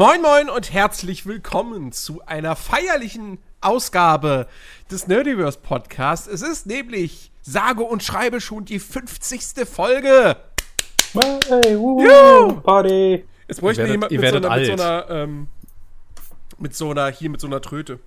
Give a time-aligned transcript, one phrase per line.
[0.00, 4.46] Moin Moin und herzlich willkommen zu einer feierlichen Ausgabe
[4.90, 6.26] des Nerdiverse Podcasts.
[6.26, 9.68] Es ist nämlich sage und schreibe schon die 50.
[9.68, 10.36] Folge.
[11.12, 12.62] Hey, wuhu.
[12.62, 13.26] Party.
[13.46, 15.48] Jetzt bräuchte jemand mit so, einer, mit so einer, ähm,
[16.56, 18.00] mit so einer, hier mit so einer Tröte.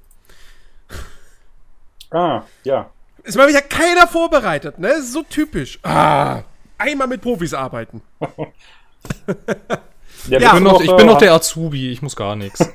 [2.10, 2.90] Ah, ja.
[3.22, 4.88] Ist mal wieder keiner vorbereitet, ne?
[4.88, 5.78] Das ist so typisch.
[5.84, 6.42] Ah,
[6.80, 8.02] einmal mit Profis arbeiten.
[10.28, 12.60] Ja, Ja, Ich bin, noch, ich bin äh, noch der Azubi, ich muss gar nichts.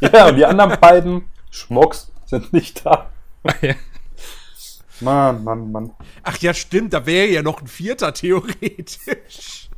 [0.00, 3.10] Ja, und die anderen beiden Schmucks sind nicht da.
[5.00, 5.90] Mann, Mann, Mann.
[6.22, 9.68] Ach ja, stimmt, da wäre ja noch ein vierter theoretisch.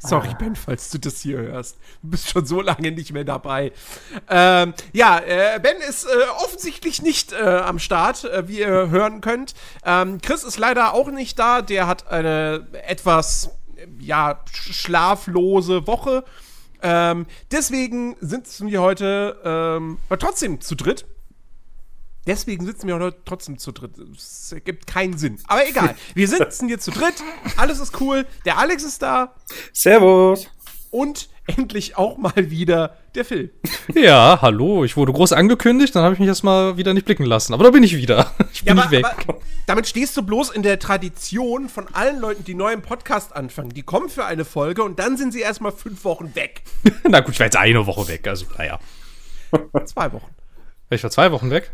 [0.00, 1.76] Sorry, Ben, falls du das hier hörst.
[2.02, 3.72] Du bist schon so lange nicht mehr dabei.
[4.28, 6.08] Ähm, ja, äh, Ben ist äh,
[6.44, 9.54] offensichtlich nicht äh, am Start, äh, wie ihr hören könnt.
[9.84, 11.62] Ähm, Chris ist leider auch nicht da.
[11.62, 13.50] Der hat eine etwas,
[14.00, 16.24] ja, sch- schlaflose Woche.
[16.82, 21.06] Ähm, deswegen sitzen wir heute ähm, aber trotzdem zu dritt.
[22.26, 23.96] Deswegen sitzen wir heute trotzdem zu dritt.
[24.14, 25.38] Es ergibt keinen Sinn.
[25.46, 25.96] Aber egal.
[26.14, 27.14] Wir sitzen hier zu dritt.
[27.56, 28.26] Alles ist cool.
[28.44, 29.34] Der Alex ist da.
[29.72, 30.46] Servus.
[30.90, 33.52] Und endlich auch mal wieder der Phil.
[33.94, 37.54] Ja, hallo, ich wurde groß angekündigt, dann habe ich mich erstmal wieder nicht blicken lassen.
[37.54, 38.30] Aber da bin ich wieder.
[38.52, 39.04] Ich bin nicht weg.
[39.66, 43.70] damit stehst du bloß in der Tradition von allen Leuten, die neu im Podcast anfangen.
[43.70, 46.62] Die kommen für eine Folge und dann sind sie erstmal fünf Wochen weg.
[47.08, 48.80] Na gut, ich war jetzt eine Woche weg, also naja.
[49.84, 50.34] Zwei Wochen.
[50.90, 51.70] Ich war zwei Wochen weg?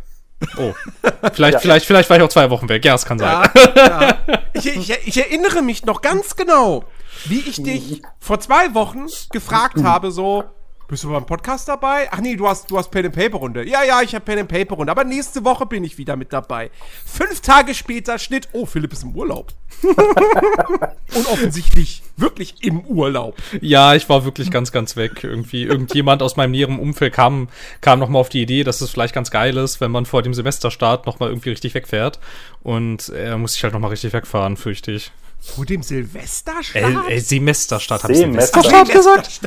[0.56, 0.72] Oh.
[1.32, 2.84] Vielleicht, vielleicht, vielleicht war ich auch zwei Wochen weg.
[2.84, 3.48] Ja, es kann sein.
[3.74, 4.18] Ja, ja.
[4.52, 6.84] Ich, ich, ich erinnere mich noch ganz genau,
[7.24, 10.44] wie ich dich vor zwei Wochen gefragt habe, so,
[10.88, 12.08] bist du beim Podcast dabei?
[12.10, 13.66] Ach nee, du hast, du hast Pen and Paper Runde.
[13.66, 14.90] Ja, ja, ich habe Pen and Paper Runde.
[14.90, 16.70] Aber nächste Woche bin ich wieder mit dabei.
[17.06, 18.48] Fünf Tage später Schnitt.
[18.52, 19.52] Oh, Philipp ist im Urlaub.
[19.82, 23.36] Und offensichtlich wirklich im Urlaub.
[23.60, 25.24] Ja, ich war wirklich ganz, ganz weg.
[25.24, 27.48] Irgendwie, irgendjemand aus meinem näheren Umfeld kam,
[27.80, 30.34] kam nochmal auf die Idee, dass es vielleicht ganz geil ist, wenn man vor dem
[30.34, 32.20] Semesterstart nochmal irgendwie richtig wegfährt.
[32.62, 35.12] Und er muss ich halt nochmal richtig wegfahren, fürchte ich.
[35.54, 37.08] Vor dem Äh, Silvesterstart?
[37.10, 38.62] äh, Semesterstart hab ich Semester.
[38.62, 39.40] Semesterstart gesagt?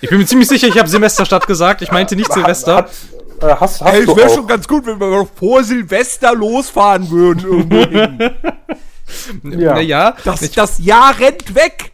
[0.00, 1.82] Ich bin mir ziemlich sicher, ich habe Semesterstart gesagt.
[1.82, 2.76] Ich meinte nicht Silvester.
[2.76, 2.90] Hat,
[3.40, 7.08] äh, hast, hast Ey, es wäre schon ganz gut, wenn wir noch vor Silvester losfahren
[7.10, 7.70] würden.
[7.70, 8.30] Irgendwo.
[9.42, 9.72] Ja.
[9.72, 11.92] Naja, Das, das Jahr rennt weg.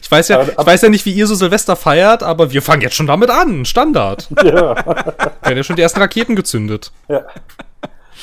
[0.00, 2.80] ich weiß ja, ich weiß ja nicht, wie ihr so Silvester feiert, aber wir fangen
[2.80, 3.66] jetzt schon damit an.
[3.66, 4.28] Standard.
[4.42, 4.74] Ja.
[5.42, 6.90] Werden ja schon die ersten Raketen gezündet.
[7.08, 7.20] ja.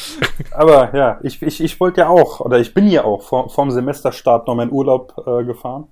[0.52, 3.72] Aber ja, ich, ich, ich wollte ja auch, oder ich bin ja auch vor, vorm
[3.72, 5.88] Semesterstart noch meinen Urlaub äh, gefahren.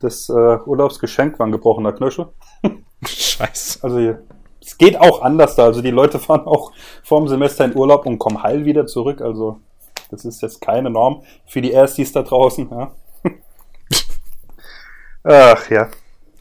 [0.00, 2.28] Das äh, Urlaubsgeschenk war ein gebrochener Knöchel.
[3.06, 3.80] Scheiße.
[3.82, 4.16] Also
[4.60, 5.64] es geht auch anders da.
[5.64, 6.72] Also die Leute fahren auch
[7.02, 9.20] vorm Semester in Urlaub und kommen heil wieder zurück.
[9.20, 9.60] Also
[10.10, 12.70] das ist jetzt keine Norm für die Erstis da draußen.
[12.70, 12.92] Ja.
[15.24, 15.88] Ach ja.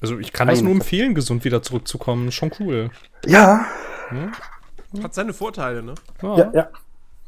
[0.01, 2.31] Also ich kann das Eine nur empfehlen, gesund wieder zurückzukommen.
[2.31, 2.89] Schon cool.
[3.25, 3.65] Ja,
[5.01, 5.95] Hat seine Vorteile, ne?
[6.21, 6.67] ja, ja.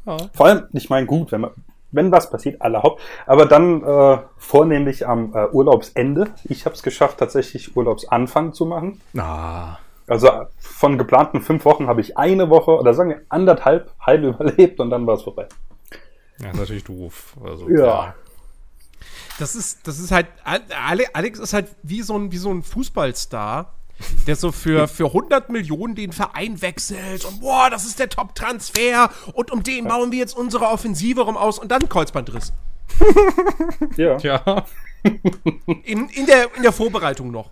[0.06, 0.16] ja.
[0.34, 1.50] Vor allem, ich meine, gut, wenn man,
[1.90, 3.00] wenn was passiert, aller Haupt.
[3.26, 6.28] Aber dann äh, vornehmlich am äh, Urlaubsende.
[6.44, 9.00] Ich habe es geschafft, tatsächlich Urlaubsanfang zu machen.
[9.16, 9.78] Ah.
[10.06, 14.78] Also von geplanten fünf Wochen habe ich eine Woche oder sagen wir anderthalb heil überlebt
[14.78, 15.48] und dann war es vorbei.
[16.38, 17.34] Ja, ist natürlich doof.
[17.42, 18.14] Also, Ja.
[19.38, 22.62] Das ist, das ist halt, Ale- Alex ist halt wie so ein, wie so ein
[22.62, 23.74] Fußballstar,
[24.26, 29.10] der so für, für 100 Millionen den Verein wechselt und boah, das ist der Top-Transfer
[29.32, 32.52] und um den bauen wir jetzt unsere Offensive rum aus und dann Kreuzbandriss.
[33.96, 34.16] Ja.
[34.18, 34.64] Ja.
[35.84, 37.50] In, in, der, in der Vorbereitung noch.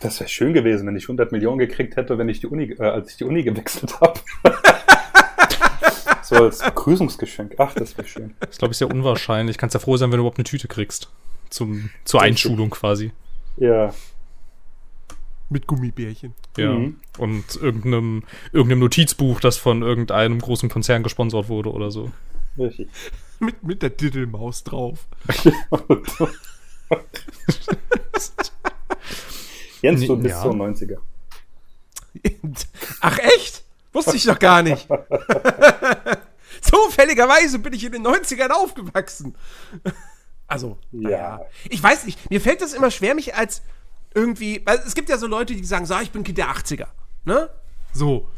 [0.00, 2.82] Das wäre schön gewesen, wenn ich 100 Millionen gekriegt hätte, wenn ich die Uni, äh,
[2.82, 4.20] als ich die Uni gewechselt habe.
[6.22, 7.54] so als Begrüßungsgeschenk.
[7.58, 8.34] Ach, das wäre schön.
[8.40, 9.58] Das glaube ich sehr unwahrscheinlich.
[9.58, 11.10] Kannst ja froh sein, wenn du überhaupt eine Tüte kriegst.
[11.50, 13.12] Zum, zur Einschulung quasi.
[13.58, 13.92] Ja.
[15.52, 16.34] Mit Gummibärchen.
[16.56, 16.72] Ja.
[16.72, 16.96] Mhm.
[17.18, 18.22] Und irgendeinem,
[18.52, 22.10] irgendeinem Notizbuch, das von irgendeinem großen Konzern gesponsert wurde oder so.
[22.58, 22.88] Richtig.
[23.40, 25.08] Mit, mit der Diddelmaus drauf.
[29.82, 30.42] Jens, du bist ja.
[30.42, 30.98] so ein 90er.
[33.00, 33.64] Ach echt?
[33.92, 34.86] Wusste ich doch gar nicht.
[36.60, 39.34] Zufälligerweise bin ich in den 90ern aufgewachsen.
[40.46, 41.10] Also, Ja.
[41.10, 41.40] ja.
[41.68, 43.62] Ich weiß nicht, mir fällt das immer schwer, mich als
[44.14, 46.48] irgendwie, weil es gibt ja so Leute, die sagen, so, ah, ich bin Kind der
[46.48, 46.88] 80er.
[47.24, 47.50] Ne?
[47.92, 48.28] So.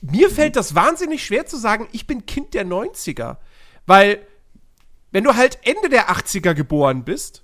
[0.00, 3.38] Mir fällt das wahnsinnig schwer zu sagen, ich bin Kind der 90er.
[3.86, 4.26] Weil,
[5.10, 7.42] wenn du halt Ende der 80er geboren bist,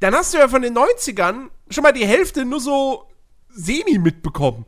[0.00, 3.08] dann hast du ja von den 90ern schon mal die Hälfte nur so
[3.48, 4.66] semi mitbekommen.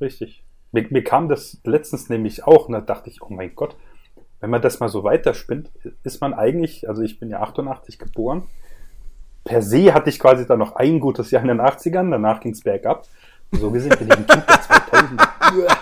[0.00, 0.44] Richtig.
[0.72, 3.76] Mir, mir kam das letztens nämlich auch und da dachte ich, oh mein Gott,
[4.40, 5.70] wenn man das mal so weiterspinnt,
[6.04, 8.48] ist man eigentlich, also ich bin ja 88 geboren,
[9.48, 12.52] per se hatte ich quasi dann noch ein gutes Jahr in den 80ern, danach ging
[12.52, 13.06] es bergab.
[13.50, 15.28] So gesehen bin ich im Typ der 2000er.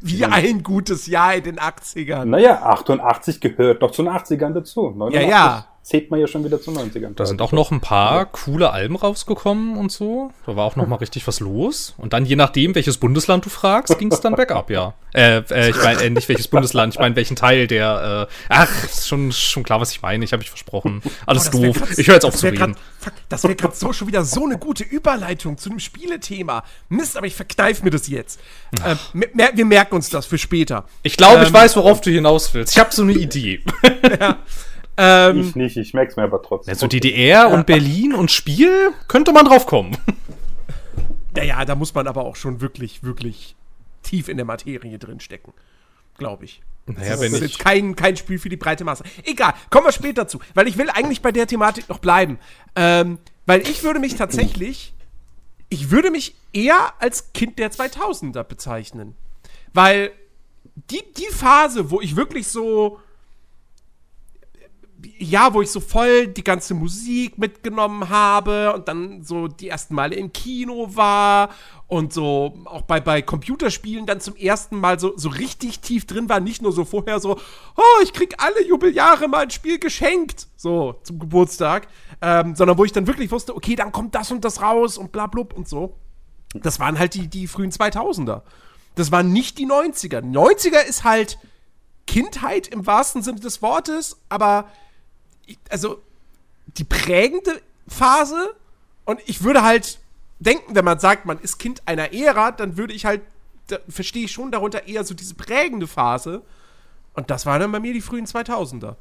[0.00, 2.24] Wie ein gutes Jahr in den 80ern.
[2.24, 4.90] Naja, 88 gehört noch zu den 80ern dazu.
[4.90, 5.66] 89 Ja, ja.
[5.86, 7.14] Zählt man ja schon wieder zu 90ern.
[7.14, 10.32] Da sind auch noch ein paar coole Alben rausgekommen und so.
[10.44, 11.94] Da war auch noch mal richtig was los.
[11.96, 14.94] Und dann, je nachdem, welches Bundesland du fragst, ging es dann bergab, ja.
[15.14, 18.82] Äh, äh ich meine, äh, nicht welches Bundesland, ich meine, welchen Teil der, äh, ach,
[18.82, 21.02] ist schon, schon klar, was ich meine, ich habe mich versprochen.
[21.24, 21.78] Alles Boah, das wär doof.
[21.78, 22.56] grad- ich höre jetzt auf zu reden.
[22.56, 26.64] grad- fuck, das wäre gerade so schon wieder so eine gute Überleitung zu einem Spielethema.
[26.88, 28.40] Mist, aber ich verkneif mir das jetzt.
[28.84, 30.86] Ähm, mer- wir merken uns das für später.
[31.04, 32.72] Ich glaube, ich Ähm, weiß, worauf du hinaus willst.
[32.74, 33.60] Ich habe so eine Idee.
[34.96, 36.72] Ähm, Ich nicht, ich merk's mir aber trotzdem.
[36.72, 39.96] Ja, so DDR und Berlin und Spiel könnte man drauf kommen.
[41.34, 43.56] naja, da muss man aber auch schon wirklich, wirklich
[44.02, 45.52] tief in der Materie drin stecken.
[46.18, 46.62] Glaube ich.
[46.86, 49.04] Naja, Das wenn ist ich, jetzt kein, kein Spiel für die breite Masse.
[49.24, 50.38] Egal, kommen wir später zu.
[50.54, 52.38] Weil ich will eigentlich bei der Thematik noch bleiben.
[52.76, 54.94] Ähm, weil ich würde mich tatsächlich,
[55.68, 59.14] ich würde mich eher als Kind der 2000er bezeichnen.
[59.74, 60.10] Weil
[60.90, 63.00] die, die Phase, wo ich wirklich so,
[65.18, 69.94] ja, wo ich so voll die ganze Musik mitgenommen habe und dann so die ersten
[69.94, 71.50] Male im Kino war
[71.86, 76.28] und so auch bei, bei Computerspielen dann zum ersten Mal so, so richtig tief drin
[76.28, 77.36] war, nicht nur so vorher so,
[77.76, 81.88] oh, ich krieg alle Jubeljahre mal ein Spiel geschenkt, so zum Geburtstag,
[82.20, 85.12] ähm, sondern wo ich dann wirklich wusste, okay, dann kommt das und das raus und
[85.12, 85.96] bla blub und so.
[86.54, 88.42] Das waren halt die, die frühen 2000er.
[88.94, 90.22] Das waren nicht die 90er.
[90.22, 91.38] Die 90er ist halt
[92.06, 94.66] Kindheit im wahrsten Sinne des Wortes, aber
[95.70, 96.02] also
[96.78, 98.54] die prägende Phase
[99.04, 99.98] und ich würde halt
[100.40, 103.22] denken, wenn man sagt, man ist Kind einer Ära, dann würde ich halt,
[103.68, 106.42] da verstehe ich schon darunter eher so diese prägende Phase
[107.14, 108.96] und das waren dann bei mir die frühen 2000er.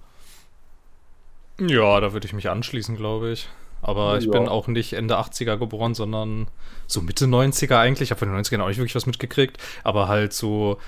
[1.59, 3.47] ja, da würde ich mich anschließen, glaube ich.
[3.81, 4.31] Aber ich Ja.
[4.31, 6.47] bin auch nicht Ende 80er geboren, sondern
[6.87, 8.07] so Mitte 90er eigentlich.
[8.07, 10.79] Ich habe von den 90ern auch nicht wirklich was mitgekriegt, aber halt so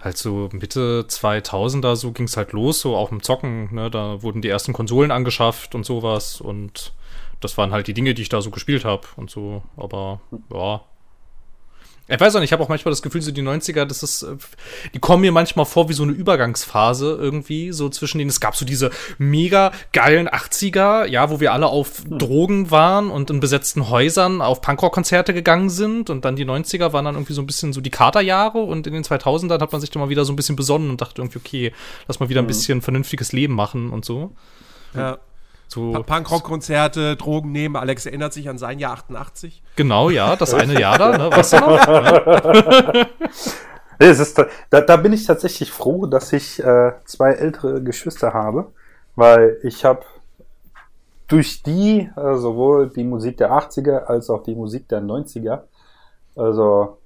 [0.00, 4.22] halt so Mitte 2000er, so ging es halt los, so auch im Zocken, ne, da
[4.22, 6.92] wurden die ersten Konsolen angeschafft und sowas und
[7.40, 10.20] das waren halt die Dinge, die ich da so gespielt habe und so, aber
[10.52, 10.82] ja.
[12.12, 14.22] Ich weiß auch nicht, ich habe auch manchmal das Gefühl, so die 90er, das ist,
[14.22, 14.36] äh,
[14.92, 18.30] die kommen mir manchmal vor wie so eine Übergangsphase irgendwie, so zwischen denen.
[18.30, 23.30] Es gab so diese mega geilen 80er, ja, wo wir alle auf Drogen waren und
[23.30, 27.42] in besetzten Häusern auf Punkrock-Konzerte gegangen sind und dann die 90er waren dann irgendwie so
[27.42, 30.24] ein bisschen so die Katerjahre und in den 2000ern hat man sich dann mal wieder
[30.24, 31.72] so ein bisschen besonnen und dachte irgendwie, okay,
[32.08, 34.32] lass mal wieder ein bisschen vernünftiges Leben machen und so.
[34.94, 35.18] Ja.
[35.72, 37.76] So, Punkrock-Konzerte, Drogen nehmen.
[37.76, 39.62] Alex erinnert sich an sein Jahr 88.
[39.76, 43.06] genau, ja, das eine Jahr da, ne, weißt du noch?
[44.00, 48.32] Nee, es ist, da, da bin ich tatsächlich froh, dass ich äh, zwei ältere Geschwister
[48.32, 48.72] habe,
[49.14, 50.00] weil ich habe
[51.28, 55.64] durch die äh, sowohl die Musik der 80er als auch die Musik der 90er,
[56.34, 56.96] also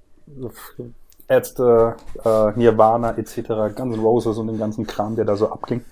[1.26, 5.84] Ärzte, äh, Nirvana etc., Guns N' Roses und den ganzen Kram, der da so abging,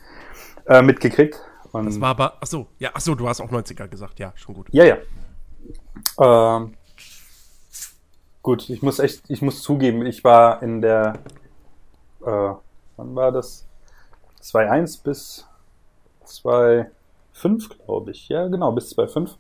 [0.67, 1.41] äh, mitgekriegt.
[1.73, 4.69] Und Das war aber, achso, ja, achso, du hast auch 90er gesagt, ja, schon gut.
[4.73, 4.97] ja, ja.
[6.21, 6.75] Ähm,
[8.43, 11.15] gut, ich muss echt, ich muss zugeben, ich war in der,
[12.25, 12.51] äh,
[12.97, 13.67] wann war das?
[14.43, 15.47] 2.1 bis
[16.27, 18.29] 2.5, glaube ich.
[18.29, 19.31] Ja, genau, bis 2.5.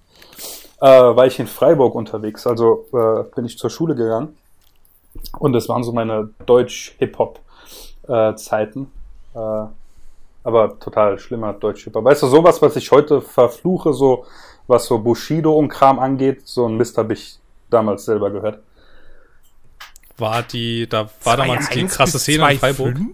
[0.81, 4.37] Äh, war ich in Freiburg unterwegs, also äh, bin ich zur Schule gegangen.
[5.39, 8.91] Und das waren so meine Deutsch-Hip-Hop-Zeiten.
[9.35, 9.65] Äh,
[10.45, 12.05] aber total schlimmer Deutsch-Hip-Hop.
[12.05, 14.25] Weißt du, sowas, was ich heute verfluche, so
[14.67, 17.39] was so Bushido und Kram angeht, so ein Mist habe ich
[17.71, 18.61] damals selber gehört.
[20.19, 22.97] War die, da war damals die 2.1 krasse Szene in Freiburg.
[22.97, 23.11] 2.5?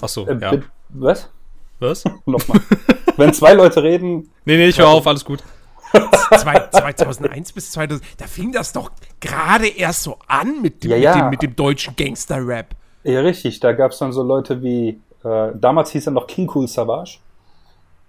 [0.00, 0.52] Achso, Äh, ja.
[0.90, 1.28] Was?
[1.80, 2.04] Was?
[2.26, 2.60] Nochmal.
[3.16, 5.42] Wenn zwei Leute reden, Nee, nee, ich höre auf, alles gut.
[6.38, 8.90] Zwei- 2001 bis 2000, da fing das doch
[9.20, 11.14] gerade erst so an mit dem, Ja, ja.
[11.14, 12.74] Mit dem, mit dem deutschen Gangster-Rap.
[13.04, 16.50] ja richtig, da gab es dann so Leute wie, äh, damals hieß er noch King
[16.54, 17.18] Cool Savage.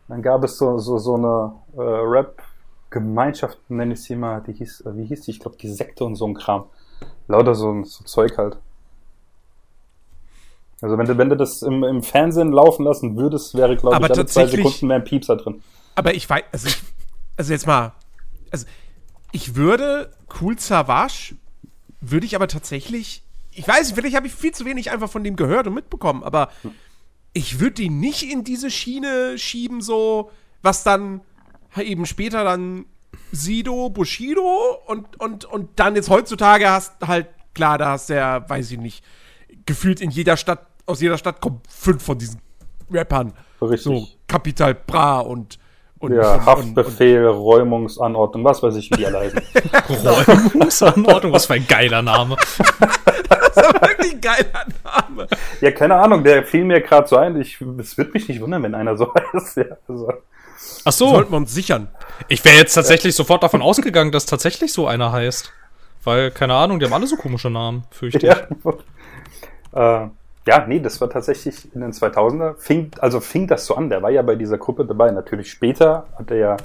[0.07, 4.81] Dann gab es so, so, so eine äh, Rap-Gemeinschaft, nenne ich sie mal, die hieß,
[4.81, 5.31] äh, wie hieß die?
[5.31, 6.65] Ich glaube, die Sekte und so ein Kram.
[7.27, 8.57] Lauter so, ein- so Zeug halt.
[10.81, 14.11] Also wenn du, wenn du das im, im Fernsehen laufen lassen würdest, wäre, glaube ich,
[14.11, 15.61] alle zwei Sekunden mehr ein Piepser drin.
[15.95, 16.77] Aber ich weiß, also, ich,
[17.35, 17.93] also jetzt mal,
[18.51, 18.65] also
[19.31, 21.35] ich würde Cool Savage,
[21.99, 25.35] würde ich aber tatsächlich, ich weiß, vielleicht habe ich viel zu wenig einfach von dem
[25.35, 26.49] gehört und mitbekommen, aber
[27.37, 30.31] ich würde ihn nicht in diese Schiene schieben, so,
[30.63, 31.21] was dann
[31.77, 32.85] eben später dann
[33.31, 38.49] Sido, Bushido und, und, und dann jetzt heutzutage hast halt, klar, da hast du ja,
[38.49, 39.03] weiß ich nicht,
[39.65, 42.41] gefühlt in jeder Stadt, aus jeder Stadt kommen fünf von diesen
[42.89, 43.33] Rappern.
[43.61, 43.81] Richtig.
[43.81, 45.59] So, Capital Bra und
[45.99, 49.41] Und, Ja, und, Haftbefehl, Räumungsanordnung, was weiß ich, wie die alle heißen.
[50.53, 52.35] Räumungsanordnung, was für ein geiler Name.
[53.29, 55.27] das ist wirklich ein geiler Name.
[55.61, 57.39] Ja, keine Ahnung, der fiel mir gerade so ein.
[57.41, 59.57] Ich, es wird mich nicht wundern, wenn einer so heißt.
[59.57, 60.13] Ja, also,
[60.85, 61.87] Ach so, Sollten wir uns sichern.
[62.27, 65.51] ich wäre jetzt tatsächlich sofort davon ausgegangen, dass tatsächlich so einer heißt.
[66.03, 68.23] Weil, keine Ahnung, die haben alle so komische Namen, fürchte ich.
[68.23, 70.03] ja.
[70.03, 70.07] äh,
[70.47, 72.55] ja, nee, das war tatsächlich in den 2000er.
[72.55, 73.89] Fing, also fing das so an.
[73.89, 75.11] Der war ja bei dieser Gruppe dabei.
[75.11, 76.57] Natürlich später hat er ja,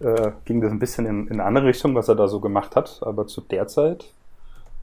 [0.00, 2.76] äh, ging das ein bisschen in, in eine andere Richtung, was er da so gemacht
[2.76, 3.00] hat.
[3.02, 4.04] Aber zu der Zeit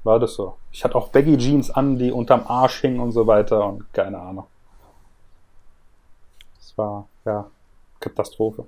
[0.03, 0.57] war das so.
[0.71, 4.19] Ich hatte auch Baggy Jeans an, die unterm Arsch hingen und so weiter und keine
[4.19, 4.47] Ahnung.
[6.57, 7.45] Das war, ja,
[7.99, 8.65] Katastrophe.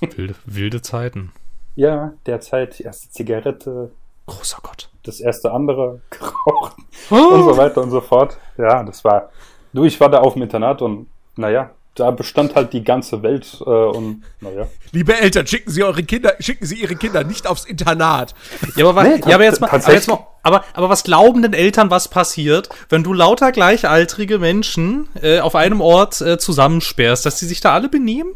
[0.00, 1.32] Wilde, wilde Zeiten.
[1.74, 3.90] Ja, derzeit die erste Zigarette,
[4.26, 4.90] Großer Gott.
[5.06, 6.76] Das erste andere geraucht
[7.10, 8.36] und so weiter und so fort.
[8.58, 9.30] Ja, das war.
[9.72, 13.58] Du, ich war da auf dem Internat und naja, da bestand halt die ganze Welt
[13.60, 14.66] äh, und naja.
[14.92, 18.34] Liebe Eltern, schicken Sie eure Kinder, schicken Sie Ihre Kinder nicht aufs Internat.
[18.76, 21.42] Ja, aber, was, Nee, ja, aber jetzt mal, aber, jetzt mal aber, aber was glauben
[21.42, 27.24] denn Eltern, was passiert, wenn du lauter gleichaltrige Menschen äh, auf einem Ort äh, zusammensperrst,
[27.26, 28.32] dass die sich da alle benehmen?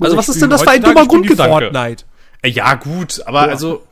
[0.00, 1.70] Also, was ist denn das für ein dummer Grundgedanke?
[1.70, 2.04] Fortnite.
[2.42, 3.52] Äh, Ja, gut, aber Ja.
[3.52, 3.82] also.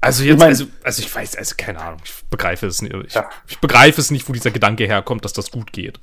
[0.00, 2.94] Also jetzt, Ich mein- also, also ich weiß, also keine Ahnung, ich begreife es nicht.
[3.06, 3.28] Ich, Ja.
[3.46, 6.00] ich begreife es nicht, wo dieser Gedanke herkommt, dass das gut geht.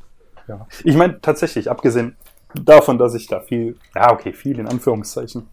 [0.47, 0.67] Ja.
[0.83, 2.15] Ich meine, tatsächlich, abgesehen
[2.53, 5.47] davon, dass ich da viel, ja, okay, viel in Anführungszeichen,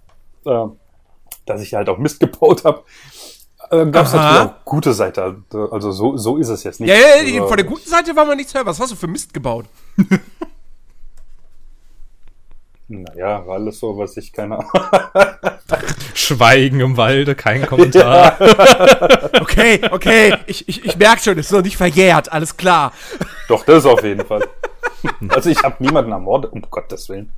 [0.45, 0.65] äh,
[1.47, 2.83] dass ich halt auch Mist gebaut habe,
[3.71, 5.43] äh, gab es natürlich auch gute Seite.
[5.71, 6.91] Also so, so ist es jetzt nicht.
[6.91, 8.67] Ja, ja, ja, also, von der guten Seite war man nichts hören.
[8.67, 9.67] Was hast du für Mist gebaut?
[13.01, 14.71] Naja, war alles so, was ich keine Ahnung.
[16.15, 18.37] Schweigen im Walde, kein Kommentar.
[19.41, 22.93] Okay, okay, ich, ich, ich merke schon, es ist noch nicht verjährt, alles klar.
[23.49, 24.43] Doch, das auf jeden Fall.
[25.29, 27.33] Also ich habe niemanden ermordet, um Gottes Willen.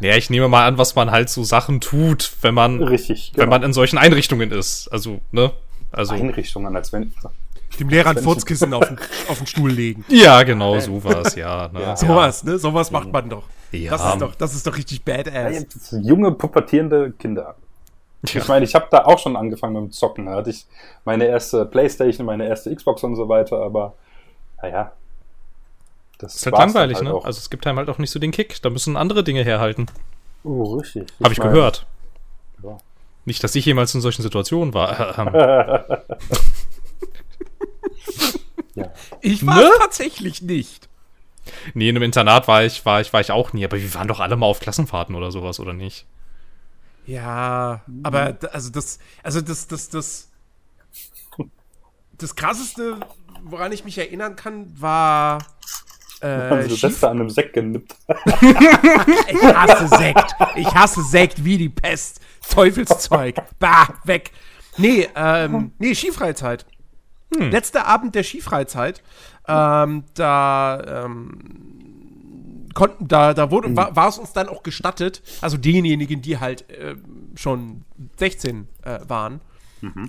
[0.00, 3.48] Ja, ich nehme mal an, was man halt so Sachen tut, wenn man, Richtig, wenn
[3.48, 4.88] man in solchen Einrichtungen ist.
[4.88, 5.52] Also, ne?
[5.90, 6.14] Also.
[6.14, 7.12] Einrichtungen, als wenn.
[7.80, 8.98] Dem Lehrer ein Furzkissen auf den,
[9.28, 10.04] auf den Stuhl legen.
[10.08, 11.68] Ja, genau, sowas, ja.
[11.72, 11.80] Ne?
[11.82, 11.96] Ja.
[11.96, 12.58] Sowas, ne?
[12.58, 13.44] Sowas macht man doch.
[13.72, 13.90] Ja.
[13.90, 15.64] Das ist doch, das ist doch richtig badass.
[16.02, 17.54] Junge, pubertierende Kinder.
[18.26, 18.40] Ja.
[18.40, 20.26] Ich meine, ich habe da auch schon angefangen mit dem Zocken.
[20.26, 20.66] Da hatte ich
[21.04, 23.94] meine erste Playstation, meine erste Xbox und so weiter, aber
[24.62, 24.92] naja.
[26.18, 27.14] Das Ist halt langweilig, halt ne?
[27.14, 27.24] auch.
[27.24, 28.60] Also es gibt einem halt auch nicht so den Kick.
[28.62, 29.86] Da müssen andere Dinge herhalten.
[30.42, 31.06] oh, richtig.
[31.22, 31.86] Habe ich meine, gehört.
[32.64, 32.76] Ja.
[33.24, 35.86] Nicht, dass ich jemals in solchen Situationen war.
[38.74, 38.92] Ja.
[39.20, 39.70] Ich war Ne?
[39.80, 40.87] tatsächlich nicht.
[41.74, 44.08] Nee, in einem Internat war ich, war ich, war ich auch nie, aber wir waren
[44.08, 46.06] doch alle mal auf Klassenfahrten oder sowas, oder nicht?
[47.06, 50.30] Ja, aber also das, also das, das, das,
[52.18, 53.00] das krasseste,
[53.44, 55.38] woran ich mich erinnern kann, war
[56.20, 57.94] äh, Haben Silvester an einem Sekt genippt.
[59.28, 60.34] Ich hasse Sekt.
[60.56, 62.20] Ich hasse Sekt wie die Pest.
[62.50, 63.36] Teufelszeug.
[63.58, 64.32] Bah, weg.
[64.76, 66.66] Nee, ähm, nee, Skifreizeit.
[67.30, 69.02] Letzter Abend der Skifreizeit.
[69.46, 75.56] Ähm, da, ähm, konnten, da, da wurde, war, war es uns dann auch gestattet, also
[75.56, 77.84] denjenigen, die halt ähm, schon
[78.18, 79.40] 16 äh, waren.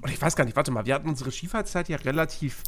[0.02, 2.64] Und ich weiß gar nicht, warte mal, wir hatten unsere Skifreizeit ja relativ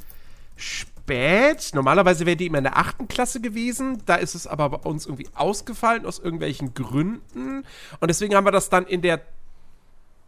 [0.55, 1.71] spät.
[1.73, 4.03] Normalerweise wäre die immer in der achten Klasse gewesen.
[4.05, 7.63] Da ist es aber bei uns irgendwie ausgefallen aus irgendwelchen Gründen.
[7.99, 9.21] Und deswegen haben wir das dann in der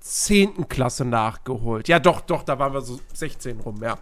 [0.03, 1.87] zehnten Klasse nachgeholt.
[1.87, 3.97] Ja, doch, doch, da waren wir so 16 rum, ja.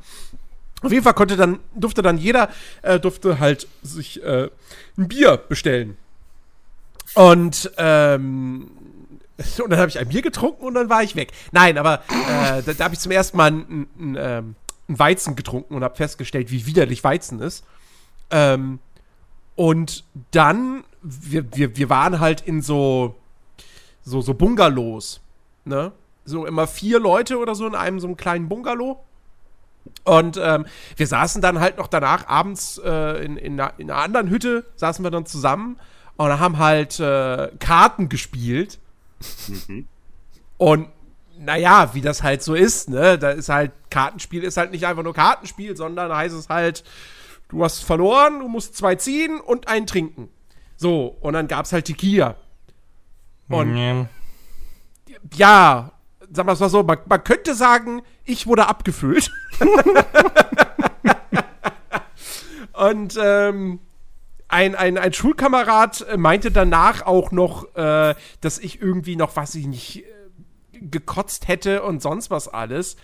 [0.81, 2.49] Auf jeden Fall konnte dann, durfte dann jeder,
[2.81, 4.49] äh, durfte halt sich äh,
[4.97, 5.95] ein Bier bestellen.
[7.13, 8.71] Und, ähm,
[9.63, 11.31] und dann habe ich ein Bier getrunken und dann war ich weg.
[11.51, 14.55] Nein, aber äh, da, da habe ich zum ersten Mal ein, ein, ähm,
[14.89, 17.63] ein Weizen getrunken und habe festgestellt, wie widerlich Weizen ist.
[18.31, 18.79] Ähm,
[19.55, 23.15] und dann, wir, wir, wir waren halt in so,
[24.03, 25.21] so, so Bungalows,
[25.65, 25.91] ne?
[26.25, 29.03] So immer vier Leute oder so in einem so einem kleinen Bungalow.
[30.03, 30.65] Und ähm,
[30.95, 34.65] wir saßen dann halt noch danach abends äh, in, in, einer, in einer anderen Hütte,
[34.75, 35.79] saßen wir dann zusammen
[36.17, 38.79] und haben halt äh, Karten gespielt.
[40.57, 40.87] Und
[41.39, 43.17] naja, wie das halt so ist, ne?
[43.17, 46.83] Da ist halt, Kartenspiel ist halt nicht einfach nur Kartenspiel, sondern heißt es halt,
[47.49, 50.29] du hast verloren, du musst zwei ziehen und einen trinken.
[50.77, 52.35] So, und dann gab's halt Tequila.
[53.49, 54.07] Und Ja.
[55.33, 55.91] Ja,
[56.31, 59.31] sagen wir es mal so, man, man könnte sagen, ich wurde abgefüllt.
[62.73, 63.79] Und ähm,
[64.47, 69.55] ein, ein, ein Schulkamerad äh, meinte danach auch noch, äh, dass ich irgendwie noch, was
[69.55, 72.95] ich nicht, äh, gekotzt hätte und sonst was alles.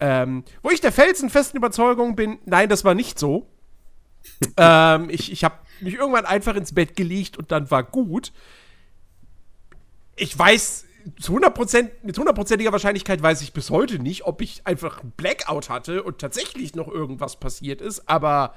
[0.00, 3.48] Ähm, wo ich der felsenfesten Überzeugung bin, nein, das war nicht so.
[4.56, 8.32] ähm, ich ich habe mich irgendwann einfach ins Bett gelegt und dann war gut.
[10.14, 10.84] ich weiß
[11.20, 15.68] zu 100%, mit hundertprozentiger Wahrscheinlichkeit weiß ich bis heute nicht, ob ich einfach einen Blackout
[15.68, 18.54] hatte und tatsächlich noch irgendwas passiert ist, aber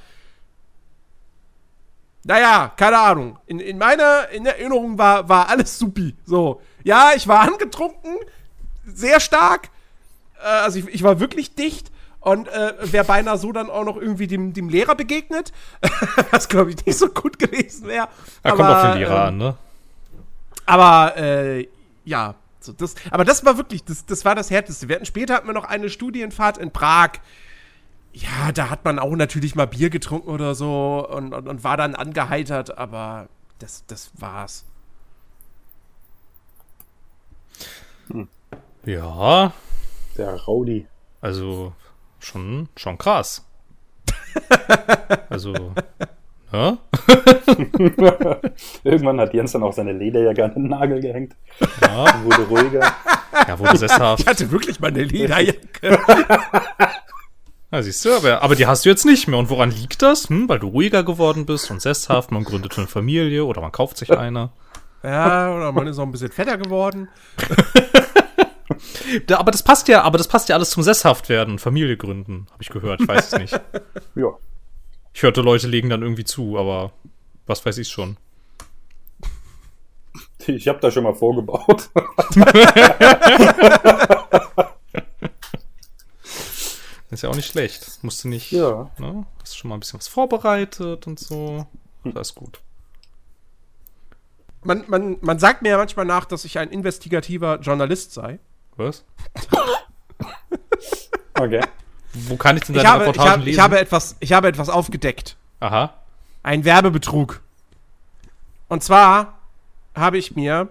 [2.24, 3.38] naja, keine Ahnung.
[3.46, 6.16] In, in meiner in Erinnerung war, war alles supi.
[6.26, 8.16] So, ja, ich war angetrunken,
[8.86, 9.70] sehr stark.
[10.44, 13.98] Äh, also ich, ich war wirklich dicht und äh, wäre beinahe so dann auch noch
[13.98, 15.54] irgendwie dem, dem Lehrer begegnet,
[16.32, 18.08] was glaube ich nicht so gut gewesen wäre.
[18.42, 19.58] Da kommt auf den Lehrer ähm, an, ne?
[20.66, 21.68] Aber äh,
[22.06, 24.88] ja, so das, aber das war wirklich, das, das war das Härteste.
[24.88, 27.20] Wir hatten später hatten wir noch eine Studienfahrt in Prag
[28.16, 31.76] ja, da hat man auch natürlich mal Bier getrunken oder so und, und, und war
[31.76, 33.28] dann angeheitert, aber
[33.60, 34.66] das, das war's.
[38.08, 38.30] Hm.
[38.86, 39.52] Ja.
[40.18, 40.88] Der Rowdy.
[41.20, 41.74] Also
[42.20, 43.46] schon, schon krass.
[45.30, 45.74] also,
[46.52, 46.78] ja?
[48.84, 51.36] Irgendwann hat Jens dann auch seine Lederjacke an den Nagel gehängt.
[51.82, 52.24] Ja.
[52.24, 52.92] wurde ruhiger.
[53.48, 54.22] Ja, wurde sesshaft.
[54.22, 56.00] Ich hatte wirklich mal eine Lederjacke.
[57.72, 59.38] Ja, siehst du, aber, aber die hast du jetzt nicht mehr.
[59.38, 60.30] Und woran liegt das?
[60.30, 63.98] Hm, weil du ruhiger geworden bist und sesshaft, man gründet eine Familie oder man kauft
[63.98, 64.50] sich eine.
[65.04, 67.10] Ja, oder man ist auch ein bisschen fetter geworden.
[69.28, 72.48] da, aber das passt ja, aber das passt ja alles zum sesshaft werden, Familie gründen,
[72.52, 73.02] habe ich gehört.
[73.02, 73.62] Ich weiß es nicht.
[74.16, 74.30] ja.
[75.16, 76.92] Ich hörte, Leute legen dann irgendwie zu, aber
[77.46, 78.18] was weiß ich schon.
[80.46, 81.90] Ich habe da schon mal vorgebaut.
[87.10, 88.04] Ist ja auch nicht schlecht.
[88.04, 88.52] Musst du nicht.
[88.52, 88.92] Ja.
[88.98, 89.26] Ne?
[89.42, 91.66] Hast du schon mal ein bisschen was vorbereitet und so.
[92.04, 92.60] Das ist gut.
[94.64, 98.40] Man, man, man sagt mir ja manchmal nach, dass ich ein investigativer Journalist sei.
[98.76, 99.06] Was?
[101.40, 101.62] okay.
[102.28, 103.54] Wo kann ich denn deine ich habe, Reportagen ich habe, lesen?
[103.54, 105.36] Ich habe, etwas, ich habe etwas aufgedeckt.
[105.60, 105.94] Aha.
[106.44, 107.42] Ein Werbebetrug.
[108.68, 109.40] Und zwar
[109.96, 110.70] habe ich mir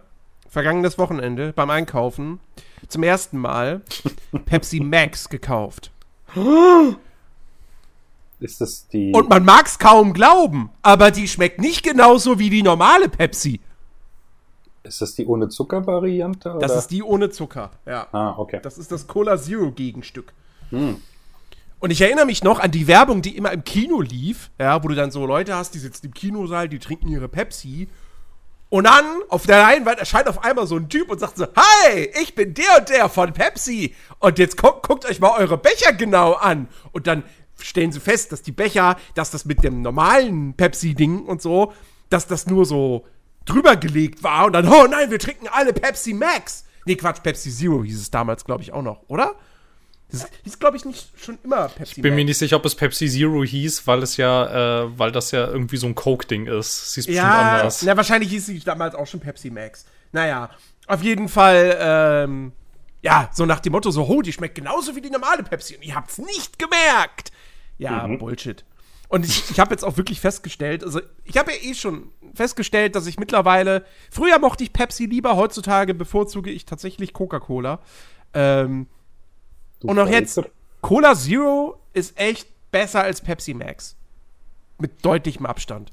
[0.48, 2.40] vergangenes Wochenende beim Einkaufen
[2.88, 3.82] zum ersten Mal
[4.46, 5.90] Pepsi Max gekauft.
[8.40, 9.12] Ist das die.
[9.12, 13.60] Und man mag es kaum glauben, aber die schmeckt nicht genauso wie die normale Pepsi.
[14.82, 16.58] Ist das die ohne Zucker-Variante?
[16.60, 18.06] Das ist die ohne Zucker, ja.
[18.12, 18.60] Ah, okay.
[18.62, 20.32] Das ist das Cola Zero-Gegenstück.
[20.70, 21.00] Hm.
[21.84, 24.88] Und ich erinnere mich noch an die Werbung, die immer im Kino lief, ja, wo
[24.88, 27.88] du dann so Leute hast, die sitzen im Kinosaal, die trinken ihre Pepsi
[28.70, 32.08] und dann auf der Leinwand erscheint auf einmal so ein Typ und sagt so: Hi,
[32.22, 33.94] ich bin der und der von Pepsi.
[34.18, 36.68] Und jetzt guckt, guckt euch mal eure Becher genau an.
[36.92, 37.22] Und dann
[37.60, 41.74] stellen sie fest, dass die Becher, dass das mit dem normalen Pepsi-Ding und so,
[42.08, 43.04] dass das nur so
[43.44, 44.46] drüber gelegt war.
[44.46, 46.64] Und dann, oh nein, wir trinken alle Pepsi Max.
[46.86, 49.34] Nee, Quatsch, Pepsi Zero hieß es damals, glaube ich, auch noch, oder?
[50.10, 51.94] Das hieß, glaube ich, nicht schon immer Pepsi.
[51.96, 52.16] Ich bin Max.
[52.16, 55.46] mir nicht sicher, ob es Pepsi Zero hieß, weil es ja, äh, weil das ja
[55.46, 56.92] irgendwie so ein Coke-Ding ist.
[56.92, 57.82] Sie ist bestimmt ja, anders.
[57.82, 59.86] Na, wahrscheinlich hieß sie damals auch schon Pepsi Max.
[60.12, 60.50] Naja,
[60.86, 62.52] auf jeden Fall, ähm,
[63.02, 65.84] ja, so nach dem Motto, so, oh, die schmeckt genauso wie die normale Pepsi und
[65.84, 67.32] ihr habt's nicht gemerkt.
[67.78, 68.18] Ja, mhm.
[68.18, 68.64] Bullshit.
[69.08, 72.96] Und ich, ich habe jetzt auch wirklich festgestellt, also ich habe ja eh schon festgestellt,
[72.96, 77.80] dass ich mittlerweile, früher mochte ich Pepsi lieber, heutzutage bevorzuge ich tatsächlich Coca-Cola.
[78.32, 78.86] Ähm,
[79.84, 80.40] und auch jetzt,
[80.80, 83.96] Cola Zero ist echt besser als Pepsi Max.
[84.78, 85.90] Mit deutlichem Abstand.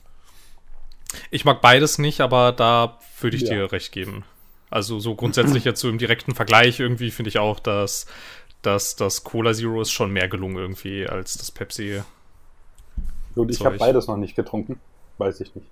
[1.29, 3.49] Ich mag beides nicht, aber da würde ich ja.
[3.49, 4.23] dir recht geben.
[4.69, 8.05] Also so grundsätzlich jetzt so im direkten Vergleich irgendwie finde ich auch, dass,
[8.61, 12.01] dass das Cola Zero ist schon mehr gelungen irgendwie als das Pepsi.
[13.35, 14.79] Gut, ich habe beides noch nicht getrunken.
[15.17, 15.67] Weiß ich nicht.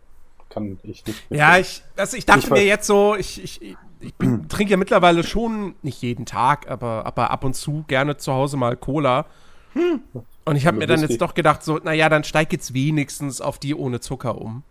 [0.50, 1.24] Kann ich nicht.
[1.30, 3.62] Ja, ich, also ich dachte ich mir jetzt so, ich, ich,
[4.00, 4.14] ich
[4.50, 8.58] trinke ja mittlerweile schon, nicht jeden Tag, aber, aber ab und zu gerne zu Hause
[8.58, 9.26] mal Cola.
[9.74, 10.02] Hm.
[10.46, 13.60] Und ich habe mir dann jetzt doch gedacht, so, naja, dann steig jetzt wenigstens auf
[13.60, 14.64] die ohne Zucker um.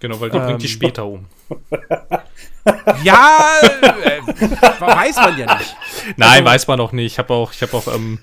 [0.00, 1.26] Genau, weil du ähm, bringt die später um.
[3.04, 3.38] ja,
[3.82, 4.20] äh,
[4.80, 5.76] weiß man ja nicht.
[6.16, 7.12] Nein, also, weiß man noch nicht.
[7.12, 8.18] Ich habe auch, ich habe auch ähm,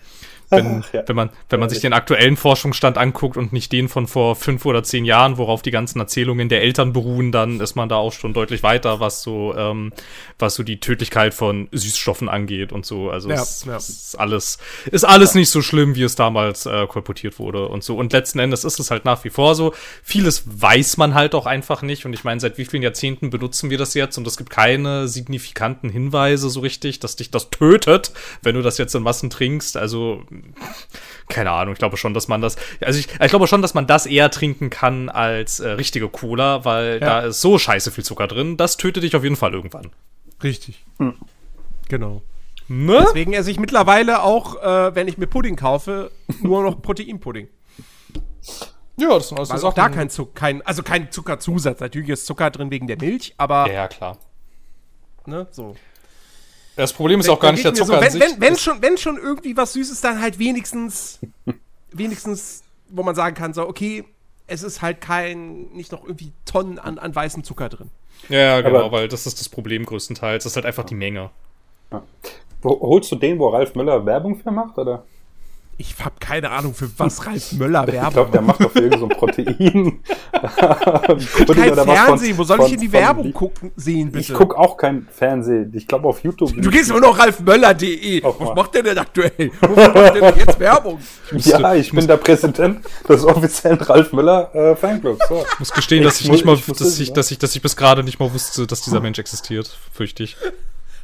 [0.50, 1.04] wenn, ja.
[1.06, 4.66] wenn man, wenn man sich den aktuellen Forschungsstand anguckt und nicht den von vor fünf
[4.66, 8.14] oder zehn Jahren, worauf die ganzen Erzählungen der Eltern beruhen, dann ist man da auch
[8.14, 9.92] schon deutlich weiter, was so, ähm,
[10.40, 13.10] was so die Tödlichkeit von Süßstoffen angeht und so.
[13.10, 13.76] Also ja, es, ja.
[13.76, 14.58] ist alles,
[14.90, 17.98] ist alles nicht so schlimm, wie es damals äh, kolportiert wurde und so.
[17.98, 19.74] Und letzten Endes ist es halt nach wie vor so.
[20.02, 22.06] Vieles weiß man halt auch einfach nicht.
[22.06, 24.18] Und ich meine, seit wie vielen Jahrzehnten benutzen wir das jetzt?
[24.18, 28.78] Und es gibt keine signifikanten Hinweise so richtig, dass dich das tötet, wenn du das
[28.78, 29.76] jetzt in Massen trinkst.
[29.76, 30.24] Also
[31.30, 33.88] keine Ahnung, ich glaube schon, dass man das, also ich, ich glaube schon, dass man
[33.88, 37.00] das eher trinken kann als äh, richtige Cola, weil ja.
[37.00, 39.92] da ist so scheiße viel Zucker drin, das tötet dich auf jeden Fall irgendwann.
[40.44, 40.86] Richtig.
[41.00, 41.16] Hm.
[41.90, 42.22] Genau.
[42.68, 43.04] Ne?
[43.06, 47.48] Deswegen esse ich mittlerweile auch, äh, wenn ich mir Pudding kaufe, nur noch Proteinpudding.
[49.00, 51.80] Ja, das ist auch da kein, Zucker, kein, also kein Zuckerzusatz.
[51.80, 53.72] Natürlich ist Zucker drin wegen der Milch, aber.
[53.72, 54.18] Ja, klar.
[55.26, 55.48] ne?
[55.52, 55.76] So.
[56.78, 58.22] Das Problem ist auch gar nicht der Zucker so, an wenn, sich.
[58.22, 61.20] wenn, wenn, schon, wenn schon irgendwie was Süßes, dann halt wenigstens,
[61.92, 64.06] wenigstens, wo man sagen kann, so, okay,
[64.46, 67.90] es ist halt kein, nicht noch irgendwie Tonnen an, an weißem Zucker drin.
[68.30, 70.44] ja, ja, genau, Aber- weil das ist das Problem größtenteils.
[70.44, 71.32] Das ist halt einfach die Menge.
[72.62, 75.04] Wo, holst du den, wo Ralf Müller Werbung für macht, oder?
[75.80, 78.80] Ich habe keine Ahnung, für was Ralf Möller Ich Werbung glaube, der macht doch für
[78.80, 80.00] irgend so ein Protein.
[81.54, 84.32] Kein Fernsehen, wo soll ich von- denn die von- Werbung gucken, sehen, bitte?
[84.32, 85.72] Ich gucke auch kein Fernsehen.
[85.76, 86.52] Ich glaube auf YouTube.
[86.60, 88.24] Du gehst immer noch ralfmöller.de.
[88.24, 88.56] Was mal.
[88.56, 89.52] macht der denn aktuell?
[89.62, 91.00] Wofür macht der denn jetzt Werbung?
[91.38, 95.28] Ja, ich bin der Präsident des offiziellen Ralf Müller äh, Fanclubs.
[95.28, 95.46] So.
[95.54, 97.56] Ich muss gestehen, dass Ich ich nicht mal, ich dass wissen, ich, dass ich, dass
[97.56, 99.78] ich bis gerade nicht mal wusste, dass dieser Mensch existiert.
[99.94, 100.38] Fürchte ich.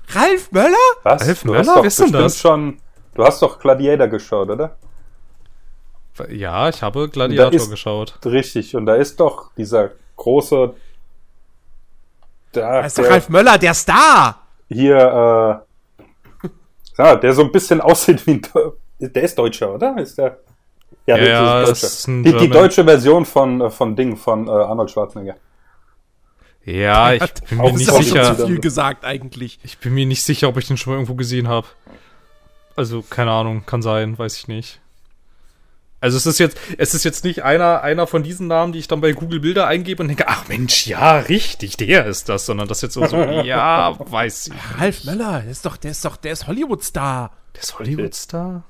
[0.10, 0.76] Ralf Möller?
[1.04, 1.28] Was?
[1.28, 1.76] Ralf du Möller?
[1.76, 2.40] Wer ist denn das?
[2.40, 2.78] schon.
[3.16, 4.76] Du hast doch Gladiator geschaut, oder?
[6.30, 8.20] Ja, ich habe Da Gladiator ist- geschaut.
[8.26, 8.76] Richtig.
[8.76, 10.74] Und da ist doch dieser große.
[12.52, 14.40] Da, Das ist doch Ralf Möller, der Star.
[14.70, 15.62] hier,
[16.44, 16.48] äh,
[16.98, 18.42] ja, der so ein bisschen aussieht wie ein.
[19.00, 19.98] Der ist Deutscher, oder?
[19.98, 20.38] Ist der?
[21.06, 24.16] Ja, der ja, ist das ist ein die, die deutsche Version von, äh, von Ding,
[24.16, 25.36] von äh, Arnold Schwarzenegger.
[26.64, 28.38] Ja, ich bin mir Das nicht sicher.
[28.38, 29.60] zu viel gesagt eigentlich.
[29.64, 31.68] Ich bin mir nicht sicher, ob ich den schon mal irgendwo gesehen habe.
[32.76, 34.80] Also, keine Ahnung, kann sein, weiß ich nicht.
[36.04, 38.90] Also es ist jetzt, es ist jetzt nicht einer, einer von diesen Namen, die ich
[38.90, 42.68] dann bei Google Bilder eingebe und denke, ach Mensch, ja, richtig, der ist das, sondern
[42.68, 44.54] das jetzt so, so ja, weiß ich.
[44.82, 47.32] Ralf Möller, der ist doch, der ist doch, der ist Hollywood-Star.
[47.56, 48.64] Der ist Hollywood-Star?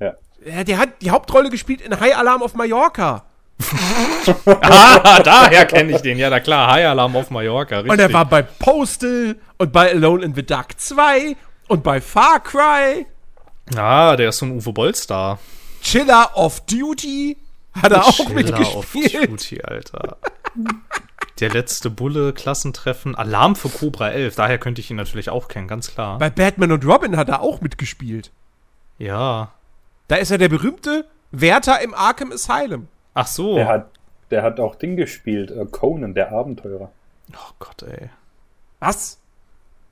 [0.00, 0.14] Ja.
[0.44, 3.24] Ja, der hat die Hauptrolle gespielt in High Alarm auf Mallorca.
[4.46, 7.92] Ah, daher kenne ich den, ja, na klar, High Alarm auf Mallorca, richtig.
[7.92, 11.36] Und er war bei Postal und bei Alone in the Dark 2
[11.68, 13.06] und bei Far Cry.
[13.76, 15.38] Ah, der ist so ein Uwe Boll-Star.
[15.82, 17.36] Chiller of Duty
[17.72, 19.30] hat er auch Chiller auf mitgespielt.
[19.30, 20.16] Duty, Alter.
[21.40, 25.68] Der letzte Bulle, Klassentreffen, Alarm für Cobra 11, daher könnte ich ihn natürlich auch kennen,
[25.68, 26.18] ganz klar.
[26.18, 28.30] Bei Batman und Robin hat er auch mitgespielt.
[28.98, 29.52] Ja.
[30.08, 32.88] Da ist er der berühmte Wärter im Arkham Asylum.
[33.14, 33.54] Ach so.
[33.54, 33.90] Der hat,
[34.30, 36.90] der hat auch Ding gespielt, äh, Conan, der Abenteurer.
[37.32, 38.10] Oh Gott, ey.
[38.80, 39.18] Was?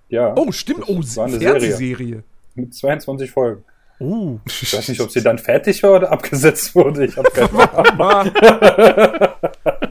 [0.08, 0.34] Ja.
[0.36, 0.88] Oh, stimmt.
[0.88, 1.38] Oh, eine Serie.
[1.40, 2.24] Fernsehserie.
[2.54, 3.64] Mit 22 Folgen.
[4.00, 4.38] Oh.
[4.46, 7.04] Ich weiß nicht, ob sie dann fertig war oder abgesetzt wurde.
[7.04, 8.32] Ich habe keine Ahnung.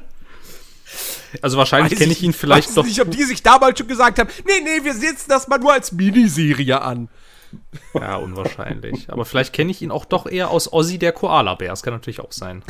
[1.42, 2.86] Also wahrscheinlich kenne ich ihn vielleicht weiß doch.
[2.86, 5.74] nicht, ob die sich damals schon gesagt haben, nee, nee, wir setzen das mal nur
[5.74, 7.10] als Miniserie an.
[7.94, 9.10] Ja, unwahrscheinlich.
[9.10, 11.70] Aber vielleicht kenne ich ihn auch doch eher aus Ozzy der Koala-Bär.
[11.70, 12.62] Das kann natürlich auch sein.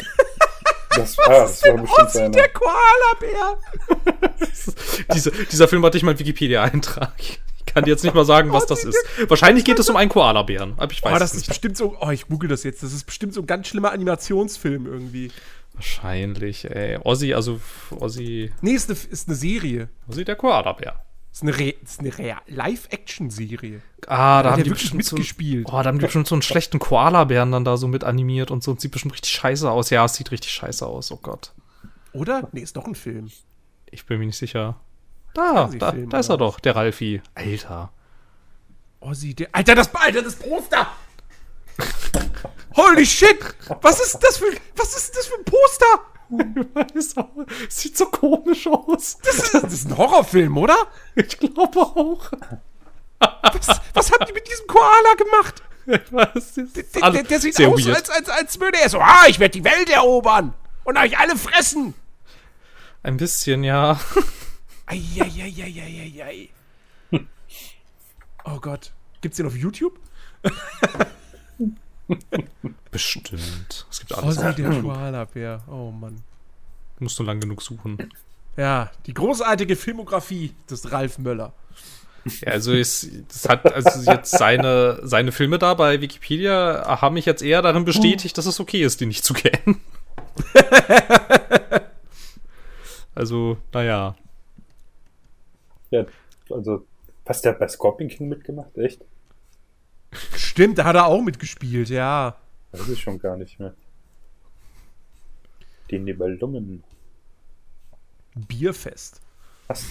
[0.96, 2.32] Das war, das war bestimmt Ossi, seine.
[2.32, 3.58] der Koala-Bär.
[5.14, 7.12] Diese, dieser Film hatte ich mal einen Wikipedia-Eintrag.
[7.78, 8.98] Ich kann dir jetzt nicht mal sagen, was das ist.
[9.28, 10.74] Wahrscheinlich geht es um einen Koala-Bären.
[10.78, 11.48] Aber ich weiß Oh, das es ist nicht.
[11.50, 14.86] bestimmt so, oh, ich google das jetzt, das ist bestimmt so ein ganz schlimmer Animationsfilm
[14.88, 15.32] irgendwie.
[15.74, 16.98] Wahrscheinlich, ey.
[17.04, 17.60] Ozzy, also
[17.92, 19.90] Ozzy, Nee, ist eine, ist eine Serie.
[20.08, 21.04] Ozzy der Koala-Bär.
[21.32, 23.82] Ist eine, Re- ist eine Re- Live-Action-Serie.
[24.08, 25.68] Ah, da haben die bestimmt so, mitgespielt?
[25.70, 28.64] oh, da haben die bestimmt so einen schlechten Koala-Bären dann da so mit animiert und
[28.64, 28.72] so.
[28.72, 29.92] Und sieht bestimmt richtig scheiße aus.
[29.92, 31.12] Ja, es sieht richtig scheiße aus.
[31.12, 31.52] Oh Gott.
[32.14, 32.50] Oder?
[32.54, 33.30] Nee, ist doch ein Film.
[33.92, 34.78] Ich bin mir nicht sicher.
[35.38, 37.22] Da, da, Fernsehfilm, da ist er doch, der Ralfi.
[37.36, 37.92] Alter.
[39.00, 39.50] Ossi, der.
[39.52, 40.88] Alter, das, Alter, das Poster!
[42.76, 43.38] Holy shit!
[43.82, 46.66] Was ist das für, was ist das für ein Poster?
[46.74, 47.30] Weiß auch,
[47.70, 49.20] Sieht so komisch aus.
[49.24, 50.76] Das ist, das ist ein Horrorfilm, oder?
[51.16, 52.32] Ich glaube auch.
[53.20, 55.62] Was, was haben die mit diesem Koala gemacht?
[55.86, 59.26] Ich ist Der, der, der sieht sehr aus, als, als, als würde er so, ah,
[59.28, 61.94] ich werde die Welt erobern und euch alle fressen.
[63.04, 64.00] Ein bisschen, ja.
[64.88, 66.50] Eieieiei.
[68.46, 68.94] Oh Gott.
[69.22, 70.00] Gibt's den auf YouTube?
[72.92, 73.86] Bestimmt.
[73.92, 74.38] Es gibt alles.
[74.38, 75.64] Ossi, der Koala-Bär.
[75.68, 76.24] Oh Mann.
[77.00, 77.98] Musst du lang genug suchen.
[78.56, 81.54] Ja, die großartige Filmografie des Ralf Möller.
[82.42, 87.26] Ja, also es, das hat also jetzt seine, seine Filme da bei Wikipedia haben mich
[87.26, 89.80] jetzt eher darin bestätigt, dass es okay ist, die nicht zu kennen.
[93.16, 94.16] also, naja.
[95.92, 96.06] Ja,
[96.50, 96.86] also,
[97.26, 98.78] was der bei Scorpion King mitgemacht?
[98.78, 99.04] Echt?
[100.36, 102.36] Stimmt, da hat er auch mitgespielt, ja.
[102.72, 103.74] Weiß ich schon gar nicht mehr.
[105.90, 106.84] Die Nibelungen.
[108.36, 109.22] Bierfest.
[109.68, 109.86] Was?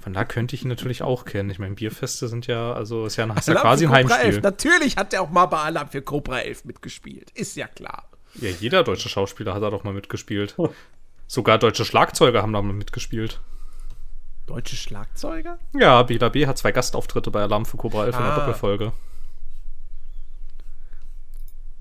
[0.00, 1.48] Von da könnte ich ihn natürlich auch kennen.
[1.48, 4.22] Ich meine, Bierfeste sind ja, also ist ja, ist ja quasi ein Cobra 11.
[4.22, 4.42] Heimspiel.
[4.42, 7.30] Natürlich hat er auch mal bei Alarm für Cobra 11 mitgespielt.
[7.30, 8.10] Ist ja klar.
[8.34, 10.56] Ja, jeder deutsche Schauspieler hat da doch mal mitgespielt.
[11.26, 13.40] Sogar deutsche Schlagzeuger haben da mal mitgespielt.
[14.46, 15.58] Deutsche Schlagzeuger?
[15.78, 18.38] Ja, Bela B hat zwei Gastauftritte bei Alarm für Cobra 11 in der Ah.
[18.40, 18.92] Doppelfolge.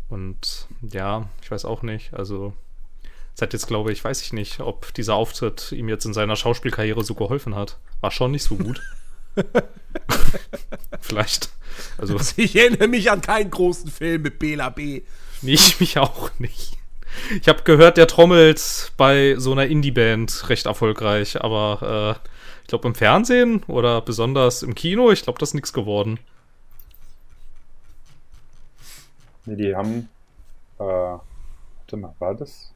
[0.10, 2.14] Und ja, ich weiß auch nicht.
[2.14, 2.54] Also,
[3.36, 6.36] es hat jetzt, glaube ich, weiß ich nicht, ob dieser Auftritt ihm jetzt in seiner
[6.36, 7.78] Schauspielkarriere so geholfen hat.
[8.02, 8.82] War schon nicht so gut.
[11.02, 11.50] Vielleicht.
[11.98, 15.02] Also, Ich erinnere mich an keinen großen Film mit Bela B.
[15.42, 16.78] nee, ich mich auch nicht.
[17.42, 22.30] Ich habe gehört, der trommelt bei so einer Indie-Band recht erfolgreich, aber äh,
[22.74, 26.20] glaube im Fernsehen oder besonders im Kino, ich glaube, das ist nichts geworden.
[29.46, 30.10] Nee, die haben.
[30.80, 32.74] Äh, warte mal, war das?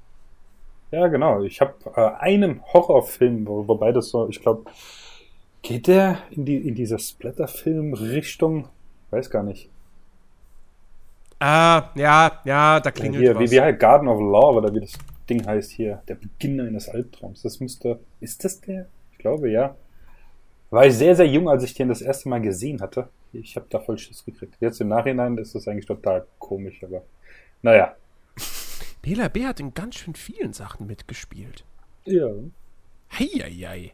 [0.92, 1.42] Ja, genau.
[1.42, 4.70] Ich habe äh, einen Horrorfilm, wo, wobei das so, ich glaube,
[5.64, 8.70] geht der in, die, in diese Splatter-Film-Richtung?
[9.10, 9.70] Weiß gar nicht.
[11.40, 13.42] Ah, ja, ja, da klingelt hier, was.
[13.42, 14.94] wie, wie halt Garden of Love oder wie das
[15.28, 16.04] Ding heißt hier.
[16.08, 17.42] Der Beginn eines Albtraums.
[17.42, 18.00] Das müsste.
[18.20, 18.88] Ist das der?
[19.12, 19.76] Ich glaube, ja.
[20.69, 23.08] War ich sehr, sehr jung, als ich den das erste Mal gesehen hatte.
[23.34, 24.56] Ich habe da voll Schiss gekriegt.
[24.60, 27.03] Jetzt im Nachhinein ist das eigentlich total komisch, aber
[27.62, 27.95] naja.
[29.01, 31.63] Bela B hat in ganz schön vielen Sachen mitgespielt.
[32.06, 32.27] Ja.
[33.17, 33.93] Heieiei.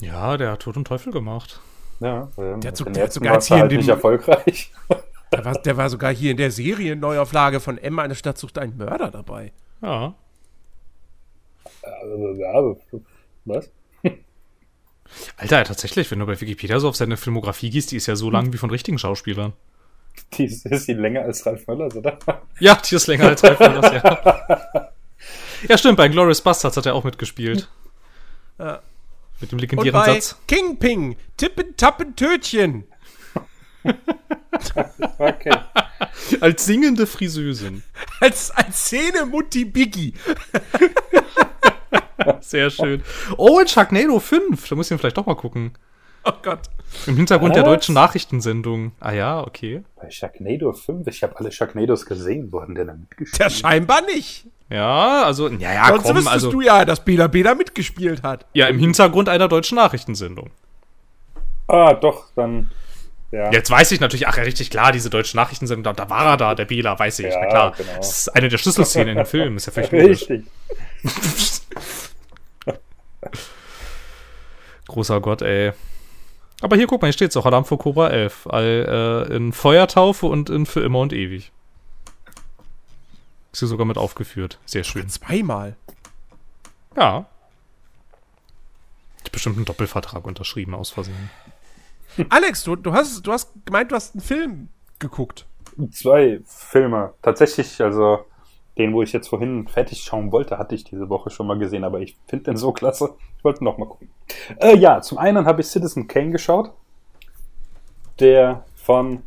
[0.00, 1.60] Ja, der hat Tod und Teufel gemacht.
[2.00, 4.72] Ja, ähm, Der hat so- der hat sogar hier in dem- nicht erfolgreich.
[5.32, 8.76] Der war, der war sogar hier in der Serienneuauflage von M, eine Stadt sucht einen
[8.76, 9.52] Mörder dabei.
[9.80, 10.12] Ja.
[11.82, 12.76] Also, ja,
[13.44, 13.70] was?
[15.36, 18.30] Alter, tatsächlich, wenn du bei Wikipedia so auf seine Filmografie gehst, die ist ja so
[18.30, 19.52] lang wie von richtigen Schauspielern.
[20.34, 22.18] Die ist, ist die länger als Ralf Möllers, oder?
[22.58, 24.90] Ja, die ist länger als Ralf Möllers, ja.
[25.68, 27.68] Ja, stimmt, bei Glorious Bastards hat er auch mitgespielt.
[28.58, 28.80] Ja.
[29.40, 30.36] Mit dem Und legendären bei Satz.
[30.46, 32.84] Kingping, Tippen, Tappen, Tötchen.
[35.18, 35.56] Okay.
[36.40, 37.82] Als singende Friseusin.
[38.20, 40.12] Als, als Szene Mutti Biggie.
[42.40, 43.02] Sehr schön.
[43.36, 44.68] Oh, in Sharknado 5.
[44.68, 45.72] Da muss ich vielleicht doch mal gucken.
[46.24, 46.60] Oh Gott.
[47.06, 47.70] Im Hintergrund der Was?
[47.70, 48.92] deutschen Nachrichtensendung.
[49.00, 49.82] Ah ja, okay.
[49.96, 53.40] Bei Sharknado 5, ich habe alle Sharknados gesehen, wurden denn da mitgespielt?
[53.40, 54.46] Der scheinbar nicht.
[54.68, 56.50] Ja, also, ja, ja, Sonst komm, wüsstest also.
[56.50, 58.46] du ja, dass Bela B da mitgespielt hat.
[58.52, 60.50] Ja, im Hintergrund einer deutschen Nachrichtensendung.
[61.66, 62.70] Ah, doch, dann.
[63.32, 63.52] Ja.
[63.52, 66.36] Jetzt weiß ich natürlich, ach ja, richtig klar, diese deutsche Nachrichtensendung, da, da war er
[66.36, 67.72] da, der Bela, weiß ich, Ja, na klar.
[67.76, 67.92] genau.
[67.96, 70.28] Das ist eine der Schlüsselszenen in dem Film, ist ja völlig logisch.
[70.28, 70.44] Richtig.
[74.88, 75.72] Großer Gott, ey.
[76.62, 78.48] Aber hier, guck mal, hier steht's auch, Alarm vor Cobra 11.
[78.48, 81.52] All, äh, in Feuertaufe und in Für immer und ewig.
[83.52, 84.58] Ist hier sogar mit aufgeführt.
[84.66, 85.08] Sehr schön.
[85.08, 85.76] Zweimal.
[86.96, 87.26] Ja.
[89.18, 91.30] Ich hab bestimmt einen Doppelvertrag unterschrieben, aus Versehen.
[92.28, 94.68] Alex, du, du, hast, du hast gemeint, du hast einen Film
[94.98, 95.46] geguckt.
[95.92, 97.14] Zwei Filme.
[97.22, 98.24] Tatsächlich, also
[98.78, 101.84] den, wo ich jetzt vorhin fertig schauen wollte, hatte ich diese Woche schon mal gesehen,
[101.84, 103.14] aber ich finde den so klasse.
[103.38, 104.10] Ich wollte noch mal gucken.
[104.58, 106.72] Äh, ja, zum einen habe ich Citizen Kane geschaut.
[108.18, 109.22] Der von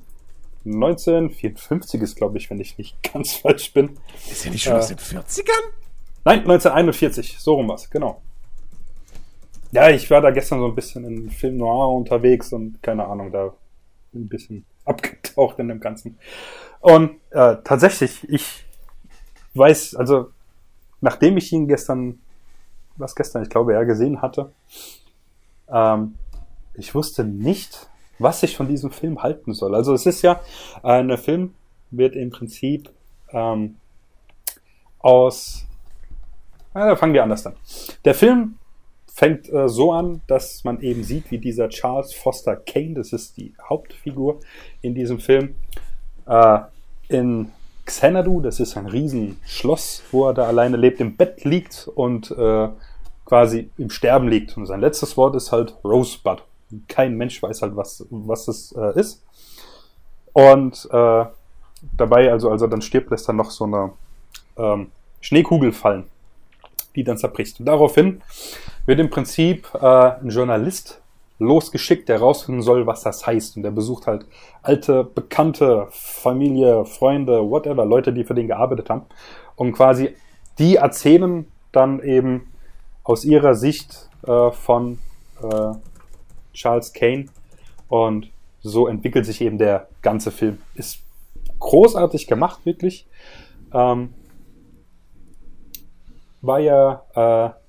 [0.66, 3.98] 1954 ist, glaube ich, wenn ich nicht ganz falsch bin.
[4.30, 4.78] Ist ja nicht schon Äh.
[4.78, 5.52] aus den 40ern?
[6.26, 8.22] Nein, 1941, so rum was, genau.
[9.74, 13.32] Ja, ich war da gestern so ein bisschen in Film Noir unterwegs und keine Ahnung,
[13.32, 13.56] da
[14.14, 16.20] ein bisschen abgetaucht in dem Ganzen.
[16.80, 18.66] Und äh, tatsächlich, ich
[19.56, 20.30] weiß, also
[21.02, 22.20] nachdem ich ihn gestern,
[22.98, 24.52] was gestern, ich glaube, ja, gesehen hatte,
[25.68, 26.20] ähm,
[26.76, 29.74] ich wusste nicht, was ich von diesem Film halten soll.
[29.74, 30.40] Also es ist ja,
[30.84, 31.56] äh, ein Film
[31.90, 32.92] wird im Prinzip
[33.32, 33.78] ähm,
[35.00, 35.66] aus
[36.76, 37.56] na, da fangen wir anders an.
[38.04, 38.56] Der Film
[39.14, 43.38] fängt äh, so an, dass man eben sieht, wie dieser Charles Foster Kane, das ist
[43.38, 44.40] die Hauptfigur
[44.82, 45.56] in diesem Film,
[46.26, 46.60] äh,
[47.10, 47.52] in
[47.86, 52.70] Xanadu, das ist ein Riesenschloss, wo er da alleine lebt, im Bett liegt und äh,
[53.26, 54.58] quasi im Sterben liegt.
[54.58, 56.44] Und sein letztes Wort ist halt Rosebud.
[56.88, 59.22] Kein Mensch weiß halt, was, was es äh, ist.
[60.32, 61.26] Und äh,
[61.98, 63.92] dabei, also als er dann stirbt, lässt er noch so eine
[64.58, 66.06] ähm, Schneekugel fallen
[66.96, 67.60] die dann zerbricht.
[67.60, 68.22] Und daraufhin
[68.86, 71.02] wird im Prinzip äh, ein Journalist
[71.40, 73.58] losgeschickt, der rausfinden soll, was das heißt.
[73.58, 74.26] Und der besucht halt
[74.62, 79.06] alte, bekannte Familie, Freunde, whatever, Leute, die für den gearbeitet haben.
[79.56, 80.16] Und quasi
[80.60, 82.52] die erzählen dann eben
[83.04, 85.00] aus ihrer Sicht äh, von
[85.42, 85.74] äh,
[86.54, 87.26] Charles Kane.
[87.88, 88.30] Und
[88.62, 90.60] so entwickelt sich eben der ganze Film.
[90.76, 91.00] Ist
[91.60, 93.08] großartig gemacht, wirklich.
[93.74, 94.14] Ähm,
[96.42, 97.63] war ja äh,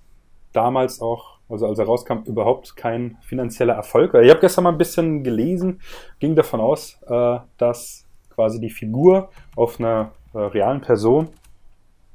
[0.55, 4.15] damals auch, also als er rauskam, überhaupt kein finanzieller Erfolg.
[4.15, 5.81] Ich habe gestern mal ein bisschen gelesen,
[6.19, 11.29] ging davon aus, äh, dass quasi die Figur auf einer äh, realen Person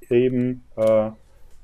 [0.09, 1.11] eben äh,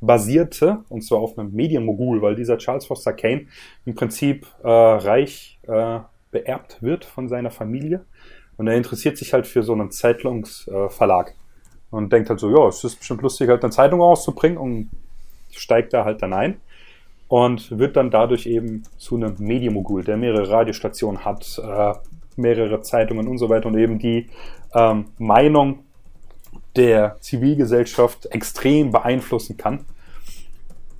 [0.01, 3.47] basierte, und zwar auf einem Medienmogul, weil dieser Charles Foster Kane
[3.85, 5.99] im Prinzip äh, reich äh,
[6.31, 8.05] beerbt wird von seiner Familie.
[8.57, 11.33] Und er interessiert sich halt für so einen Zeitlungsverlag.
[11.91, 14.89] Und denkt halt so, ja, es ist bestimmt lustig, halt eine Zeitung rauszubringen und
[15.51, 16.61] steigt da halt dann ein.
[17.27, 21.93] Und wird dann dadurch eben zu einem Medienmogul, der mehrere Radiostationen hat, äh,
[22.35, 24.27] mehrere Zeitungen und so weiter und eben die
[24.73, 25.79] ähm, Meinung
[26.75, 29.85] der Zivilgesellschaft extrem beeinflussen kann.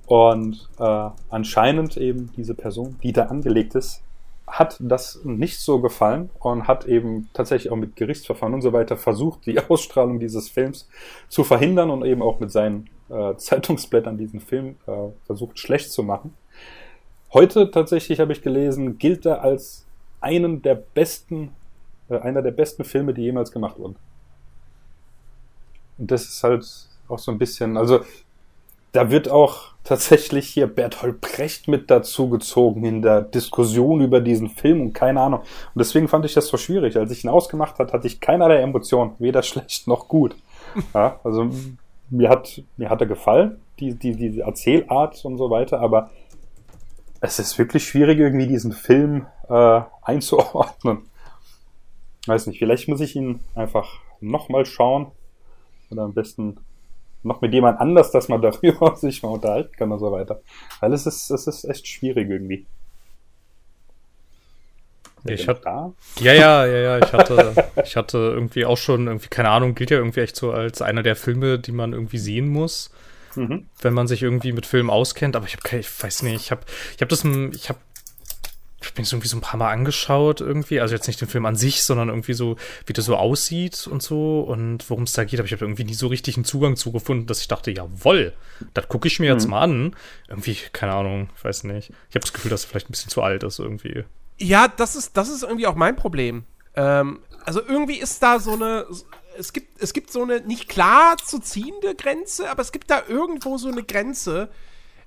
[0.06, 4.02] Und äh, anscheinend eben diese Person, die da angelegt ist,
[4.46, 8.96] hat das nicht so gefallen und hat eben tatsächlich auch mit Gerichtsverfahren und so weiter
[8.96, 10.88] versucht, die Ausstrahlung dieses Films
[11.28, 14.92] zu verhindern und eben auch mit seinen äh, Zeitungsblättern diesen Film äh,
[15.26, 16.34] versucht schlecht zu machen.
[17.32, 19.84] Heute tatsächlich habe ich gelesen, gilt er als
[20.20, 21.52] einen der besten,
[22.08, 23.96] äh, einer der besten Filme, die jemals gemacht wurden.
[25.98, 26.66] Und das ist halt
[27.08, 28.00] auch so ein bisschen, also
[28.92, 34.48] da wird auch tatsächlich hier Bertolt Brecht mit dazu gezogen in der Diskussion über diesen
[34.48, 35.40] Film und keine Ahnung.
[35.40, 36.96] Und deswegen fand ich das so schwierig.
[36.96, 40.34] Als ich ihn ausgemacht hat, hatte ich keinerlei Emotionen, weder schlecht noch gut.
[40.94, 41.50] Ja, also
[42.10, 46.10] mir hat, mir hat er gefallen, die, die, diese Erzählart und so weiter, aber
[47.20, 50.98] es ist wirklich schwierig, irgendwie diesen Film äh, einzuordnen.
[52.26, 55.12] Weiß nicht, vielleicht muss ich ihn einfach nochmal schauen.
[55.90, 56.58] Oder am besten
[57.26, 60.40] noch mit jemand anders, dass man darüber sich mal unterhalten kann und so weiter.
[60.80, 62.66] Weil es ist, es ist echt schwierig irgendwie.
[65.28, 69.50] Ich hatte, ja, ja, ja, ja, ich hatte, ich hatte irgendwie auch schon, irgendwie, keine
[69.50, 72.90] Ahnung, gilt ja irgendwie echt so als einer der Filme, die man irgendwie sehen muss,
[73.34, 73.66] mhm.
[73.80, 75.34] wenn man sich irgendwie mit Filmen auskennt.
[75.34, 76.62] Aber ich habe, ich weiß nicht, ich habe,
[76.94, 77.78] ich habe das, ich habe
[78.80, 81.46] ich habe mir irgendwie so ein paar Mal angeschaut irgendwie, also jetzt nicht den Film
[81.46, 85.24] an sich, sondern irgendwie so, wie der so aussieht und so und worum es da
[85.24, 88.34] geht, aber ich habe irgendwie nie so richtig einen Zugang zugefunden, dass ich dachte, jawoll,
[88.74, 89.50] das gucke ich mir jetzt mhm.
[89.50, 89.96] mal an.
[90.28, 91.90] Irgendwie, keine Ahnung, ich weiß nicht.
[92.10, 94.04] Ich habe das Gefühl, dass er vielleicht ein bisschen zu alt ist irgendwie.
[94.38, 96.44] Ja, das ist, das ist irgendwie auch mein Problem.
[96.74, 98.86] Ähm, also irgendwie ist da so eine,
[99.38, 103.02] es gibt, es gibt so eine nicht klar zu ziehende Grenze, aber es gibt da
[103.08, 104.50] irgendwo so eine Grenze,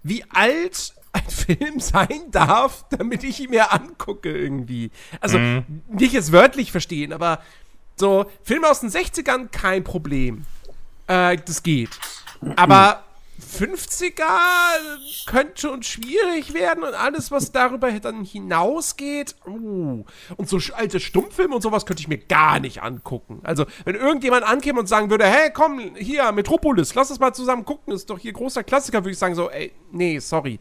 [0.02, 4.92] wie alt ein Film sein darf, damit ich ihn mir angucke irgendwie.
[5.20, 5.82] Also mhm.
[5.88, 7.42] nicht jetzt wörtlich verstehen, aber
[7.96, 10.46] so Filme aus den 60ern kein Problem.
[11.08, 11.90] Äh, das geht.
[12.56, 13.04] Aber
[13.40, 14.28] 50er
[15.26, 19.36] könnte schon schwierig werden und alles, was darüber dann hinausgeht.
[19.46, 20.04] Uh.
[20.38, 23.40] Und so alte Stummfilme und sowas könnte ich mir gar nicht angucken.
[23.44, 27.66] Also, wenn irgendjemand ankäme und sagen würde, hey, komm, hier, Metropolis, lass uns mal zusammen
[27.66, 30.60] gucken, ist doch hier großer Klassiker, würde ich sagen so, ey, nee, sorry.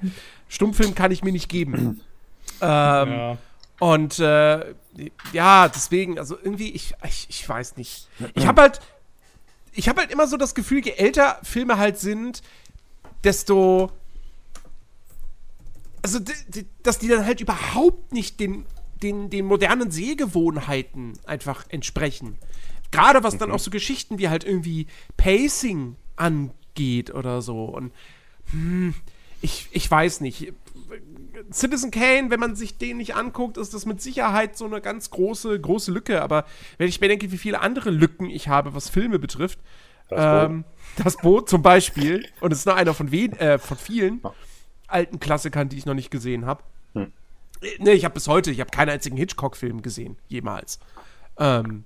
[0.48, 2.00] Stummfilm kann ich mir nicht geben.
[2.60, 3.38] ähm, ja.
[3.80, 4.74] Und äh,
[5.32, 8.08] ja, deswegen, also irgendwie, ich, ich, ich weiß nicht.
[8.34, 8.80] Ich habe halt,
[9.72, 12.42] ich habe halt immer so das Gefühl, je älter Filme halt sind,
[13.24, 13.92] desto.
[16.02, 16.20] Also,
[16.82, 18.66] dass die dann halt überhaupt nicht den,
[19.02, 22.38] den, den modernen Sehgewohnheiten einfach entsprechen.
[22.90, 27.64] Gerade was dann auch so Geschichten wie halt irgendwie Pacing angeht oder so.
[27.64, 27.92] Und
[28.52, 28.94] hm,
[29.40, 30.52] ich, ich weiß nicht.
[31.52, 35.10] Citizen Kane, wenn man sich den nicht anguckt, ist das mit Sicherheit so eine ganz
[35.10, 36.22] große, große Lücke.
[36.22, 36.44] Aber
[36.78, 39.58] wenn ich mir denke, wie viele andere Lücken ich habe, was Filme betrifft,
[40.10, 40.64] ähm,
[40.96, 44.20] das Boot zum Beispiel, und es ist nur einer von, wen, äh, von vielen
[44.86, 46.62] alten Klassikern, die ich noch nicht gesehen habe.
[46.94, 47.12] Hm.
[47.78, 50.78] Ne, ich habe bis heute, ich habe keinen einzigen Hitchcock-Film gesehen, jemals.
[51.38, 51.84] Ähm,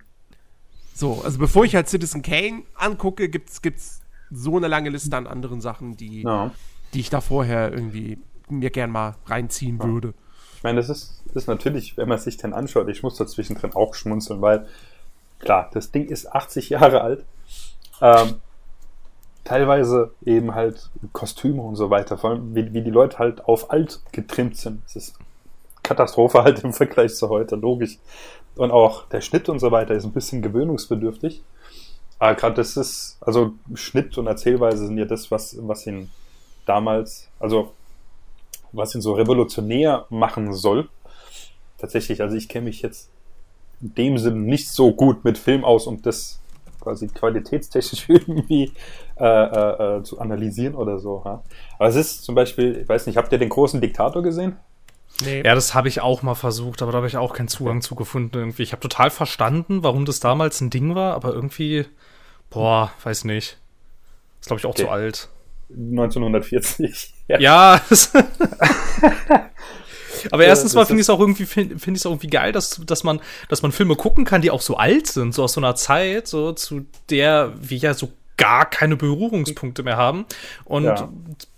[0.94, 5.26] so, also bevor ich halt Citizen Kane angucke, gibt's, gibt's so eine lange Liste an
[5.26, 6.52] anderen Sachen, die, ja.
[6.94, 9.84] Die ich da vorher irgendwie mir gern mal reinziehen ja.
[9.84, 10.14] würde.
[10.56, 13.26] Ich meine, das ist, das ist natürlich, wenn man sich den anschaut, ich muss da
[13.26, 14.66] zwischendrin auch schmunzeln, weil
[15.40, 17.24] klar, das Ding ist 80 Jahre alt.
[18.00, 18.36] Ähm,
[19.44, 23.70] teilweise eben halt Kostüme und so weiter, vor allem wie, wie die Leute halt auf
[23.70, 24.84] alt getrimmt sind.
[24.84, 25.14] Das ist
[25.82, 27.98] Katastrophe halt im Vergleich zu heute, logisch.
[28.54, 31.42] Und auch der Schnitt und so weiter ist ein bisschen gewöhnungsbedürftig.
[32.18, 36.10] Aber gerade das ist, also Schnitt und Erzählweise sind ja das, was, was ihn
[36.66, 37.72] damals, also
[38.72, 40.88] was ihn so revolutionär machen soll.
[41.78, 43.10] Tatsächlich, also ich kenne mich jetzt
[43.80, 46.40] in dem Sinne nicht so gut mit Film aus, um das
[46.80, 48.72] quasi qualitätstechnisch irgendwie
[49.18, 51.22] äh, äh, äh, zu analysieren oder so.
[51.24, 51.42] Ja?
[51.78, 54.56] Aber es ist zum Beispiel, ich weiß nicht, habt ihr den großen Diktator gesehen?
[55.24, 55.42] Nee.
[55.44, 57.94] Ja, das habe ich auch mal versucht, aber da habe ich auch keinen Zugang zu
[57.94, 58.62] gefunden irgendwie.
[58.62, 61.84] Ich habe total verstanden, warum das damals ein Ding war, aber irgendwie,
[62.50, 63.58] boah, weiß nicht.
[64.40, 64.84] Ist, glaube ich, auch okay.
[64.84, 65.28] zu alt.
[65.76, 67.14] 1940.
[67.28, 67.38] Ja.
[67.38, 67.80] ja.
[70.30, 73.04] Aber erstens mal finde ich es auch irgendwie finde find ich irgendwie geil, dass dass
[73.04, 75.74] man dass man Filme gucken kann, die auch so alt sind, so aus so einer
[75.74, 80.24] Zeit, so zu der wir ja so gar keine Berührungspunkte mehr haben
[80.64, 81.08] und ja.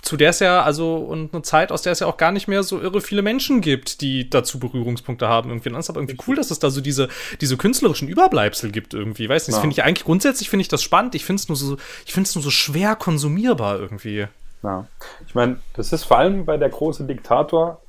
[0.02, 2.48] zu der es ja also und eine Zeit aus der es ja auch gar nicht
[2.48, 5.68] mehr so irre viele Menschen gibt, die dazu Berührungspunkte haben irgendwie.
[5.68, 7.08] Und das ist aber irgendwie cool, dass es da so diese
[7.40, 9.28] diese künstlerischen Überbleibsel gibt irgendwie.
[9.28, 9.60] Weiß nicht, ja.
[9.60, 11.14] finde ich eigentlich grundsätzlich finde ich das spannend.
[11.14, 14.26] Ich finde es nur so ich finde es nur so schwer konsumierbar irgendwie.
[14.62, 14.86] Ja.
[15.26, 17.80] Ich meine, das ist vor allem bei der große Diktator,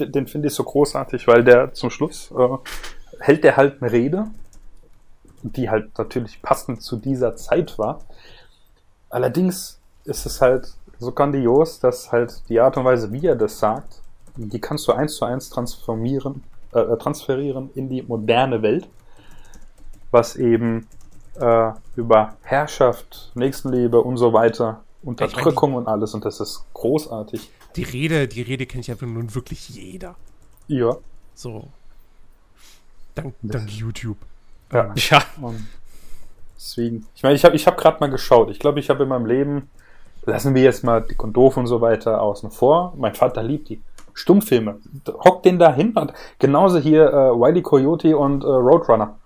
[0.00, 2.56] den, den finde ich so großartig, weil der zum Schluss äh,
[3.20, 4.26] hält der halt eine Rede,
[5.42, 8.00] die halt natürlich passend zu dieser Zeit war.
[9.10, 13.58] Allerdings ist es halt so grandios, dass halt die Art und Weise, wie er das
[13.58, 14.00] sagt,
[14.36, 18.88] die kannst du eins zu eins transformieren, äh, transferieren in die moderne Welt,
[20.10, 20.86] was eben
[21.38, 27.50] äh, über Herrschaft, Nächstenliebe und so weiter, Unterdrückung und alles und das ist großartig.
[27.76, 30.14] Die Rede, die Rede kennt ja nun wirklich jeder.
[30.68, 30.96] Ja.
[31.34, 31.68] So.
[33.14, 34.18] Dank, dank YouTube.
[34.72, 34.92] Ja.
[34.96, 35.22] Ja.
[35.40, 35.66] Und
[36.56, 38.50] deswegen, ich meine, ich habe ich hab gerade mal geschaut.
[38.50, 39.70] Ich glaube, ich habe in meinem Leben,
[40.24, 42.94] lassen wir jetzt mal die Doof und so weiter außen vor.
[42.96, 43.80] Mein Vater liebt die.
[44.14, 44.78] Stummfilme.
[45.24, 45.92] Hockt den da hin.
[45.94, 49.16] Und Genauso hier äh, Wiley Coyote und äh, Roadrunner.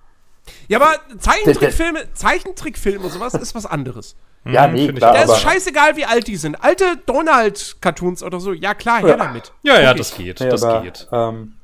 [0.69, 4.15] Ja, aber Zeichentrickfilme, Zeichentrickfilme und sowas ist was anderes.
[4.45, 6.63] Ja, Hm, nee, find ich klar, Da aber, ist scheißegal, wie alt die sind.
[6.63, 9.17] Alte Donald-Cartoons oder so, ja klar, her Ja.
[9.17, 9.53] damit.
[9.65, 9.99] Ja, ja, Okay.
[9.99, 10.39] das geht.
[10.41, 11.09] nee, das aber, geht.
[11.11, 11.55] Ähm,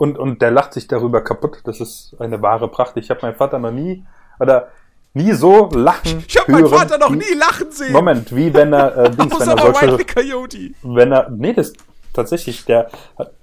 [0.00, 1.58] und, und der lacht sich darüber kaputt.
[1.64, 2.96] Das ist eine wahre Pracht.
[2.96, 4.02] Ich habe meinen Vater noch nie,
[4.38, 4.68] oder
[5.12, 7.92] nie so lachen Ich habe meinen Vater noch nie lachen sehen.
[7.92, 10.70] Moment, wie wenn er, äh, Dings, wenn er solche, Coyote.
[10.82, 11.74] wenn er, nee, das
[12.14, 12.88] tatsächlich, der,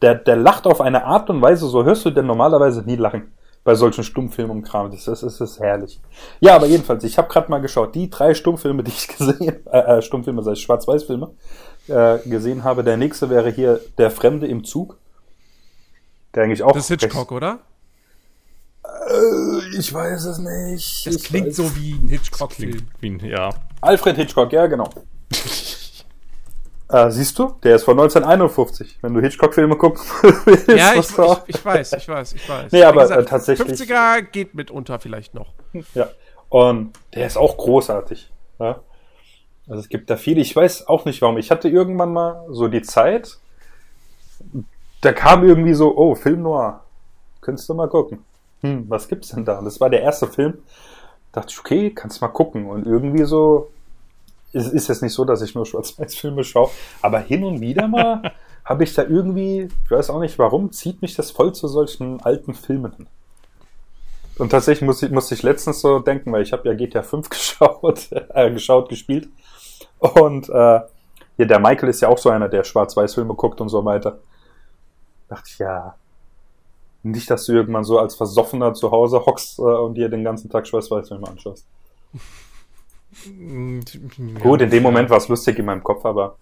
[0.01, 3.31] der, der lacht auf eine Art und Weise, so hörst du denn normalerweise nie lachen
[3.63, 4.89] bei solchen Stummfilmen und Kram.
[4.89, 5.99] Das ist, das ist herrlich.
[6.39, 9.77] Ja, aber jedenfalls, ich habe gerade mal geschaut, die drei Stummfilme, die ich gesehen, äh,
[9.77, 11.29] äh, Stummfilme, das heißt Schwarz-Weiß-Filme,
[11.87, 12.83] äh, gesehen habe.
[12.83, 14.97] Der nächste wäre hier Der Fremde im Zug.
[16.35, 16.71] Der eigentlich auch.
[16.73, 17.59] Das ist Hitchcock, oder?
[18.83, 21.05] Äh, ich weiß es nicht.
[21.07, 22.87] Das Ich klingt weiß- so wie ein Hitchcock-Film.
[23.23, 23.49] Ja.
[23.81, 24.89] Alfred Hitchcock, ja, genau.
[26.89, 28.99] äh, siehst du, der ist von 1951.
[29.01, 30.01] Wenn du Hitchcock-Filme gucken
[30.45, 32.71] willst, Ja, ich, ich, ich weiß, ich weiß, ich weiß.
[32.71, 35.53] Nee, aber, äh, tatsächlich- 50er geht mitunter vielleicht noch.
[35.93, 36.09] Ja.
[36.49, 38.31] Und der ist auch großartig.
[38.59, 38.81] Ja?
[39.67, 40.39] Also es gibt da viele.
[40.41, 41.37] Ich weiß auch nicht warum.
[41.37, 43.37] Ich hatte irgendwann mal so die Zeit,
[45.07, 46.81] da kam irgendwie so, oh, Film Noir.
[47.39, 48.25] Könntest du mal gucken.
[48.59, 49.59] Hm, was gibt's denn da?
[49.59, 50.55] Und das war der erste Film.
[51.31, 52.65] dachte ich, okay, kannst mal gucken.
[52.65, 53.71] Und irgendwie so,
[54.51, 58.33] es ist jetzt nicht so, dass ich nur Schwarz-Weiß-Filme schaue, aber hin und wieder mal
[58.65, 62.19] habe ich da irgendwie, ich weiß auch nicht warum, zieht mich das voll zu solchen
[62.19, 63.07] alten Filmen hin.
[64.37, 67.29] Und tatsächlich musste ich, musste ich letztens so denken, weil ich habe ja GTA 5
[67.29, 69.29] geschaut, äh, geschaut, gespielt.
[69.99, 70.81] Und äh,
[71.37, 74.19] hier, der Michael ist ja auch so einer, der Schwarz-Weiß-Filme guckt und so weiter.
[75.29, 75.95] Dachte ich, ja,
[77.03, 80.49] nicht, dass du irgendwann so als Versoffener zu Hause hockst äh, und dir den ganzen
[80.49, 81.65] Tag Schwarz-Weiß-Filme anschaust.
[84.41, 86.37] Gut, in dem Moment war es lustig in meinem Kopf, aber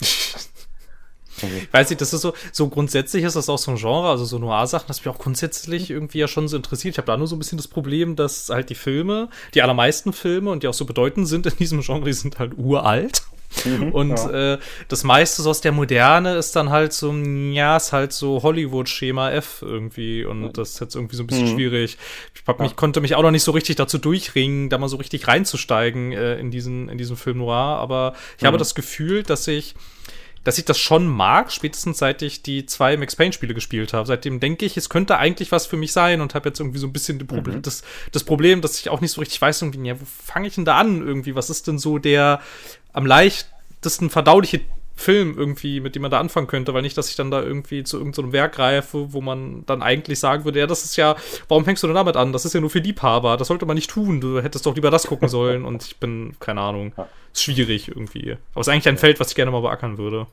[1.72, 4.38] Weiß ich, das ist so, so grundsätzlich ist das auch so ein Genre, also so
[4.38, 6.94] Noir-Sachen, das mich auch grundsätzlich irgendwie ja schon so interessiert.
[6.94, 10.12] Ich habe da nur so ein bisschen das Problem, dass halt die Filme, die allermeisten
[10.12, 13.22] Filme und die auch so bedeutend sind in diesem Genre, die sind halt uralt.
[13.92, 14.54] Und ja.
[14.54, 18.42] äh, das meiste so aus der Moderne ist dann halt so, ja, ist halt so
[18.42, 20.24] Hollywood-Schema F irgendwie.
[20.24, 21.54] Und das ist jetzt irgendwie so ein bisschen Mhm.
[21.54, 21.98] schwierig.
[22.34, 24.96] Ich hab mich, konnte mich auch noch nicht so richtig dazu durchringen, da mal so
[24.96, 27.54] richtig reinzusteigen äh, in, diesen, in diesen Film Noir.
[27.78, 28.58] Aber ich habe Mhm.
[28.58, 29.74] das Gefühl, dass ich
[30.42, 34.06] dass ich das schon mag, spätestens seit ich die zwei Max Payne-Spiele gespielt habe.
[34.06, 36.86] Seitdem denke ich, es könnte eigentlich was für mich sein und habe jetzt irgendwie so
[36.86, 37.62] ein bisschen Mhm.
[37.62, 37.82] das,
[38.12, 40.66] das Problem, dass ich auch nicht so richtig weiß, irgendwie, ja, wo fange ich denn
[40.66, 41.34] da an irgendwie?
[41.34, 42.42] Was ist denn so der
[42.94, 44.62] am leichtesten verdauliche
[44.96, 47.82] Film irgendwie, mit dem man da anfangen könnte, weil nicht, dass ich dann da irgendwie
[47.82, 51.16] zu irgendeinem Werk greife, wo man dann eigentlich sagen würde, ja, das ist ja,
[51.48, 52.32] warum fängst du denn damit an?
[52.32, 54.90] Das ist ja nur für Liebhaber, das sollte man nicht tun, du hättest doch lieber
[54.90, 56.92] das gucken sollen und ich bin, keine Ahnung,
[57.32, 58.36] ist schwierig irgendwie.
[58.52, 60.28] Aber es ist eigentlich ein Feld, was ich gerne mal beackern würde.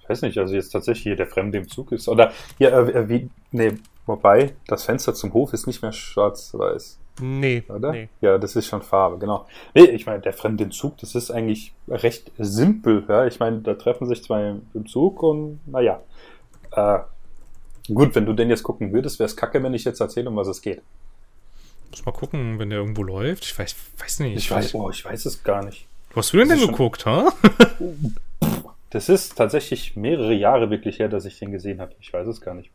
[0.00, 2.08] ich weiß nicht, also jetzt tatsächlich hier der Fremde im Zug ist.
[2.08, 3.74] Oder ja, äh, wie, nee,
[4.06, 7.92] wobei, das Fenster zum Hof ist nicht mehr schwarz-weiß, Nee, oder?
[7.92, 8.08] nee.
[8.20, 9.46] Ja, das ist schon Farbe, genau.
[9.72, 13.26] Nee, ich meine, der Fremde Zug, das ist eigentlich recht simpel, ja.
[13.26, 16.00] Ich meine, da treffen sich zwei im Zug und naja.
[16.72, 16.98] Äh,
[17.92, 20.36] gut, wenn du den jetzt gucken würdest, wäre es kacke, wenn ich jetzt erzähle, um
[20.36, 20.82] was es geht.
[21.90, 23.44] Muss mal gucken, wenn der irgendwo läuft.
[23.44, 24.36] Ich weiß, weiß nicht.
[24.36, 25.86] Ich weiß, oh, ich weiß es gar nicht.
[26.10, 27.32] Wo hast du denn Das denn geguckt, ha?
[28.90, 31.92] Das ist tatsächlich mehrere Jahre wirklich her, dass ich den gesehen habe.
[31.98, 32.70] Ich weiß es gar nicht.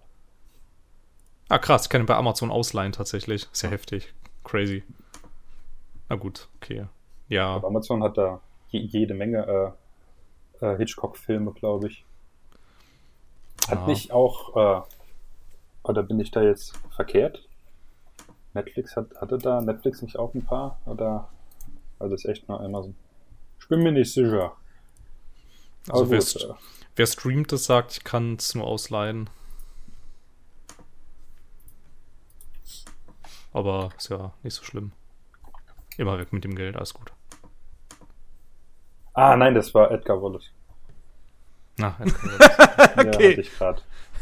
[1.48, 3.48] Ah, krass, ich kann ihn bei Amazon ausleihen tatsächlich.
[3.54, 4.14] Ist ja heftig.
[4.50, 4.84] Crazy.
[6.10, 6.88] Na gut, okay.
[7.28, 7.56] Ja.
[7.56, 9.76] Aber Amazon hat da je, jede Menge
[10.62, 12.04] äh, äh, Hitchcock-Filme, glaube ich.
[13.68, 13.86] Hat Ja.
[13.88, 14.82] nicht auch, äh,
[15.84, 17.48] oder bin ich da jetzt verkehrt?
[18.54, 20.80] Netflix hat, hatte da Netflix nicht auch ein paar?
[20.86, 21.30] Oder
[22.00, 22.96] war das echt nur Amazon?
[23.60, 24.54] Ich bin mir nicht sicher.
[25.88, 26.56] Also Aber wer, st- äh,
[26.96, 29.30] wer streamt das, sagt, ich kann es nur ausleihen.
[33.54, 34.92] Aber ist ja nicht so schlimm.
[35.98, 37.12] Immer weg mit dem Geld, alles gut.
[39.14, 40.52] Ah, nein, das war Edgar Wallace.
[41.78, 42.06] Na, Ja,
[42.98, 43.32] Okay.
[43.32, 43.82] hatte ich gerade.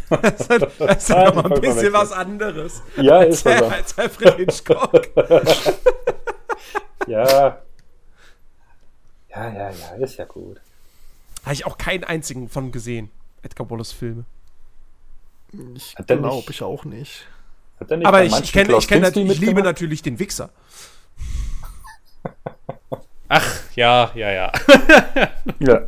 [0.09, 2.81] Das ist, halt- das ist Ah, mal ein bisschen was anderes.
[2.95, 3.71] Ja, als, ist aber.
[3.71, 5.07] als Alfred Hitchcock.
[7.07, 7.61] Ja.
[9.29, 10.59] Ja, ja, ja, ist ja gut.
[11.43, 13.09] Habe ich auch keinen einzigen von gesehen.
[13.43, 14.25] Edgar Wallace Filme.
[15.75, 17.25] Ich glaube ich auch nicht.
[17.79, 20.49] Hat der nicht Aber ich, ich kenne, ich, natürlich- ich liebe natürlich den Wichser.
[23.29, 24.51] Ach, ja, ja, ja.
[25.59, 25.81] Ja.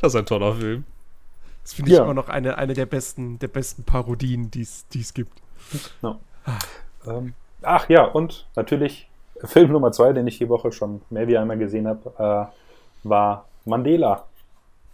[0.00, 0.84] Das ist ein toller Film.
[1.62, 2.04] Das finde ich Ja.
[2.04, 5.32] immer noch eine, eine der besten, der besten Parodien, die es die es gibt.
[6.00, 6.20] No.
[7.06, 9.08] Ähm, ach ja, und natürlich
[9.44, 13.46] Film Nummer zwei, den ich die Woche schon mehr wie einmal gesehen habe, äh, war
[13.64, 14.26] Mandela.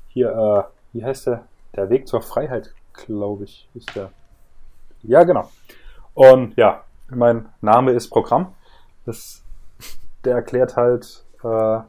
[0.09, 1.45] Hier, äh, wie heißt der?
[1.77, 4.11] Der Weg zur Freiheit, glaube ich, ist der.
[5.03, 5.51] Ja, genau.
[6.15, 8.55] Und ja, mein Name ist Programm.
[9.07, 9.43] Das,
[10.25, 11.81] der erklärt halt äh,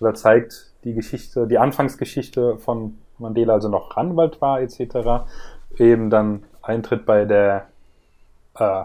[0.00, 5.26] oder zeigt die Geschichte, die Anfangsgeschichte von Mandela, also noch Anwalt war etc.
[5.76, 7.66] Eben dann Eintritt bei der
[8.54, 8.84] äh,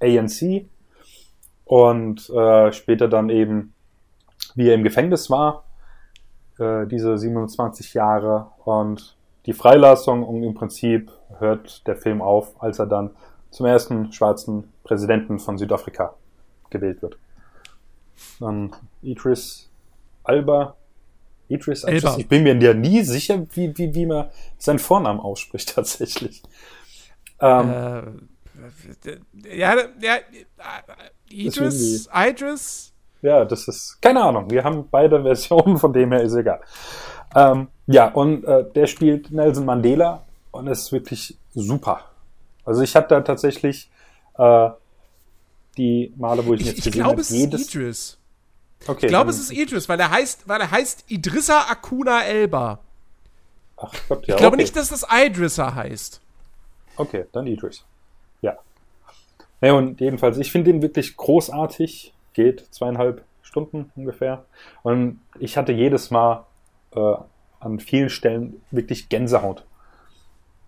[0.00, 0.66] ANC
[1.64, 3.74] und äh, später dann eben,
[4.54, 5.64] wie er im Gefängnis war,
[6.58, 9.16] äh, diese 27 Jahre und
[9.46, 13.10] die Freilassung und im Prinzip hört der Film auf, als er dann
[13.54, 16.14] zum ersten schwarzen Präsidenten von Südafrika
[16.70, 17.16] gewählt wird.
[18.40, 19.70] Dann Idris
[20.24, 20.74] Alba.
[21.48, 21.84] Idris.
[21.84, 22.16] Elba.
[22.18, 26.42] Ich bin mir ja nie sicher, wie, wie, wie man seinen Vornamen ausspricht tatsächlich.
[27.40, 28.28] Ähm,
[29.04, 30.22] Äh, ja, ja, äh,
[31.28, 32.92] Idris, Idris,
[33.22, 36.60] Ja, das ist, keine Ahnung, wir haben beide Versionen, von dem her ist egal.
[37.34, 42.13] Ähm, ja, und äh, der spielt Nelson Mandela und ist wirklich super.
[42.64, 43.90] Also ich hatte da tatsächlich
[44.38, 44.70] äh,
[45.76, 47.74] die Male, wo ich ihn ich, jetzt ich gesehen glaube, habe, es ist jedes.
[47.74, 48.18] Idris.
[48.86, 52.80] Okay, Ich glaube, es ist Idris, weil er heißt, weil er heißt Idrissa Akuna Elba.
[53.76, 54.62] Ach Gott, ja, Ich glaube okay.
[54.62, 56.20] nicht, dass das Idrissa heißt.
[56.96, 57.84] Okay, dann Idris.
[58.42, 58.58] Ja.
[59.60, 62.12] Ja, und jedenfalls, ich finde ihn wirklich großartig.
[62.34, 64.44] Geht zweieinhalb Stunden ungefähr.
[64.82, 66.44] Und ich hatte jedes Mal
[66.94, 67.14] äh,
[67.60, 69.64] an vielen Stellen wirklich Gänsehaut.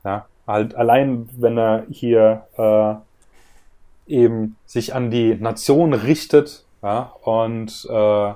[0.04, 7.86] Ja, halt allein, wenn er hier äh, eben sich an die Nation richtet ja, und
[7.90, 8.32] äh,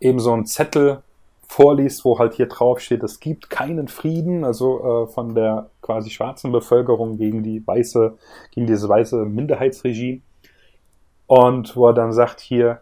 [0.00, 1.02] eben so einen Zettel
[1.46, 6.10] vorliest, wo halt hier drauf steht, es gibt keinen Frieden, also äh, von der quasi
[6.10, 8.16] schwarzen Bevölkerung gegen die weiße,
[8.52, 10.20] gegen dieses weiße Minderheitsregime.
[11.26, 12.80] Und wo er dann sagt hier,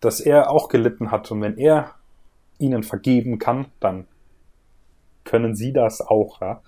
[0.00, 1.94] dass er auch gelitten hat und wenn er
[2.58, 4.06] ihnen vergeben kann, dann
[5.24, 6.62] können sie das auch, ja.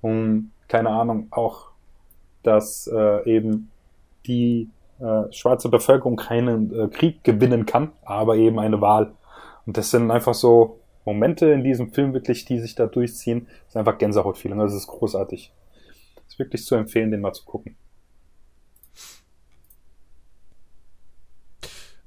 [0.00, 1.70] Und keine Ahnung, auch,
[2.42, 3.70] dass äh, eben
[4.26, 9.12] die äh, schwarze Bevölkerung keinen äh, Krieg gewinnen kann, aber eben eine Wahl.
[9.66, 13.46] Und das sind einfach so Momente in diesem Film wirklich, die sich da durchziehen.
[13.46, 14.58] Das ist einfach Gänsehautfeeling.
[14.58, 15.52] Das ist großartig.
[16.16, 17.76] Das ist wirklich zu empfehlen, den mal zu gucken.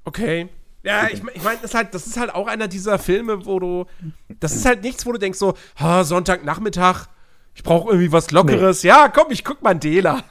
[0.04, 0.48] Okay.
[0.84, 3.58] Ja, ich, ich meine, das, ist halt, das ist halt auch einer dieser Filme, wo
[3.60, 3.86] du.
[4.40, 7.06] Das ist halt nichts, wo du denkst so, ha, Sonntagnachmittag,
[7.54, 8.82] ich brauche irgendwie was Lockeres.
[8.82, 10.22] Ja, komm, ich guck Mandela.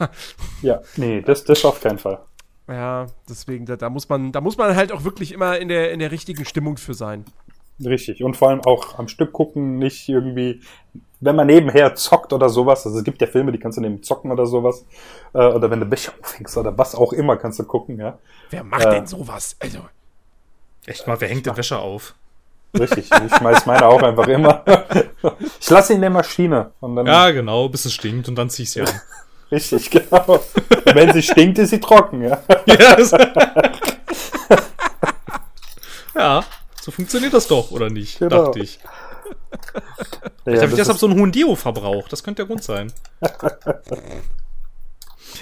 [0.62, 2.20] Ja, nee, das, das auf keinen Fall.
[2.68, 5.92] Ja, deswegen, da, da, muss man, da muss man halt auch wirklich immer in der,
[5.92, 7.26] in der richtigen Stimmung für sein.
[7.84, 8.24] Richtig.
[8.24, 10.62] Und vor allem auch am Stück gucken, nicht irgendwie,
[11.20, 12.86] wenn man nebenher zockt oder sowas.
[12.86, 14.86] Also es gibt ja Filme, die kannst du neben zocken oder sowas.
[15.34, 18.20] Äh, oder wenn du Becher aufhängst oder was auch immer, kannst du gucken, ja.
[18.52, 18.92] Wer macht Äh.
[18.92, 19.56] denn sowas?
[19.60, 19.80] Also,
[20.86, 22.14] Echt mal, wer hängt denn Wäsche auf?
[22.78, 23.10] Richtig.
[23.26, 24.64] Ich schmeiß meine auch einfach immer.
[25.60, 26.72] Ich lasse ihn in der Maschine.
[26.80, 28.88] Und dann Ja, genau, bis es stinkt und dann zieh ich sie an.
[29.52, 30.36] Richtig, genau.
[30.36, 32.42] Und wenn sie stinkt, ist sie trocken, ja.
[32.66, 33.12] ja, das-
[36.16, 36.44] ja,
[36.82, 38.20] so funktioniert das doch, oder nicht?
[38.20, 38.46] Genau.
[38.46, 38.80] Dachte ich.
[40.46, 42.08] ja Ich habe das deshalb so einen hohen Deo-Verbrauch.
[42.08, 42.94] Das könnte der Grund sein.
[43.22, 43.32] ich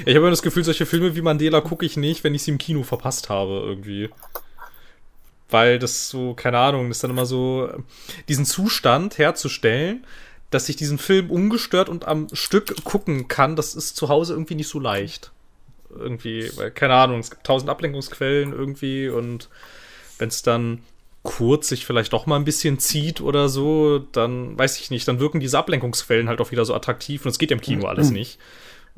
[0.08, 2.58] habe immer das Gefühl, solche Filme wie Mandela gucke ich nicht, wenn ich sie im
[2.58, 4.10] Kino verpasst habe, irgendwie.
[5.50, 7.70] Weil das so, keine Ahnung, das ist dann immer so,
[8.28, 10.06] diesen Zustand herzustellen,
[10.52, 14.56] dass ich diesen Film ungestört und am Stück gucken kann, das ist zu Hause irgendwie
[14.56, 15.32] nicht so leicht.
[15.90, 19.50] Irgendwie, weil, keine Ahnung, es gibt tausend Ablenkungsquellen irgendwie und
[20.20, 20.84] wenn es dann
[21.24, 25.20] kurz sich vielleicht doch mal ein bisschen zieht oder so, dann weiß ich nicht, dann
[25.20, 28.40] wirken diese Ablenkungsquellen halt auch wieder so attraktiv und es geht im Kino alles nicht.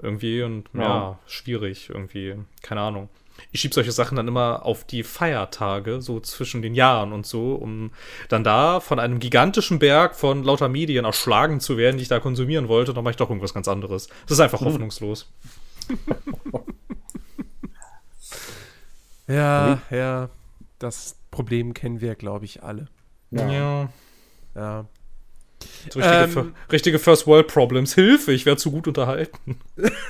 [0.02, 1.20] Irgendwie und ja, Ja.
[1.28, 3.10] schwierig irgendwie, keine Ahnung.
[3.52, 7.56] Ich schiebe solche Sachen dann immer auf die Feiertage, so zwischen den Jahren und so,
[7.56, 7.92] um
[8.30, 12.20] dann da von einem gigantischen Berg von lauter Medien erschlagen zu werden, die ich da
[12.20, 14.08] konsumieren wollte, dann mache ich doch irgendwas ganz anderes.
[14.24, 15.30] Das ist einfach hoffnungslos.
[19.28, 20.30] ja, ja,
[20.80, 22.88] das Problem kennen wir, glaube ich, alle.
[23.32, 23.52] Ja.
[23.52, 23.90] Ja.
[24.56, 25.01] So
[25.86, 26.56] richtige, Ähm.
[26.72, 27.94] Richtige First World Problems.
[27.94, 29.60] Hilfe, ich werde zu gut unterhalten.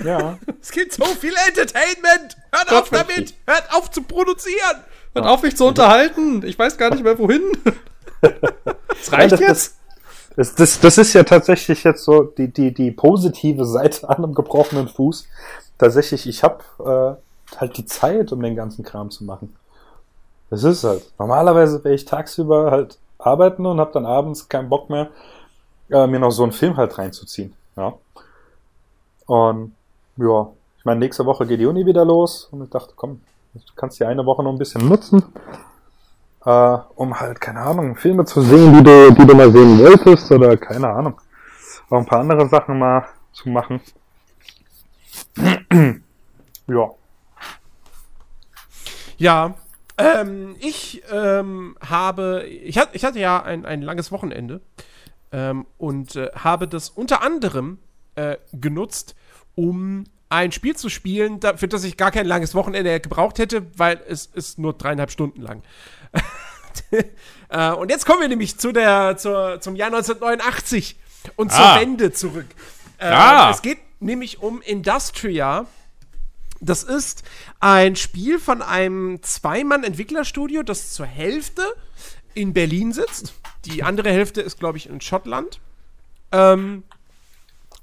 [0.03, 0.37] Ja.
[0.61, 2.37] Es gibt so viel Entertainment!
[2.51, 3.33] Hört Gott, auf damit!
[3.47, 4.83] Hört auf zu produzieren!
[5.13, 6.43] Hört auf, mich zu unterhalten.
[6.45, 7.41] Ich weiß gar nicht mehr, wohin.
[9.01, 9.77] Es Ja, reicht das, jetzt.
[10.35, 14.35] Das, das, das ist ja tatsächlich jetzt so die, die, die positive Seite an einem
[14.35, 15.27] gebrochenen Fuß.
[15.77, 19.55] Tatsächlich, ich habe äh, halt die Zeit, um den ganzen Kram zu machen.
[20.51, 21.03] Das ist halt.
[21.17, 25.09] Normalerweise wäre ich tagsüber halt arbeiten und habe dann abends keinen Bock mehr,
[25.91, 27.53] äh, mir noch so einen Film halt reinzuziehen.
[27.75, 27.93] Ja.
[29.25, 29.73] Und
[30.17, 33.21] ja, ich meine, nächste Woche geht die Uni wieder los und ich dachte, komm,
[33.53, 35.23] du kannst die eine Woche noch ein bisschen nutzen
[36.45, 40.31] äh, um halt, keine Ahnung, Filme zu sehen, die du, die du mal sehen wolltest
[40.31, 41.19] oder keine Ahnung.
[41.89, 43.81] Auch ein paar andere Sachen mal zu machen.
[46.67, 46.89] ja.
[49.17, 49.53] Ja,
[49.97, 54.61] ähm, ich ähm, habe, ich, hat, ich hatte ja ein, ein langes Wochenende
[55.32, 57.79] ähm, und äh, habe das unter anderem
[58.15, 59.15] äh, genutzt,
[59.55, 63.65] um ein Spiel zu spielen, da, für das ich gar kein langes Wochenende gebraucht hätte,
[63.77, 65.61] weil es ist nur dreieinhalb Stunden lang.
[67.49, 70.95] äh, und jetzt kommen wir nämlich zu der, zur, zum Jahr 1989
[71.36, 71.79] und zur Ah.
[71.79, 72.47] Wende zurück.
[72.97, 73.51] Äh, Ah.
[73.51, 75.65] Es geht nämlich um Industria.
[76.61, 77.23] Das ist
[77.59, 81.63] ein Spiel von einem Zweimann-Entwicklerstudio, das zur Hälfte
[82.34, 83.34] in Berlin sitzt.
[83.66, 85.59] Die andere Hälfte ist, glaube ich, in Schottland.
[86.32, 86.84] Ähm,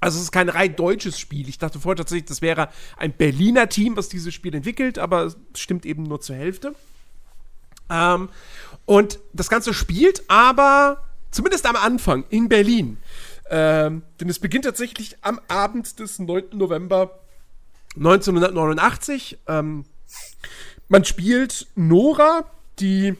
[0.01, 1.49] also es ist kein rein deutsches Spiel.
[1.49, 5.37] Ich dachte vorher tatsächlich, das wäre ein Berliner Team, was dieses Spiel entwickelt, aber es
[5.55, 6.73] stimmt eben nur zur Hälfte.
[7.89, 8.29] Ähm,
[8.85, 12.97] und das Ganze spielt aber, zumindest am Anfang, in Berlin.
[13.49, 16.49] Ähm, denn es beginnt tatsächlich am Abend des 9.
[16.53, 17.19] November
[17.95, 19.39] 1989.
[19.47, 19.85] Ähm,
[20.87, 22.45] man spielt Nora,
[22.79, 23.15] die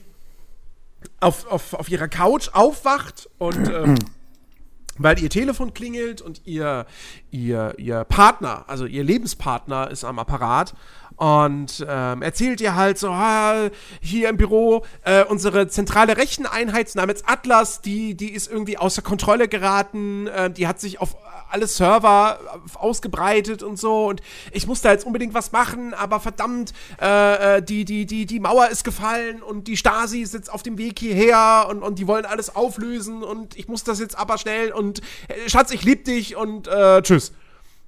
[1.20, 3.96] auf, auf, auf ihrer Couch aufwacht und ähm,
[4.98, 6.86] weil ihr Telefon klingelt und ihr,
[7.32, 10.76] ihr, ihr Partner, also ihr Lebenspartner ist am Apparat
[11.20, 17.26] und ähm, erzählt ihr halt so, ah, hier im Büro, äh, unsere zentrale Recheneinheit namens
[17.26, 21.18] Atlas, die, die ist irgendwie außer Kontrolle geraten, äh, die hat sich auf
[21.52, 22.40] alle Server
[22.76, 24.22] ausgebreitet und so und
[24.54, 28.40] ich muss da jetzt unbedingt was machen, aber verdammt, äh, äh, die, die, die, die
[28.40, 32.08] Mauer ist gefallen und die Stasi ist jetzt auf dem Weg hierher und, und die
[32.08, 36.06] wollen alles auflösen und ich muss das jetzt aber schnell und äh, Schatz, ich lieb
[36.06, 37.34] dich und äh, tschüss.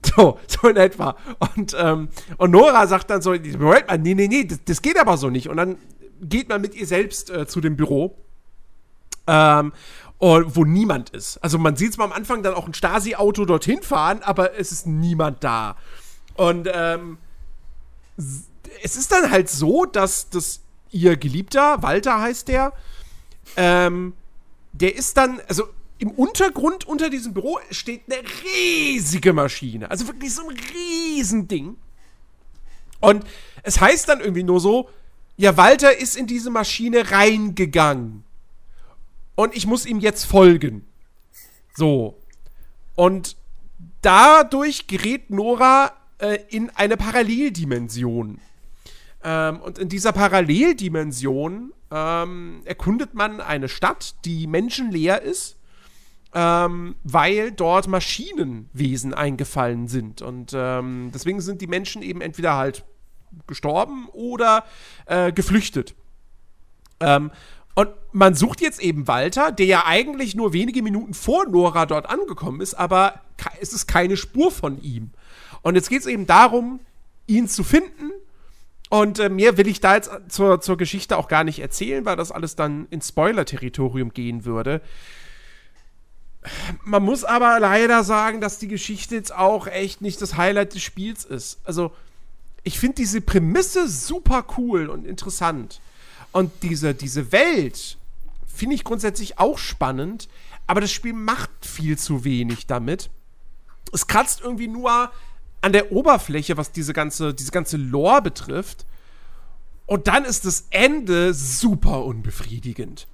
[0.15, 1.15] So, so in etwa.
[1.55, 4.99] Und, ähm, und Nora sagt dann so, Moment mal, nee, nee, nee, das, das geht
[4.99, 5.47] aber so nicht.
[5.47, 5.77] Und dann
[6.21, 8.17] geht man mit ihr selbst äh, zu dem Büro.
[9.27, 9.73] Ähm,
[10.17, 11.37] und wo niemand ist.
[11.37, 14.85] Also man sieht zwar am Anfang dann auch ein Stasi-Auto dorthin fahren, aber es ist
[14.85, 15.77] niemand da.
[16.35, 17.17] Und ähm,
[18.17, 22.73] es ist dann halt so, dass, dass ihr Geliebter, Walter heißt der,
[23.55, 24.13] ähm,
[24.73, 25.67] der ist dann, also
[26.01, 29.91] im Untergrund unter diesem Büro steht eine riesige Maschine.
[29.91, 31.77] Also wirklich so ein Riesending.
[32.99, 33.23] Und
[33.61, 34.89] es heißt dann irgendwie nur so,
[35.37, 38.23] ja, Walter ist in diese Maschine reingegangen.
[39.35, 40.87] Und ich muss ihm jetzt folgen.
[41.75, 42.17] So.
[42.95, 43.37] Und
[44.01, 48.39] dadurch gerät Nora äh, in eine Paralleldimension.
[49.23, 55.57] Ähm, und in dieser Paralleldimension ähm, erkundet man eine Stadt, die menschenleer ist,
[56.33, 60.21] ähm, weil dort Maschinenwesen eingefallen sind.
[60.21, 62.85] Und ähm, deswegen sind die Menschen eben entweder halt
[63.47, 64.65] gestorben oder
[65.05, 65.95] äh, geflüchtet.
[66.99, 67.31] Ähm,
[67.73, 72.09] und man sucht jetzt eben Walter, der ja eigentlich nur wenige Minuten vor Nora dort
[72.09, 73.21] angekommen ist, aber
[73.59, 75.11] es ist keine Spur von ihm.
[75.61, 76.79] Und jetzt geht es eben darum,
[77.27, 78.11] ihn zu finden.
[78.89, 82.17] Und äh, mehr will ich da jetzt zur, zur Geschichte auch gar nicht erzählen, weil
[82.17, 84.81] das alles dann ins Spoiler-Territorium gehen würde.
[86.83, 90.81] Man muss aber leider sagen, dass die Geschichte jetzt auch echt nicht das Highlight des
[90.81, 91.59] Spiels ist.
[91.63, 91.91] Also,
[92.63, 95.81] ich finde diese Prämisse super cool und interessant.
[96.31, 97.97] Und diese, diese Welt
[98.47, 100.29] finde ich grundsätzlich auch spannend,
[100.67, 103.09] aber das Spiel macht viel zu wenig damit.
[103.91, 105.11] Es kratzt irgendwie nur
[105.61, 108.85] an der Oberfläche, was diese ganze, diese ganze Lore betrifft.
[109.85, 113.07] Und dann ist das Ende super unbefriedigend.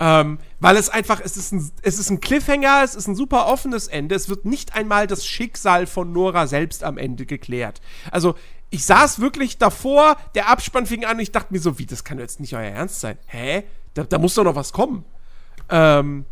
[0.00, 3.46] Ähm, weil es einfach, es ist, ein, es ist ein Cliffhanger, es ist ein super
[3.46, 4.14] offenes Ende.
[4.14, 7.80] Es wird nicht einmal das Schicksal von Nora selbst am Ende geklärt.
[8.10, 8.34] Also,
[8.70, 12.02] ich saß wirklich davor, der Abspann fing an und ich dachte mir so, wie, das
[12.02, 13.18] kann jetzt nicht euer Ernst sein.
[13.26, 13.64] Hä?
[13.94, 15.04] Da, da muss doch noch was kommen.
[15.70, 16.24] Ähm,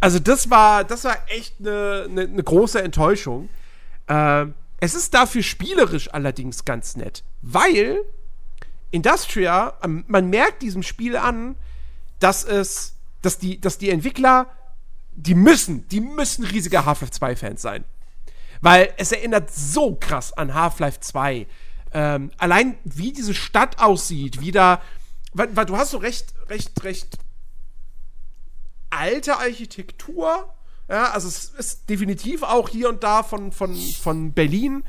[0.00, 3.48] also, das war, das war echt eine ne, ne große Enttäuschung.
[4.06, 8.00] Ähm, es ist dafür spielerisch allerdings ganz nett, weil
[8.90, 11.56] Industria, ähm, man merkt diesem Spiel an,
[12.22, 12.92] dass es
[13.22, 14.50] dass die, dass die Entwickler,
[15.12, 17.84] die müssen, die müssen riesige Half-Life 2-Fans sein.
[18.60, 21.46] Weil es erinnert so krass an Half-Life 2.
[21.94, 24.82] Ähm, allein wie diese Stadt aussieht, wie da.
[25.32, 27.18] Weil, weil du hast so recht, recht, recht
[28.90, 30.52] alte Architektur.
[30.88, 34.82] Ja, also es ist definitiv auch hier und da von, von, von Berlin,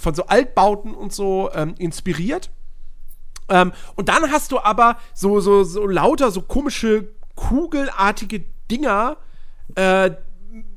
[0.00, 2.50] von so Altbauten und so ähm, inspiriert.
[3.50, 9.16] Ähm, und dann hast du aber so, so, so lauter, so komische, kugelartige Dinger,
[9.74, 10.12] äh,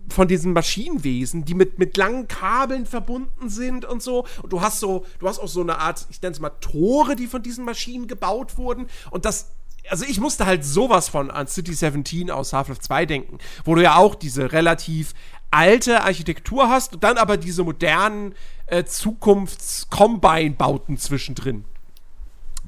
[0.10, 4.26] von diesen Maschinenwesen, die mit, mit langen Kabeln verbunden sind und so.
[4.42, 7.16] Und du hast so, du hast auch so eine Art, ich nenne es mal Tore,
[7.16, 8.88] die von diesen Maschinen gebaut wurden.
[9.12, 9.52] Und das,
[9.90, 13.84] also ich musste halt sowas von an City 17 aus Half-Life 2 denken, wo du
[13.84, 15.14] ja auch diese relativ
[15.52, 18.34] alte Architektur hast und dann aber diese modernen
[18.68, 21.66] äh, Zukunfts-Combine-Bauten zwischendrin.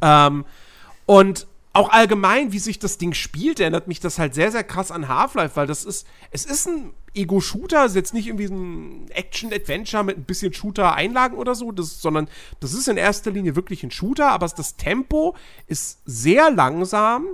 [0.02, 0.46] Ähm,
[1.06, 4.92] und auch allgemein, wie sich das Ding spielt, erinnert mich das halt sehr, sehr krass
[4.92, 10.06] an Half-Life, weil das ist, es ist ein Ego-Shooter, ist jetzt nicht irgendwie ein Action-Adventure
[10.06, 12.30] mit ein bisschen Shooter-Einlagen oder so, das, sondern
[12.62, 15.36] das ist in erster Linie wirklich ein Shooter, aber das Tempo
[15.68, 17.26] ist sehr langsam.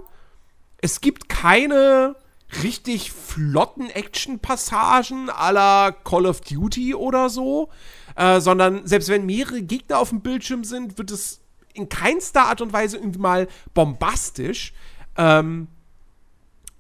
[0.78, 2.16] Es gibt keine
[2.64, 7.70] richtig flotten Action-Passagen à la Call of Duty oder so,
[8.16, 11.41] äh, sondern selbst wenn mehrere Gegner auf dem Bildschirm sind, wird es
[11.76, 14.74] in keinster Art und Weise irgendwie mal bombastisch.
[15.18, 15.68] Ähm,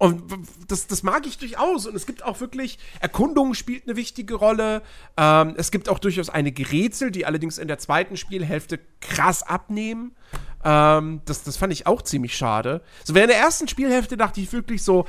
[0.02, 0.24] und
[0.68, 1.86] das, das mag ich durchaus.
[1.86, 4.82] Und es gibt auch wirklich, Erkundung spielt eine wichtige Rolle.
[5.16, 10.16] Ähm, es gibt auch durchaus einige Rätsel, die allerdings in der zweiten Spielhälfte krass abnehmen.
[10.64, 12.82] Ähm, das, das fand ich auch ziemlich schade.
[13.04, 15.06] So, während der ersten Spielhälfte dachte ich wirklich so,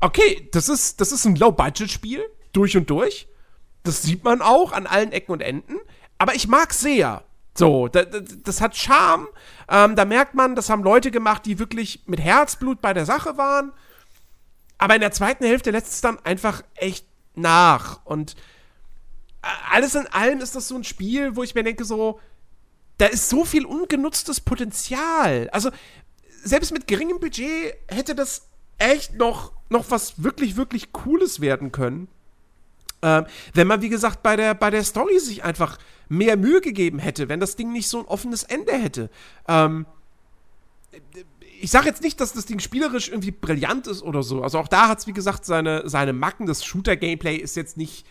[0.00, 2.22] okay, das ist, das ist ein Low-Budget-Spiel,
[2.52, 3.28] durch und durch.
[3.82, 5.76] Das sieht man auch an allen Ecken und Enden.
[6.16, 7.22] Aber ich mag sehr.
[7.54, 8.06] So, das,
[8.44, 9.28] das hat Charme.
[9.68, 13.36] Ähm, da merkt man, das haben Leute gemacht, die wirklich mit Herzblut bei der Sache
[13.36, 13.72] waren.
[14.78, 18.04] Aber in der zweiten Hälfte lässt es dann einfach echt nach.
[18.04, 18.34] Und
[19.42, 22.20] äh, alles in allem ist das so ein Spiel, wo ich mir denke, so,
[22.98, 25.48] da ist so viel ungenutztes Potenzial.
[25.52, 25.70] Also,
[26.42, 28.48] selbst mit geringem Budget hätte das
[28.78, 32.08] echt noch, noch was wirklich, wirklich Cooles werden können.
[33.02, 35.78] Ähm, wenn man, wie gesagt, bei der, bei der Story sich einfach
[36.10, 39.08] mehr Mühe gegeben hätte, wenn das Ding nicht so ein offenes Ende hätte.
[39.48, 39.86] Ähm,
[41.60, 44.42] ich sage jetzt nicht, dass das Ding spielerisch irgendwie brillant ist oder so.
[44.42, 46.46] Also auch da hat es, wie gesagt, seine, seine Macken.
[46.46, 48.04] Das Shooter-Gameplay ist jetzt nicht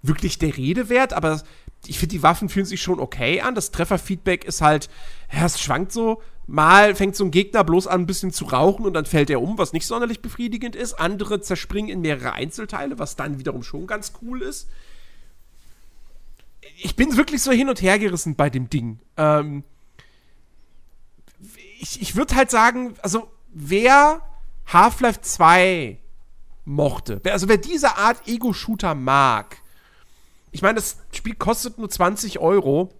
[0.00, 1.42] wirklich der Rede wert, aber
[1.86, 3.54] ich finde, die Waffen fühlen sich schon okay an.
[3.54, 4.88] Das Trefferfeedback ist halt,
[5.32, 6.22] ja, es schwankt so.
[6.46, 9.42] Mal fängt so ein Gegner bloß an, ein bisschen zu rauchen und dann fällt er
[9.42, 10.94] um, was nicht sonderlich befriedigend ist.
[10.94, 14.68] Andere zerspringen in mehrere Einzelteile, was dann wiederum schon ganz cool ist.
[16.84, 18.98] Ich bin wirklich so hin und her gerissen bei dem Ding.
[19.16, 19.64] Ähm,
[21.80, 24.22] ich ich würde halt sagen, also wer
[24.66, 25.98] Half-Life 2
[26.64, 29.58] mochte, also wer diese Art Ego-Shooter mag,
[30.50, 32.92] ich meine, das Spiel kostet nur 20 Euro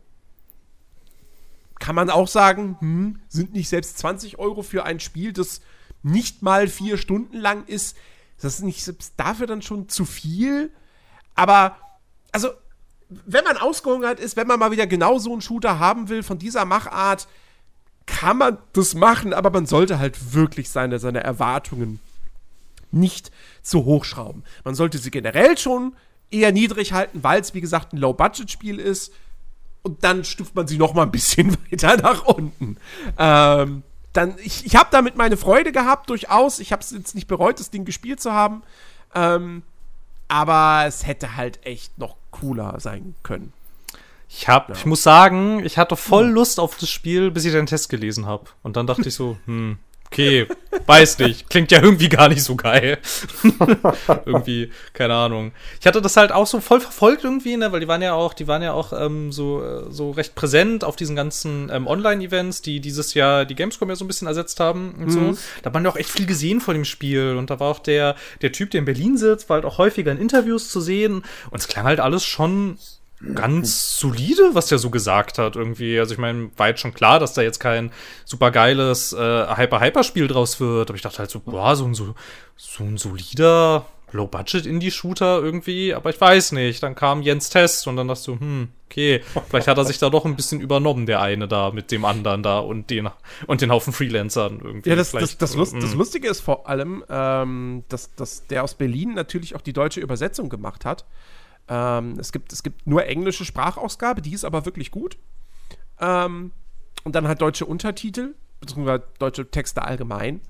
[1.82, 5.60] kann man auch sagen, hm, sind nicht selbst 20 Euro für ein Spiel, das
[6.04, 7.96] nicht mal vier Stunden lang ist,
[8.40, 10.70] das ist nicht selbst dafür dann schon zu viel.
[11.34, 11.76] Aber,
[12.30, 12.50] also,
[13.26, 16.38] wenn man ausgehungert ist, wenn man mal wieder genau so einen Shooter haben will von
[16.38, 17.28] dieser Machart,
[18.06, 22.00] kann man das machen, aber man sollte halt wirklich seine, seine Erwartungen
[22.90, 23.30] nicht
[23.62, 24.44] zu hoch schrauben.
[24.64, 25.94] Man sollte sie generell schon
[26.30, 29.12] eher niedrig halten, weil es, wie gesagt, ein Low-Budget-Spiel ist
[29.82, 32.76] und dann stuft man sie noch mal ein bisschen weiter nach unten.
[33.18, 33.82] Ähm,
[34.12, 36.58] dann, ich, ich habe damit meine Freude gehabt, durchaus.
[36.58, 38.62] Ich habe es jetzt nicht bereut, das Ding gespielt zu haben.
[39.14, 39.62] Ähm,
[40.32, 43.52] aber es hätte halt echt noch cooler sein können.
[44.30, 44.74] Ich hab, ja.
[44.74, 48.24] ich muss sagen, ich hatte voll Lust auf das Spiel, bis ich den Test gelesen
[48.24, 48.46] habe.
[48.62, 49.78] Und dann dachte ich so, hm,
[50.12, 50.46] okay,
[50.86, 52.98] weiß nicht, klingt ja irgendwie gar nicht so geil.
[54.26, 55.52] irgendwie, keine Ahnung.
[55.80, 58.34] Ich hatte das halt auch so voll verfolgt irgendwie, ne, weil die waren ja auch,
[58.34, 62.62] die waren ja auch ähm, so, äh, so recht präsent auf diesen ganzen ähm, Online-Events,
[62.62, 65.10] die dieses Jahr die Gamescom ja so ein bisschen ersetzt haben und mhm.
[65.34, 65.38] so.
[65.62, 67.78] Da hat man ja auch echt viel gesehen von dem Spiel und da war auch
[67.78, 71.24] der, der Typ, der in Berlin sitzt, war halt auch häufiger in Interviews zu sehen
[71.50, 72.78] und es klang halt alles schon
[73.34, 75.98] ganz solide, was der so gesagt hat irgendwie.
[75.98, 77.92] Also ich meine, war jetzt schon klar, dass da jetzt kein
[78.24, 79.16] super geiles äh,
[79.56, 80.90] Hyper-Hyper-Spiel draus wird.
[80.90, 82.14] Aber ich dachte halt so, boah, so ein, so,
[82.56, 85.94] so ein solider Low-Budget-Indie-Shooter irgendwie.
[85.94, 86.82] Aber ich weiß nicht.
[86.82, 90.10] Dann kam Jens Test und dann dachte du, hm, okay, vielleicht hat er sich da
[90.10, 93.08] doch ein bisschen übernommen, der eine da mit dem anderen da und den,
[93.46, 94.90] und den Haufen Freelancern irgendwie.
[94.90, 98.74] Ja, das, das, das, Lust, das, Lustige ist vor allem, ähm, dass, dass der aus
[98.74, 101.04] Berlin natürlich auch die deutsche Übersetzung gemacht hat.
[101.68, 105.16] Ähm, es, gibt, es gibt nur englische Sprachausgabe, die ist aber wirklich gut.
[106.00, 106.52] Ähm,
[107.04, 110.40] und dann halt deutsche Untertitel, beziehungsweise deutsche Texte allgemein.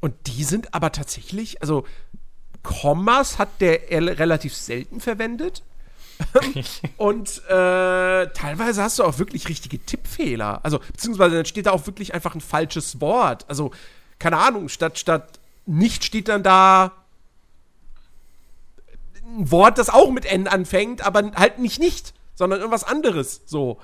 [0.00, 1.84] Und die sind aber tatsächlich, also
[2.62, 5.62] Kommas hat der L relativ selten verwendet.
[6.96, 10.60] und äh, teilweise hast du auch wirklich richtige Tippfehler.
[10.62, 13.44] Also, beziehungsweise dann steht da auch wirklich einfach ein falsches Wort.
[13.48, 13.72] Also,
[14.18, 16.92] keine Ahnung, statt, statt nicht steht dann da
[19.26, 23.42] ein Wort, das auch mit N anfängt, aber halt nicht nicht, sondern irgendwas anderes.
[23.46, 23.78] So.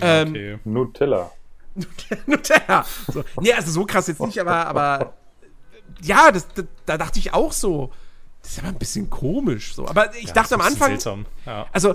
[0.00, 0.58] Ähm, Okay.
[0.64, 1.30] Nutella.
[2.26, 2.84] Nutella.
[3.12, 3.24] So.
[3.40, 5.14] Nee, also so krass jetzt nicht, aber, aber
[6.02, 7.90] ja, das, da, da dachte ich auch so.
[8.42, 9.74] Das ist aber ein bisschen komisch.
[9.74, 9.86] So.
[9.86, 11.26] Aber ich Ja, dachte am das ist Anfang, Seltsam.
[11.44, 11.66] Ja.
[11.72, 11.94] also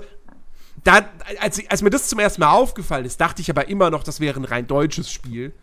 [0.84, 1.00] da,
[1.40, 4.20] als, als mir das zum ersten Mal aufgefallen ist, dachte ich aber immer noch, das
[4.20, 5.54] wäre ein rein deutsches Spiel.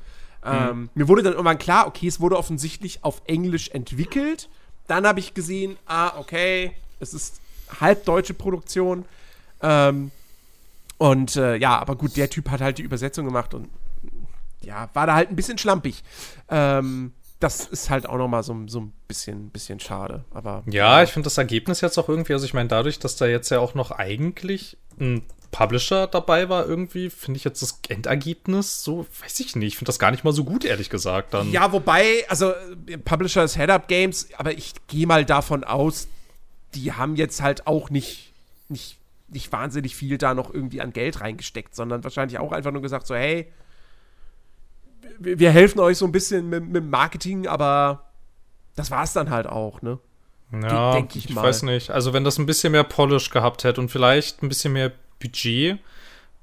[0.44, 4.48] Ähm, mir wurde dann irgendwann klar, okay, es wurde offensichtlich auf Englisch entwickelt.
[4.88, 7.40] Dann habe ich gesehen, ah, okay, es ist
[7.80, 9.04] halb deutsche Produktion.
[9.60, 10.10] Ähm,
[10.98, 13.68] und äh, ja, aber gut, der Typ hat halt die Übersetzung gemacht und
[14.62, 16.04] ja, war da halt ein bisschen schlampig.
[16.48, 20.24] Ähm, das ist halt auch noch mal so, so ein bisschen, bisschen schade.
[20.30, 23.26] Aber Ja, ich finde das Ergebnis jetzt auch irgendwie, also ich meine, dadurch, dass da
[23.26, 28.84] jetzt ja auch noch eigentlich ein Publisher dabei war, irgendwie, finde ich jetzt das Endergebnis
[28.84, 31.34] so, weiß ich nicht, ich finde das gar nicht mal so gut, ehrlich gesagt.
[31.34, 31.50] Dann.
[31.50, 32.52] Ja, wobei, also
[32.86, 36.06] äh, Publisher ist Head-Up Games, aber ich gehe mal davon aus,
[36.74, 38.32] die haben jetzt halt auch nicht,
[38.68, 38.98] nicht,
[39.28, 43.06] nicht wahnsinnig viel da noch irgendwie an Geld reingesteckt, sondern wahrscheinlich auch einfach nur gesagt,
[43.06, 43.50] so, hey,
[45.18, 48.04] wir, helfen euch so ein bisschen mit, mit dem Marketing, aber
[48.76, 49.98] das war's dann halt auch, ne?
[50.52, 51.44] Ja, denk ich ich, mal.
[51.44, 51.90] weiß nicht.
[51.90, 55.78] Also wenn das ein bisschen mehr Polish gehabt hätte und vielleicht ein bisschen mehr Budget,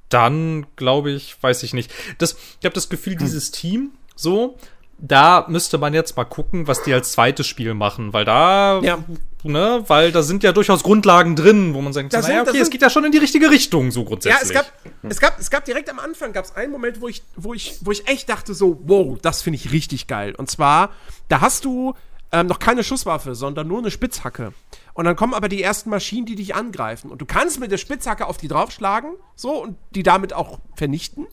[0.09, 1.91] dann glaube ich, weiß ich nicht.
[2.17, 4.57] Das, ich habe das Gefühl, dieses Team, so,
[5.01, 8.97] da müsste man jetzt mal gucken, was die als zweites Spiel machen, weil da, Ja.
[9.43, 12.59] ne, weil da sind ja durchaus Grundlagen drin, wo man sagt, Da naja, sind- okay,
[12.59, 14.51] es geht ja schon in die richtige Richtung, so grundsätzlich.
[14.55, 17.07] Ja, es gab, es gab, es gab direkt am Anfang gab es einen Moment, wo
[17.07, 20.35] ich, wo ich, wo ich echt dachte so, wow, das finde ich richtig geil.
[20.35, 20.89] Und zwar,
[21.29, 21.93] da hast du
[22.31, 24.53] ähm, noch keine Schusswaffe, sondern nur eine Spitzhacke.
[24.93, 27.09] Und dann kommen aber die ersten Maschinen, die dich angreifen.
[27.09, 31.25] Und du kannst mit der Spitzhacke auf die draufschlagen, so und die damit auch vernichten.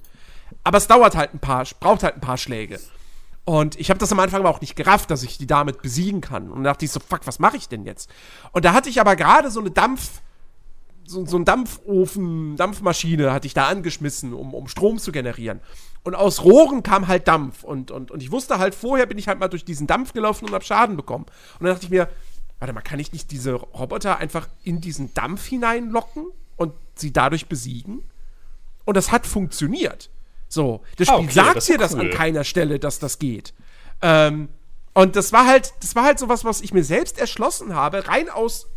[0.65, 2.81] Aber es dauert halt ein paar, braucht halt ein paar Schläge.
[3.47, 6.21] Und ich habe das am Anfang aber auch nicht gerafft, dass ich die damit besiegen
[6.21, 6.51] kann.
[6.51, 8.11] Und da dachte ich so, fuck, was mache ich denn jetzt?
[8.51, 10.21] Und da hatte ich aber gerade so eine Dampf,
[11.05, 15.61] so, so ein Dampfofen, Dampfmaschine hatte ich da angeschmissen, um, um Strom zu generieren.
[16.03, 17.63] Und aus Rohren kam halt Dampf.
[17.63, 20.47] Und, und, und ich wusste halt, vorher bin ich halt mal durch diesen Dampf gelaufen
[20.47, 21.27] und hab Schaden bekommen.
[21.61, 22.09] Und dann dachte ich mir,
[22.59, 26.27] warte mal, kann ich nicht diese Roboter einfach in diesen Dampf hineinlocken
[26.57, 28.03] und sie dadurch besiegen?
[28.85, 30.11] Und das hat funktioniert.
[30.49, 32.11] So, das Ah, Spiel okay, sagt das dir das an cool.
[32.11, 33.53] keiner Stelle, dass das geht.
[34.03, 34.49] Ähm,
[34.95, 38.31] und das war halt, das war halt sowas, was ich mir selbst erschlossen habe, rein
[38.31, 38.69] aus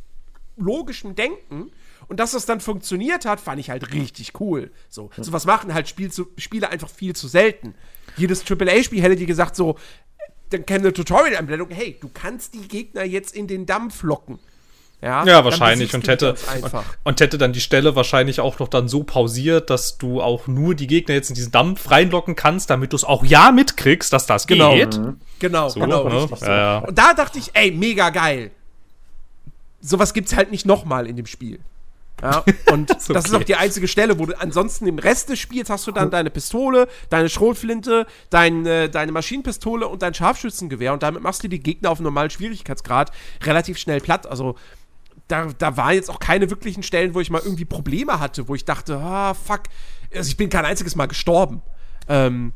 [0.58, 1.72] logischem Denken.
[2.08, 4.72] Und dass das dann funktioniert hat, fand ich halt richtig cool.
[4.90, 7.76] So, sowas machen halt Spiel zu, Spiele einfach viel zu selten.
[8.18, 9.78] Jedes AAA-Spiel hätte dir gesagt, so,
[10.50, 14.40] dann käme eine Tutorial-Anblendung, hey, du kannst die Gegner jetzt in den Dampf locken.
[15.02, 15.94] Ja, Ja, wahrscheinlich.
[15.94, 16.72] Und hätte, und,
[17.06, 20.76] und hätte dann die Stelle wahrscheinlich auch noch dann so pausiert, dass du auch nur
[20.76, 24.26] die Gegner jetzt in diesen Dampf reinlocken kannst, damit du es auch ja mitkriegst, dass
[24.26, 24.74] das Genau.
[24.74, 25.00] geht.
[25.40, 26.08] Genau, So, genau.
[26.10, 26.16] ne?
[26.24, 26.46] richtig so.
[26.46, 26.78] Ja, ja.
[26.80, 28.52] Und da dachte ich, ey, mega geil.
[29.82, 31.60] Sowas gibt's halt nicht nochmal in dem Spiel.
[32.22, 32.44] Ja,
[32.74, 33.36] und das ist okay.
[33.38, 36.30] auch die einzige Stelle, wo du ansonsten im Rest des Spiels hast du dann deine
[36.30, 41.62] Pistole, deine Schrotflinte, dein, äh, deine Maschinenpistole und dein Scharfschützengewehr und damit machst du die
[41.62, 43.12] Gegner auf einem normalen Schwierigkeitsgrad
[43.44, 44.28] relativ schnell platt.
[44.28, 44.56] Also
[45.30, 48.56] da, da waren jetzt auch keine wirklichen Stellen, wo ich mal irgendwie Probleme hatte, wo
[48.56, 49.62] ich dachte, ah, fuck,
[50.14, 51.62] also ich bin kein einziges Mal gestorben.
[52.08, 52.52] Ähm,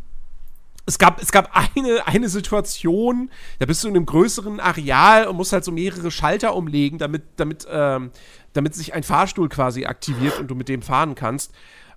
[0.86, 5.38] es gab, es gab eine, eine Situation, da bist du in einem größeren Areal und
[5.38, 8.12] musst halt so mehrere Schalter umlegen, damit, damit, ähm,
[8.52, 11.54] damit sich ein Fahrstuhl quasi aktiviert und du mit dem fahren kannst.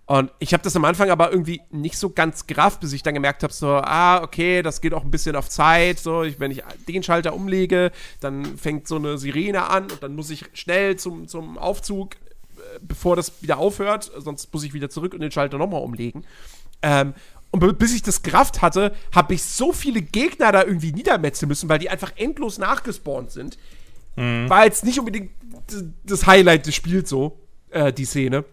[0.06, 3.14] Und ich habe das am Anfang aber irgendwie nicht so ganz gerafft, bis ich dann
[3.14, 5.98] gemerkt habe, so, ah, okay, das geht auch ein bisschen auf Zeit.
[5.98, 7.90] So, ich, wenn ich den Schalter umlege,
[8.20, 12.78] dann fängt so eine Sirene an und dann muss ich schnell zum, zum Aufzug, äh,
[12.82, 16.24] bevor das wieder aufhört, sonst muss ich wieder zurück und den Schalter nochmal umlegen.
[16.82, 17.14] Ähm,
[17.50, 21.68] und bis ich das gerafft hatte, habe ich so viele Gegner da irgendwie niedermetzeln müssen,
[21.68, 23.58] weil die einfach endlos nachgespawnt sind.
[24.48, 25.30] War jetzt nicht unbedingt
[26.04, 27.38] das Highlight des Spiels so,
[27.70, 28.44] äh, die Szene.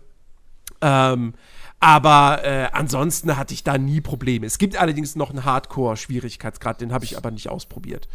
[0.83, 1.33] Ähm,
[1.79, 4.45] aber äh, ansonsten hatte ich da nie Probleme.
[4.45, 8.07] Es gibt allerdings noch einen Hardcore-Schwierigkeitsgrad, den habe ich aber nicht ausprobiert.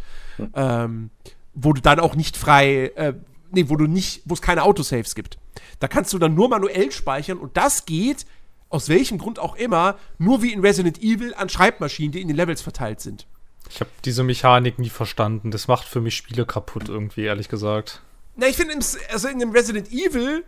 [0.55, 1.09] Ähm,
[1.53, 3.13] wo du dann auch nicht frei, äh,
[3.51, 5.37] nee, wo du nicht, wo es keine Autosaves gibt.
[5.79, 8.25] Da kannst du dann nur manuell speichern und das geht,
[8.69, 12.37] aus welchem Grund auch immer, nur wie in Resident Evil an Schreibmaschinen, die in den
[12.37, 13.27] Levels verteilt sind.
[13.69, 15.51] Ich habe diese Mechanik nie verstanden.
[15.51, 18.01] Das macht für mich Spiele kaputt irgendwie, ehrlich gesagt.
[18.35, 18.73] Na, ich finde,
[19.11, 20.43] also in dem Resident Evil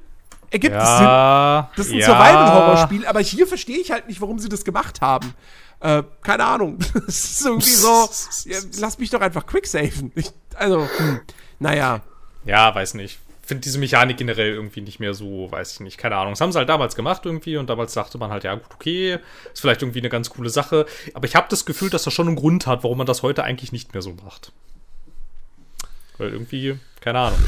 [0.52, 1.06] ergibt es Sinn.
[1.06, 2.06] Ja, Das ist ein ja.
[2.08, 5.34] Survival-Horror-Spiel, aber hier verstehe ich halt nicht, warum sie das gemacht haben.
[5.80, 6.78] Äh, keine Ahnung.
[6.94, 8.10] Das ist irgendwie so,
[8.46, 10.12] ja, lass mich doch einfach quicksafen.
[10.16, 11.22] Ich, also, hm,
[11.60, 12.02] naja.
[12.46, 13.20] Ja, weiß nicht.
[13.44, 16.34] Finde diese Mechanik generell irgendwie nicht mehr so, weiß ich nicht, keine Ahnung.
[16.34, 19.20] Das haben sie halt damals gemacht irgendwie und damals dachte man halt, ja gut, okay,
[19.52, 20.86] ist vielleicht irgendwie eine ganz coole Sache.
[21.14, 23.44] Aber ich habe das Gefühl, dass das schon einen Grund hat, warum man das heute
[23.44, 24.52] eigentlich nicht mehr so macht.
[26.18, 27.40] Weil irgendwie, keine Ahnung.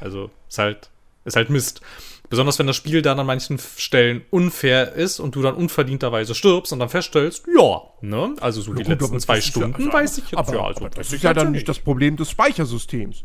[0.00, 0.90] Also, ist halt,
[1.24, 1.80] ist halt Mist.
[2.28, 6.72] Besonders wenn das Spiel dann an manchen Stellen unfair ist und du dann unverdienterweise stirbst
[6.72, 8.34] und dann feststellst, ja, ne?
[8.40, 10.34] Also so Ja, die gut, letzten das zwei ist ja- Stunden also, weiß ich jetzt,
[10.36, 13.22] aber, ja, also aber das weiß ist ja dann nicht das Problem des Speichersystems.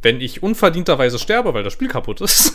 [0.00, 2.54] Wenn ich unverdienterweise sterbe, weil das Spiel kaputt ist.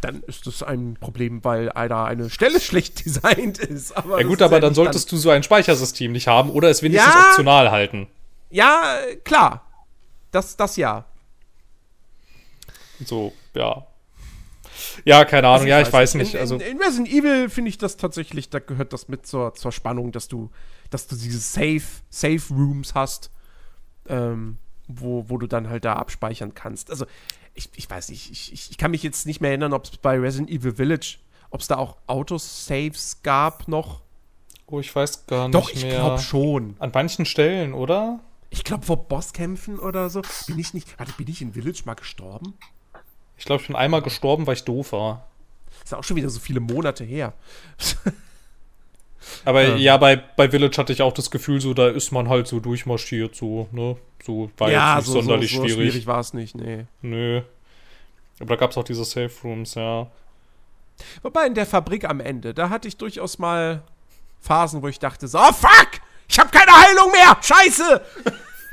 [0.00, 3.96] Dann ist das ein Problem, weil da eine Stelle schlecht designt ist.
[3.96, 6.68] Aber Ja das gut, aber dann nicht solltest du so ein Speichersystem nicht haben oder
[6.68, 7.28] es wenigstens Ja.
[7.30, 8.06] optional halten.
[8.50, 9.66] Ja, äh, klar.
[10.30, 11.06] Das, das ja.
[13.04, 13.86] So, ja.
[15.04, 16.34] Ja, keine Ahnung, Also ja, ich weiß nicht.
[16.34, 19.54] In, Also, in, in Resident Evil finde ich das tatsächlich, da gehört das mit zur,
[19.54, 20.50] zur Spannung, dass du,
[20.90, 23.30] dass du diese Safe, Safe Rooms hast,
[24.08, 26.90] ähm, wo, wo du dann halt da abspeichern kannst.
[26.90, 27.06] Also,
[27.54, 29.96] ich, ich weiß nicht, ich, ich, ich kann mich jetzt nicht mehr erinnern, ob es
[29.96, 31.18] bei Resident Evil Village,
[31.50, 34.02] ob es da auch Autosaves gab noch.
[34.66, 36.74] oh, ich weiß gar nicht Doch, ich glaube schon.
[36.80, 38.20] An manchen Stellen, oder?
[38.50, 40.22] Ich glaube vor Bosskämpfen oder so.
[40.46, 42.54] Bin ich nicht, warte, bin ich in Village mal gestorben?
[43.36, 45.26] Ich glaube, ich bin einmal gestorben, weil ich doof war.
[45.82, 47.32] Ist ja auch schon wieder so viele Monate her.
[49.44, 49.76] Aber Ja.
[49.76, 52.60] ja, bei, bei Village hatte ich auch das Gefühl, so, da ist man halt so
[52.60, 53.96] durchmarschiert, so, ne?
[54.22, 55.90] So war jetzt nicht sonderlich so, so schwierig.
[55.92, 56.86] schwierig war es nicht, nee.
[57.02, 57.42] Nö.
[58.40, 60.06] Aber da gab es auch diese Safe Rooms, ja.
[61.22, 63.82] Wobei in der Fabrik am Ende, da hatte ich durchaus mal
[64.40, 65.88] Phasen, wo ich dachte so, oh fuck,
[66.28, 68.00] ich habe keine Heilung mehr, scheiße.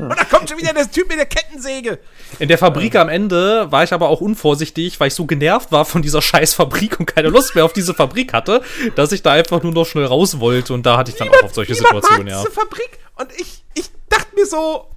[0.09, 1.99] Und da kommt schon wieder der Typ mit der Kettensäge.
[2.39, 5.85] In der Fabrik am Ende war ich aber auch unvorsichtig, weil ich so genervt war
[5.85, 8.61] von dieser scheiß Fabrik und keine Lust mehr auf diese Fabrik hatte,
[8.95, 11.43] dass ich da einfach nur noch schnell raus wollte und da hatte ich dann auch
[11.43, 12.41] auf solche Niemand mag Situationen, ja.
[12.41, 12.99] diese Fabrik.
[13.15, 14.87] Und ich, ich dachte mir so,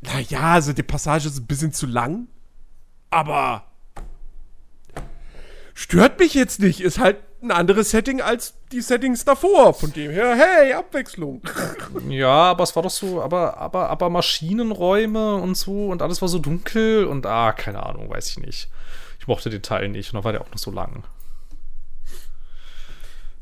[0.00, 2.26] naja, also die Passage ist ein bisschen zu lang,
[3.10, 3.64] aber
[5.74, 6.80] stört mich jetzt nicht.
[6.80, 9.74] Ist halt ein anderes Setting als die Settings davor.
[9.74, 11.42] Von dem her, hey, Abwechslung.
[12.08, 16.28] Ja, aber es war doch so, aber, aber, aber Maschinenräume und so und alles war
[16.28, 18.68] so dunkel und ah, keine Ahnung, weiß ich nicht.
[19.18, 21.04] Ich mochte den Teil nicht und dann war der auch noch so lang.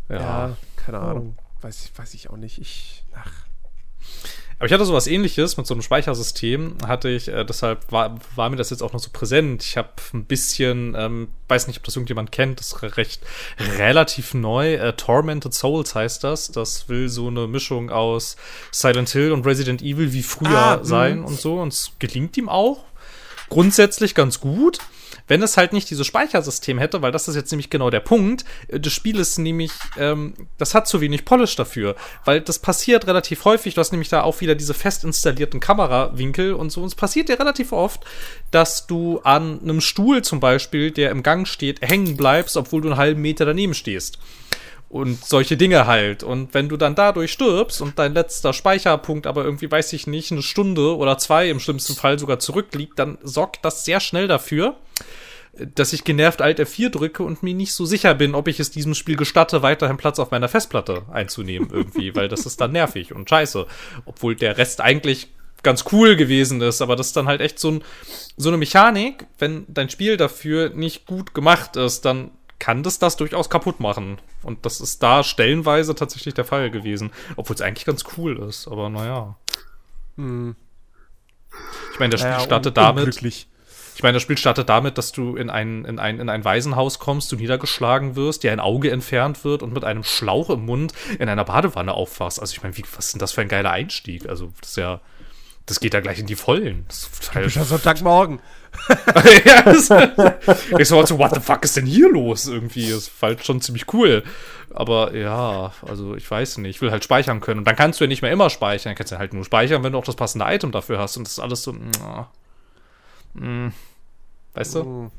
[0.08, 0.16] Ja.
[0.18, 1.36] Ja, keine Ahnung.
[1.60, 2.58] Weiß, ich- weiß ich auch nicht.
[2.58, 3.32] Ich, ach.
[4.60, 8.50] Aber ich hatte sowas ähnliches mit so einem Speichersystem, hatte ich, äh, deshalb war, war
[8.50, 9.64] mir das jetzt auch noch so präsent.
[9.64, 13.22] Ich habe ein bisschen, ähm, weiß nicht, ob das irgendjemand kennt, das ist recht
[13.78, 14.74] relativ neu.
[14.74, 16.52] Äh, Tormented Souls heißt das.
[16.52, 18.36] Das will so eine Mischung aus
[18.70, 21.58] Silent Hill und Resident Evil wie früher Ah, sein und so.
[21.58, 22.84] Und es gelingt ihm auch.
[23.48, 24.78] Grundsätzlich ganz gut.
[25.30, 28.44] Wenn es halt nicht dieses Speichersystem hätte, weil das ist jetzt nämlich genau der Punkt,
[28.66, 33.06] äh, das Spiel ist nämlich, ähm, das hat zu wenig Polish dafür, weil das passiert
[33.06, 36.88] relativ häufig, du hast nämlich da auch wieder diese fest installierten Kamerawinkel und so, und
[36.88, 38.02] es passiert dir relativ oft,
[38.50, 42.88] dass du an einem Stuhl zum Beispiel, der im Gang steht, hängen bleibst, obwohl du
[42.88, 44.18] einen halben Meter daneben stehst.
[44.90, 46.24] Und solche Dinge halt.
[46.24, 50.32] Und wenn du dann dadurch stirbst und dein letzter Speicherpunkt aber irgendwie, weiß ich nicht,
[50.32, 54.74] eine Stunde oder zwei im schlimmsten Fall sogar zurückliegt, dann sorgt das sehr schnell dafür,
[55.52, 58.72] dass ich genervt Alt F4 drücke und mir nicht so sicher bin, ob ich es
[58.72, 63.14] diesem Spiel gestatte, weiterhin Platz auf meiner Festplatte einzunehmen irgendwie, weil das ist dann nervig
[63.14, 63.66] und scheiße.
[64.06, 65.28] Obwohl der Rest eigentlich
[65.62, 67.84] ganz cool gewesen ist, aber das ist dann halt echt so, ein,
[68.36, 72.30] so eine Mechanik, wenn dein Spiel dafür nicht gut gemacht ist, dann
[72.60, 74.18] kann das das durchaus kaputt machen.
[74.42, 77.10] Und das ist da stellenweise tatsächlich der Fall gewesen.
[77.34, 79.36] Obwohl es eigentlich ganz cool ist, aber naja.
[80.16, 83.20] Ich meine, das Spiel Ja, startet damit,
[84.00, 86.98] ich meine, das Spiel startet damit, dass du in ein, in, ein, in ein Waisenhaus
[86.98, 90.92] kommst, du niedergeschlagen wirst, dir ein Auge entfernt wird und mit einem Schlauch im Mund
[91.18, 92.40] in einer Badewanne aufwachst.
[92.40, 94.28] Also ich meine, wie, was ist denn das für ein geiler Einstieg?
[94.28, 95.00] Also das ist ja,
[95.66, 96.84] das geht ja gleich in die Vollen.
[96.88, 98.40] Das ist total, Typischer Sonntagmorgen.
[99.44, 99.72] ja,
[100.78, 102.90] ich so, so, what the fuck ist denn hier los irgendwie?
[102.90, 104.22] Das war halt schon ziemlich cool.
[104.72, 107.58] Aber ja, also ich weiß nicht, ich will halt speichern können.
[107.58, 108.92] Und dann kannst du ja nicht mehr immer speichern.
[108.92, 111.16] Du kannst ja halt nur speichern, wenn du auch das passende Item dafür hast.
[111.16, 111.90] Und das ist alles so, mm,
[113.34, 113.72] mm,
[114.54, 115.10] weißt du?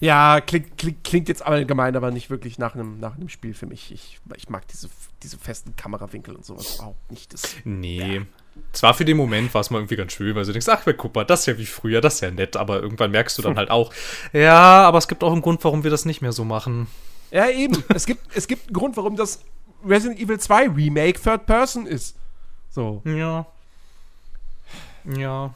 [0.00, 3.66] Ja, klingt, klingt, klingt jetzt allgemein, aber nicht wirklich nach einem, nach einem Spiel für
[3.66, 3.92] mich.
[3.92, 4.88] Ich, ich mag diese,
[5.22, 7.32] diese festen Kamerawinkel und sowas überhaupt nicht.
[7.32, 8.22] Das, Nee.
[8.72, 11.14] Zwar für den Moment war es mal irgendwie ganz schön, weil du denkst, ach, guck
[11.14, 13.56] mal, das ist ja wie früher, das ist ja nett, aber irgendwann merkst du dann
[13.56, 13.92] halt auch,
[14.32, 16.86] ja, aber es gibt auch einen Grund, warum wir das nicht mehr so machen.
[17.30, 17.82] ja, eben.
[17.94, 19.40] es, gibt, es gibt einen Grund, warum das
[19.84, 22.16] Resident Evil 2 Remake Third Person ist.
[22.70, 23.02] So.
[23.04, 23.46] Ja.
[25.16, 25.54] Ja.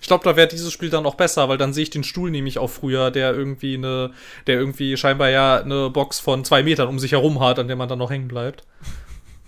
[0.00, 2.30] Ich glaube, da wäre dieses Spiel dann auch besser, weil dann sehe ich den Stuhl
[2.30, 4.12] nämlich auch früher, der irgendwie eine,
[4.46, 7.76] der irgendwie scheinbar ja eine Box von zwei Metern um sich herum hat, an der
[7.76, 8.64] man dann noch hängen bleibt.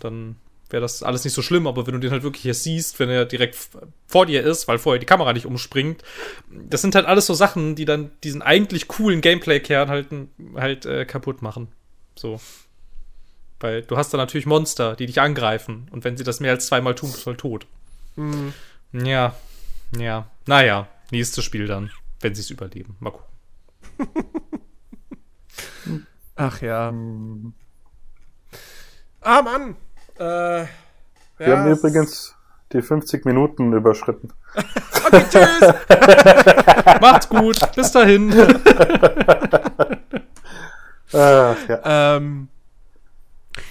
[0.00, 0.36] Dann
[0.70, 3.08] wäre das alles nicht so schlimm, aber wenn du den halt wirklich hier siehst, wenn
[3.08, 3.56] er direkt
[4.06, 6.02] vor dir ist, weil vorher die Kamera nicht umspringt,
[6.50, 10.08] das sind halt alles so Sachen, die dann diesen eigentlich coolen Gameplay-Kern halt,
[10.56, 11.68] halt äh, kaputt machen.
[12.16, 12.40] So.
[13.60, 15.88] Weil du hast da natürlich Monster, die dich angreifen.
[15.90, 17.66] Und wenn sie das mehr als zweimal tun, bist du halt tot.
[18.16, 18.52] Mhm.
[18.92, 19.34] Ja,
[19.96, 20.30] ja.
[20.46, 21.90] Naja, nächstes Spiel dann,
[22.20, 22.96] wenn sie es überleben.
[23.00, 23.26] Mal gucken.
[26.36, 26.92] Ach ja.
[29.20, 29.76] Ah, Mann.
[30.18, 30.66] Äh,
[31.38, 32.34] Wir ja, haben übrigens
[32.72, 34.32] die 50 Minuten überschritten.
[35.06, 35.60] okay, tschüss.
[37.00, 37.58] Macht's gut.
[37.74, 38.32] Bis dahin.
[41.12, 42.16] Ach, ja.
[42.16, 42.48] ähm,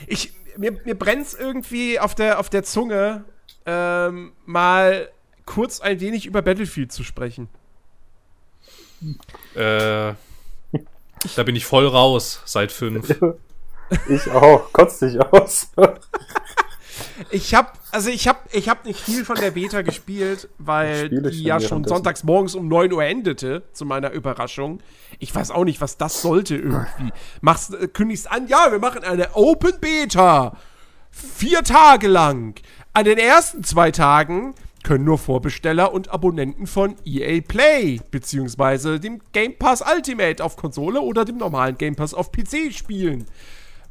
[0.07, 3.25] ich, mir, mir brennt's irgendwie auf der, auf der Zunge,
[3.65, 5.09] ähm, mal
[5.45, 7.49] kurz ein wenig über Battlefield zu sprechen.
[9.55, 10.13] Äh,
[11.35, 13.19] da bin ich voll raus seit fünf.
[14.09, 15.69] Ich auch, kotzt dich aus.
[17.29, 21.43] Ich habe also ich habe ich hab nicht viel von der Beta gespielt, weil die
[21.43, 24.79] ja schon sonntags morgens um 9 Uhr endete, zu meiner Überraschung.
[25.19, 27.13] Ich weiß auch nicht, was das sollte irgendwie.
[27.41, 30.57] Machst, äh, kündigst an, ja, wir machen eine Open Beta.
[31.09, 32.59] Vier Tage lang.
[32.91, 39.21] An den ersten zwei Tagen können nur Vorbesteller und Abonnenten von EA Play beziehungsweise dem
[39.31, 43.25] Game Pass Ultimate auf Konsole oder dem normalen Game Pass auf PC spielen.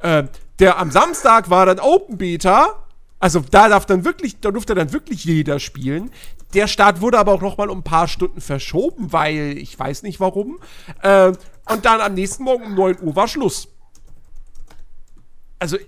[0.05, 0.25] Äh,
[0.59, 2.85] der am Samstag war dann Open Beta.
[3.19, 6.11] Also da darf dann wirklich, da durfte dann wirklich jeder spielen.
[6.53, 10.03] Der Start wurde aber auch noch mal um ein paar Stunden verschoben, weil ich weiß
[10.03, 10.61] nicht warum.
[11.03, 11.29] Äh,
[11.71, 13.69] und dann am nächsten Morgen um 9 Uhr war Schluss.
[15.59, 15.79] Also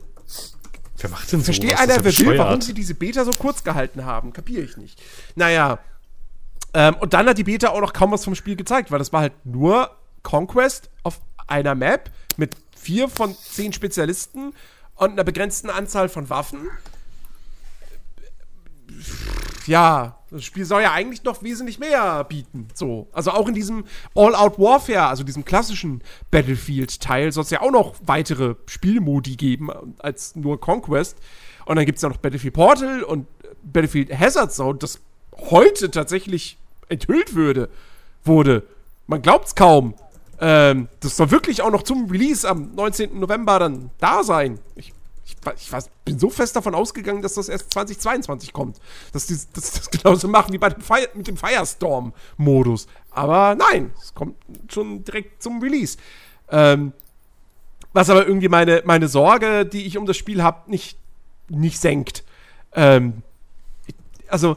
[0.99, 1.45] Wer macht denn so?
[1.45, 4.33] Verstehe einer, wer will, warum sie diese Beta so kurz gehalten haben.
[4.33, 4.99] Kapiere ich nicht.
[5.35, 5.79] Naja.
[6.73, 9.13] Ähm, und dann hat die Beta auch noch kaum was vom Spiel gezeigt, weil das
[9.13, 9.91] war halt nur
[10.23, 12.57] Conquest auf einer Map mit
[12.87, 14.55] vier von zehn Spezialisten
[14.95, 16.71] und einer begrenzten Anzahl von Waffen
[19.67, 22.69] ja, das Spiel soll ja eigentlich noch wesentlich mehr bieten.
[22.75, 23.09] So.
[23.13, 23.85] Also auch in diesem
[24.15, 30.37] All-Out Warfare, also diesem klassischen Battlefield-Teil, soll es ja auch noch weitere Spielmodi geben als
[30.37, 31.19] nur Conquest.
[31.65, 33.27] Und dann gibt es ja noch Battlefield Portal und
[33.65, 35.01] Battlefield Hazard Zone, das
[35.51, 36.59] heute tatsächlich
[36.89, 37.69] enthüllt würde,
[38.25, 38.63] wurde.
[39.07, 39.95] Man glaubt's kaum.
[40.41, 43.19] Ähm, das soll wirklich auch noch zum Release am 19.
[43.19, 44.59] November dann da sein.
[44.75, 44.93] Ich
[45.27, 48.79] ich, ich war, bin so fest davon ausgegangen, dass das erst 2022 kommt.
[49.13, 52.87] Dass die das, das genauso machen wie bei dem Fire, mit dem Firestorm-Modus.
[53.11, 54.37] Aber nein, es kommt
[54.69, 55.99] schon direkt zum Release.
[56.49, 56.93] Ähm,
[57.93, 60.97] was aber irgendwie meine, meine Sorge, die ich um das Spiel habe, nicht,
[61.49, 62.23] nicht senkt.
[62.73, 63.23] Ähm,
[64.29, 64.57] also,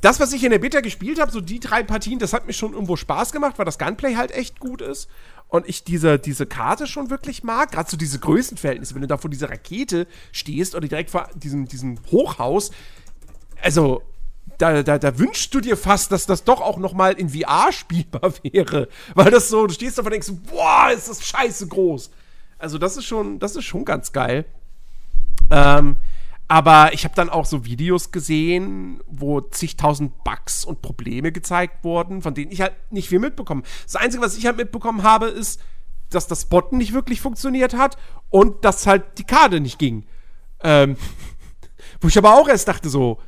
[0.00, 2.52] das, was ich in der Beta gespielt habe, so die drei Partien, das hat mir
[2.52, 5.08] schon irgendwo Spaß gemacht, weil das Gunplay halt echt gut ist
[5.48, 7.72] und ich diese, diese Karte schon wirklich mag.
[7.72, 11.66] Gerade so diese Größenverhältnisse, wenn du da vor dieser Rakete stehst oder direkt vor diesem,
[11.66, 12.70] diesem Hochhaus.
[13.62, 14.02] Also,
[14.58, 17.72] da, da, da wünschst du dir fast, dass das doch auch noch mal in VR
[17.72, 18.88] spielbar wäre.
[19.14, 22.10] Weil das so, du stehst da und denkst, boah, ist das scheiße groß.
[22.58, 24.44] Also, das ist schon, das ist schon ganz geil.
[25.50, 25.96] Ähm,
[26.48, 32.22] aber ich habe dann auch so Videos gesehen, wo zigtausend Bugs und Probleme gezeigt wurden,
[32.22, 33.62] von denen ich halt nicht viel mitbekommen.
[33.84, 35.60] Das Einzige, was ich halt mitbekommen habe, ist,
[36.08, 37.98] dass das Botten nicht wirklich funktioniert hat
[38.30, 40.06] und dass halt die Karte nicht ging.
[40.62, 40.96] Ähm,
[42.00, 43.18] wo ich aber auch erst dachte so,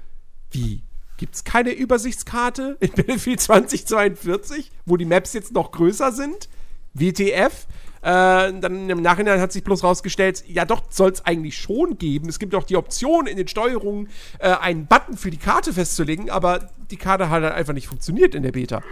[0.50, 0.82] wie,
[1.18, 6.48] gibt's keine Übersichtskarte in Battlefield 2042, wo die Maps jetzt noch größer sind?
[6.94, 7.66] WTF?
[8.02, 12.28] Äh, dann im Nachhinein hat sich bloß rausgestellt, ja doch, soll es eigentlich schon geben.
[12.30, 14.08] Es gibt auch die Option in den Steuerungen,
[14.38, 18.34] äh, einen Button für die Karte festzulegen, aber die Karte hat halt einfach nicht funktioniert
[18.34, 18.82] in der Beta.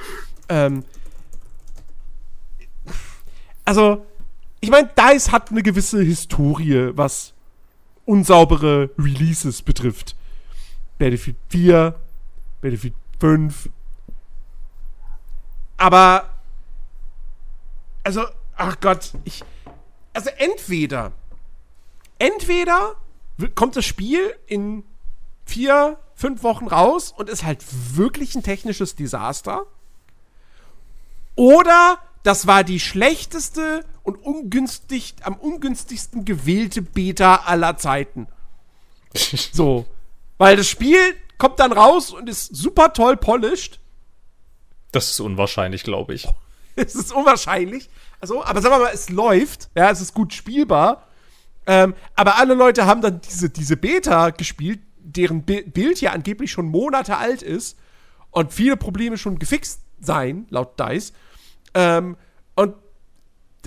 [0.51, 0.85] Ähm,
[3.65, 4.05] also,
[4.61, 7.33] ich meine, DICE hat eine gewisse Historie, was
[8.05, 10.17] unsaubere Releases betrifft.
[10.99, 11.95] Battlefield 4,
[12.61, 13.69] Battlefield 5.
[15.79, 16.29] Aber,
[18.03, 18.23] also,
[18.59, 19.43] ach Gott, ich.
[20.13, 21.13] Also entweder.
[22.19, 22.97] Entweder
[23.55, 24.85] kommt das Spiel in
[25.47, 27.65] vier, fünf Wochen raus und ist halt
[27.97, 29.67] wirklich ein technisches Desaster.
[31.37, 38.27] Oder das war die schlechteste und ungünstig, am ungünstigsten gewählte Beta aller Zeiten.
[39.53, 39.87] so.
[40.37, 40.99] Weil das Spiel
[41.39, 43.81] kommt dann raus und ist super toll polished.
[44.91, 46.27] Das ist unwahrscheinlich, glaube ich.
[46.77, 47.89] es ist unwahrscheinlich.
[48.20, 51.07] Also, aber sagen wir mal, es läuft, ja, es ist gut spielbar.
[51.66, 56.51] Ähm, aber alle Leute haben dann diese, diese Beta gespielt, deren Bi Bild ja angeblich
[56.51, 57.78] schon Monate alt ist.
[58.31, 61.12] und viele Probleme schon gefixt sein, laut DICE.
[61.74, 62.16] Ähm,
[62.55, 62.74] und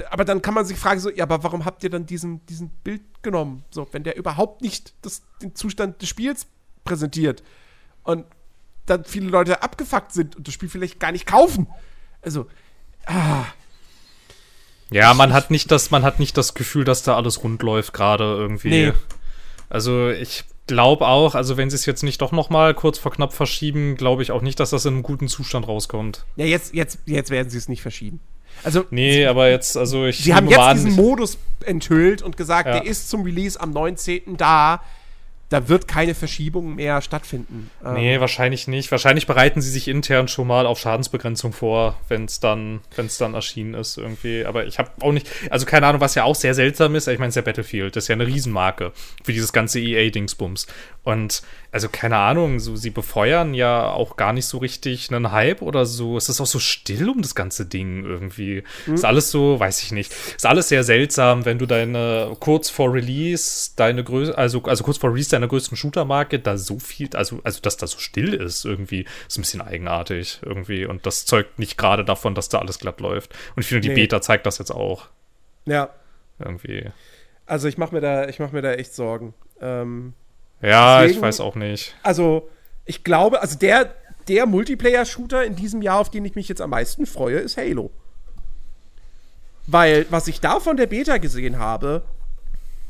[0.09, 2.69] aber dann kann man sich fragen, so, ja, aber warum habt ihr dann diesen, diesen
[2.69, 3.65] Bild genommen?
[3.71, 6.47] So, wenn der überhaupt nicht das, den Zustand des Spiels
[6.83, 7.43] präsentiert
[8.03, 8.25] und
[8.85, 11.67] dann viele Leute abgefuckt sind und das Spiel vielleicht gar nicht kaufen.
[12.21, 12.47] Also,
[13.05, 13.45] ah,
[14.91, 17.93] Ja, man hat nicht das, man hat nicht das Gefühl, dass da alles rund läuft
[17.93, 18.69] gerade irgendwie.
[18.69, 18.93] Nee.
[19.69, 23.11] Also ich glaube auch, also wenn sie es jetzt nicht doch noch mal kurz vor
[23.11, 26.25] knapp verschieben, glaube ich auch nicht, dass das in einem guten Zustand rauskommt.
[26.35, 28.19] ja, jetzt, jetzt, jetzt werden sie es nicht verschieben.
[28.63, 32.73] Also, Nee, aber jetzt, also ich sie haben jetzt diesen Modus enthüllt und gesagt, Ja.
[32.79, 34.35] der ist zum Release am 19.
[34.37, 34.81] da.
[35.51, 37.69] Da wird keine Verschiebung mehr stattfinden.
[37.85, 38.89] Ähm, Nee, wahrscheinlich nicht.
[38.89, 43.17] Wahrscheinlich bereiten sie sich intern schon mal auf Schadensbegrenzung vor, wenn es dann, wenn es
[43.17, 44.45] dann erschienen ist irgendwie.
[44.45, 47.07] Aber ich habe auch nicht, also keine Ahnung, was ja auch sehr seltsam ist.
[47.07, 50.67] Ich meine, es ist ja Battlefield, das ist ja eine Riesenmarke für dieses ganze EA-Dingsbums.
[51.03, 51.41] Und
[51.71, 55.85] also keine Ahnung, so sie befeuern ja auch gar nicht so richtig einen Hype oder
[55.85, 56.17] so.
[56.17, 58.63] Es ist auch so still um das ganze Ding irgendwie.
[58.87, 60.11] Ist alles so, weiß ich nicht.
[60.35, 64.97] Ist alles sehr seltsam, wenn du deine kurz vor Release deine Größe, also also kurz
[64.97, 68.65] vor Release deiner größten Shooter-Marke da so viel, also also dass da so still ist
[68.65, 72.79] irgendwie, ist ein bisschen eigenartig irgendwie und das zeugt nicht gerade davon, dass da alles
[72.79, 73.33] glatt läuft.
[73.55, 73.95] Und ich finde die Nee.
[73.95, 75.07] Beta zeigt das jetzt auch
[75.65, 75.89] Ja,
[76.37, 76.89] irgendwie.
[77.45, 79.33] also ich mache mir, da- ich mach mir da echt Sorgen.
[79.61, 80.13] Ähm,
[80.61, 81.95] Ja, Deswegen- ich weiß auch nicht.
[82.03, 82.49] also,
[82.85, 83.93] ich glaube, also der,
[84.27, 87.91] der Multiplayer-Shooter in diesem Jahr, auf den ich mich jetzt am meisten freue, ist Halo.
[89.67, 92.03] Weil, was ich da von der Beta gesehen habe,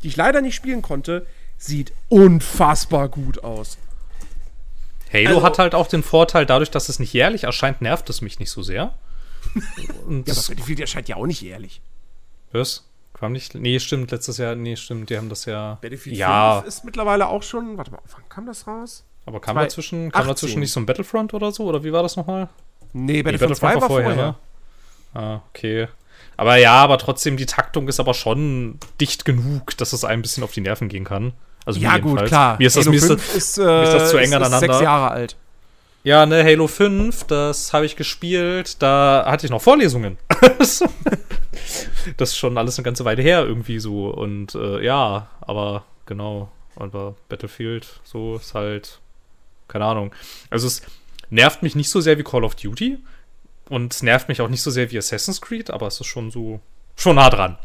[0.03, 1.25] die ich leider nicht spielen konnte,
[1.57, 3.77] sieht unfassbar gut aus.
[5.13, 8.21] Halo Also- hat halt auch den Vorteil, dadurch, dass es nicht jährlich erscheint, nervt es
[8.21, 8.93] mich nicht so sehr.
[10.07, 11.81] Und Ja, aber das, Battlefield erscheint ja auch nicht ehrlich.
[12.51, 12.85] was?
[13.21, 13.53] Kam nicht?
[13.53, 15.77] Nee, stimmt, letztes Jahr, nee, stimmt, die haben das ja.
[15.79, 19.05] Battlefield ja, 5 ist mittlerweile auch schon, warte mal, wann kam das raus?
[19.27, 20.27] aber kam zwei- dazwischen, kam 18.
[20.29, 21.65] dazwischen nicht so ein Battlefront oder so?
[21.65, 22.49] Oder wie war das nochmal?
[22.93, 24.15] Nee, Nee, Battlefield 2 war vorher.
[24.15, 24.35] ne?
[25.13, 25.87] Ah, okay.
[26.35, 30.21] Aber ja, aber trotzdem, die Taktung ist aber schon dicht genug, dass es einem ein
[30.23, 31.33] bisschen auf die Nerven gehen kann.
[31.63, 32.55] Also Ja, gut, klar.
[32.57, 34.33] Mir ist das, Halo mir ist 5 das, ist, äh, ist das zu eng ist,
[34.33, 34.55] aneinander?
[34.57, 35.37] Ist sechs Jahre alt.
[36.03, 40.17] Ja, ne, Halo 5, das habe ich gespielt, da hatte ich noch Vorlesungen.
[40.57, 40.81] das
[42.17, 44.07] ist schon alles eine ganze Weile her irgendwie so.
[44.07, 48.99] Und äh, ja, aber genau, aber Battlefield, so ist halt,
[49.67, 50.11] keine Ahnung.
[50.49, 50.81] Also es
[51.29, 52.97] nervt mich nicht so sehr wie Call of Duty
[53.69, 56.31] und es nervt mich auch nicht so sehr wie Assassin's Creed, aber es ist schon
[56.31, 56.61] so,
[56.95, 57.59] schon nah dran.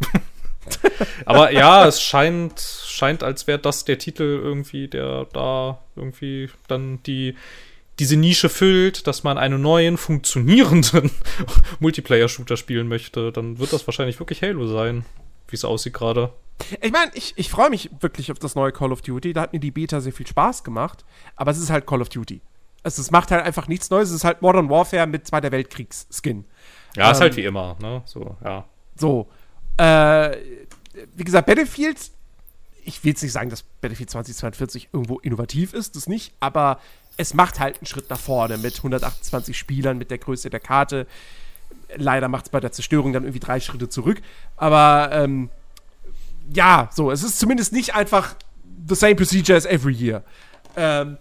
[1.25, 7.03] aber ja, es scheint, scheint, als wäre das der Titel irgendwie, der da irgendwie dann
[7.05, 7.35] die
[7.98, 11.10] diese Nische füllt, dass man einen neuen, funktionierenden
[11.81, 15.05] Multiplayer-Shooter spielen möchte, dann wird das wahrscheinlich wirklich Halo sein,
[15.48, 16.32] wie es aussieht gerade.
[16.81, 19.32] Ich meine, ich, ich freue mich wirklich auf das neue Call of Duty.
[19.32, 21.05] Da hat mir die Beta sehr viel Spaß gemacht.
[21.36, 22.40] Aber es ist halt Call of Duty.
[22.82, 24.09] Also es macht halt einfach nichts Neues.
[24.10, 26.44] Es ist halt Modern Warfare mit Zweiter Weltkriegs-Skin.
[26.97, 28.02] Ja, ist Ähm, halt wie immer, ne?
[28.06, 28.64] So, ja.
[28.94, 29.28] So.
[29.77, 30.36] Äh,
[31.14, 31.98] wie gesagt, Battlefield,
[32.85, 36.81] ich will jetzt nicht sagen, dass Battlefield 2042 irgendwo innovativ ist, das nicht, aber
[37.16, 41.06] es macht halt einen Schritt nach vorne mit 128 Spielern, mit der Größe der Karte.
[41.97, 44.20] Leider macht es bei der Zerstörung dann irgendwie drei Schritte zurück.
[44.56, 45.51] Aber ähm,
[46.52, 48.34] ja, so, es ist zumindest nicht einfach
[48.88, 50.22] the same procedure as every year.
[50.76, 51.18] Ähm,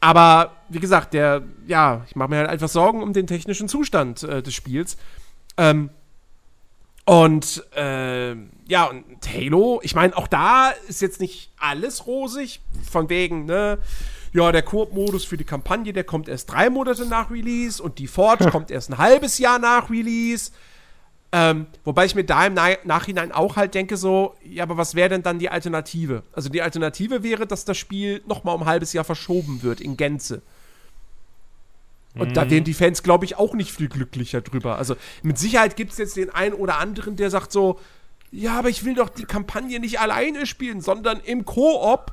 [0.00, 4.22] aber wie gesagt, der, ja, ich mache mir halt einfach Sorgen um den technischen Zustand
[4.24, 4.96] äh, des Spiels.
[5.56, 5.90] Ähm,
[7.04, 8.32] und äh,
[8.68, 13.78] ja, und Halo, ich meine, auch da ist jetzt nicht alles rosig, von wegen, ne?
[14.32, 18.06] Ja, der Koop-Modus für die Kampagne, der kommt erst drei Monate nach Release und die
[18.06, 20.52] Forge kommt erst ein halbes Jahr nach Release.
[21.34, 24.94] Ähm, wobei ich mir da im Na Nachhinein auch halt denke, so, ja, aber was
[24.94, 26.22] wäre denn dann die Alternative?
[26.32, 29.80] Also die Alternative wäre, dass das Spiel noch mal um ein halbes Jahr verschoben wird
[29.80, 30.42] in Gänze.
[32.14, 34.76] Und da wären die Fans, glaube ich, auch nicht viel glücklicher drüber.
[34.76, 37.80] Also mit Sicherheit gibt es jetzt den einen oder anderen, der sagt so,
[38.30, 42.12] ja, aber ich will doch die Kampagne nicht alleine spielen, sondern im Koop.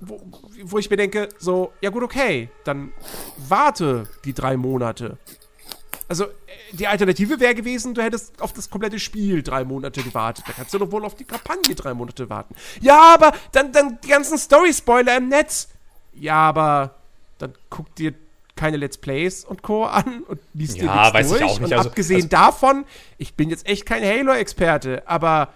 [0.00, 0.20] Wo,
[0.64, 2.92] wo ich mir denke, so, ja gut, okay, dann
[3.36, 5.18] warte die drei Monate.
[6.08, 6.28] Also, äh,
[6.72, 10.44] die Alternative wäre gewesen, du hättest auf das komplette Spiel drei Monate gewartet.
[10.46, 12.54] Da kannst du doch wohl auf die Kampagne drei Monate warten.
[12.80, 15.68] Ja, aber dann, dann die ganzen Story-Spoiler im Netz.
[16.14, 16.94] Ja, aber
[17.38, 18.14] dann guck dir
[18.54, 19.84] keine Let's Plays und Co.
[19.84, 21.42] an und liest dir Ja, nichts weiß ich durch.
[21.50, 21.72] auch nicht.
[21.72, 22.84] Und Also- abgesehen also- davon,
[23.18, 25.52] ich bin jetzt echt kein Halo-Experte, aber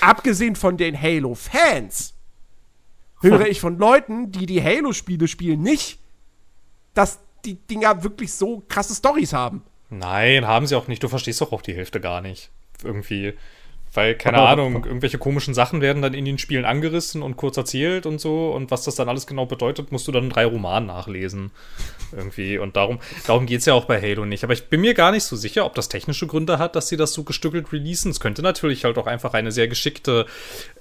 [0.00, 2.13] abgesehen von den Halo-Fans
[3.24, 5.98] höre ich von Leuten, die die Halo-Spiele spielen, nicht,
[6.94, 9.62] dass die Dinger wirklich so krasse Stories haben.
[9.90, 11.02] Nein, haben sie auch nicht.
[11.02, 12.50] Du verstehst doch auch die Hälfte gar nicht.
[12.82, 13.34] Irgendwie.
[13.94, 17.56] Weil, keine aber, Ahnung, irgendwelche komischen Sachen werden dann in den Spielen angerissen und kurz
[17.56, 18.50] erzählt und so.
[18.50, 21.52] Und was das dann alles genau bedeutet, musst du dann in drei Romanen nachlesen.
[22.10, 22.58] Irgendwie.
[22.58, 24.42] Und darum, darum geht es ja auch bei Halo nicht.
[24.42, 26.96] Aber ich bin mir gar nicht so sicher, ob das technische Gründe hat, dass sie
[26.96, 28.10] das so gestückelt releasen.
[28.10, 30.26] Es könnte natürlich halt auch einfach eine sehr geschickte,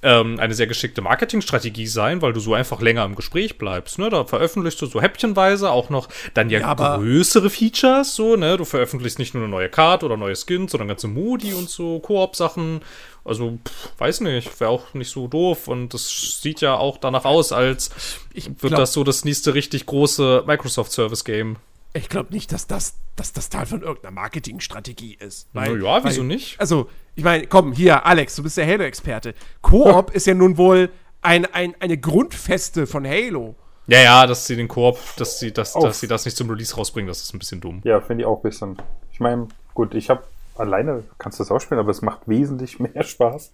[0.03, 3.97] ähm, eine sehr geschickte Marketingstrategie sein, weil du so einfach länger im Gespräch bleibst.
[3.99, 4.09] Ne?
[4.09, 8.15] Da veröffentlichst du so häppchenweise auch noch dann ja, ja größere Features.
[8.15, 8.57] So, ne?
[8.57, 11.99] Du veröffentlichst nicht nur eine neue Karte oder neue Skins, sondern ganze Modi und so,
[11.99, 12.81] Koop-Sachen.
[13.25, 15.67] Also, pff, weiß nicht, wäre auch nicht so doof.
[15.67, 17.89] Und das sieht ja auch danach aus, als
[18.34, 21.55] ich wird das so das nächste richtig große Microsoft Service Game.
[21.94, 25.48] Ich glaube nicht, dass das, dass das Teil von irgendeiner Marketingstrategie ist.
[25.53, 26.60] Weil, Na ja, wieso weil, nicht?
[26.60, 29.36] Also, ich meine, komm, hier, Alex, du bist der Halo-Experte.
[29.61, 30.90] Koop ist ja nun wohl
[31.22, 33.56] ein, ein, eine Grundfeste von Halo.
[33.88, 36.76] Ja, ja, dass sie den Koop, dass sie, das, dass sie das nicht zum Release
[36.76, 37.82] rausbringen, das ist ein bisschen dumm.
[37.84, 38.78] Ja, finde ich auch ein bisschen.
[39.11, 40.24] Ich meine, gut, ich habe
[40.56, 43.52] alleine kannst du das auch spielen, aber es macht wesentlich mehr Spaß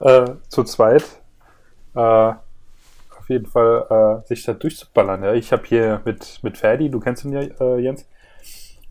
[0.00, 1.04] äh, zu zweit.
[1.94, 2.32] Äh,
[3.22, 5.22] auf jeden Fall äh, sich da durchzuballern.
[5.22, 5.32] Ja.
[5.34, 8.08] Ich habe hier mit, mit Ferdi, du kennst ihn ja, äh, Jens,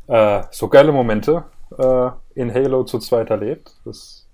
[0.07, 1.43] äh, so geile Momente
[1.77, 3.73] äh, in Halo zu zweit erlebt.
[3.83, 4.25] Das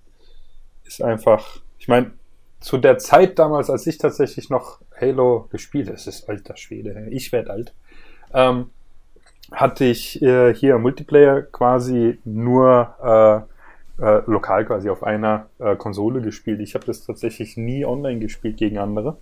[0.84, 2.12] ist einfach, ich meine,
[2.60, 7.32] zu der Zeit damals, als ich tatsächlich noch Halo gespielt, es ist alter Schwede, ich
[7.32, 7.74] werde alt,
[8.32, 8.70] ähm,
[9.50, 13.46] hatte ich äh, hier Multiplayer quasi nur
[13.98, 16.60] äh, äh, lokal quasi auf einer äh, Konsole gespielt.
[16.60, 19.16] Ich habe das tatsächlich nie online gespielt gegen andere.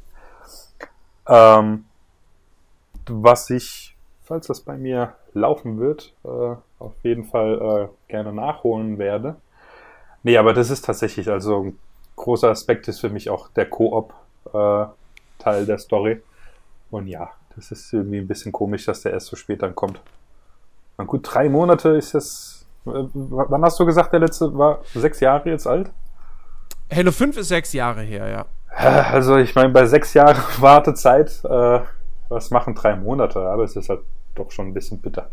[1.28, 1.84] Ähm,
[3.08, 8.98] was ich, falls das bei mir laufen wird, äh, auf jeden Fall äh, gerne nachholen
[8.98, 9.36] werde.
[10.22, 11.78] Nee, aber das ist tatsächlich, also ein
[12.16, 14.14] großer Aspekt ist für mich auch der Koop
[14.52, 14.86] äh,
[15.44, 16.20] der Story.
[16.90, 20.00] Und ja, das ist irgendwie ein bisschen komisch, dass der erst so spät dann kommt.
[20.98, 22.66] Na gut, drei Monate ist das.
[22.86, 25.90] Äh, wann hast du gesagt, der letzte war sechs Jahre jetzt alt?
[26.92, 28.46] Halo 5 ist sechs Jahre her, ja.
[28.76, 31.80] Also ich meine, bei sechs Jahren Wartezeit, äh,
[32.28, 33.40] was machen drei Monate?
[33.40, 34.00] Aber es ist halt
[34.34, 35.30] doch schon ein bisschen bitter.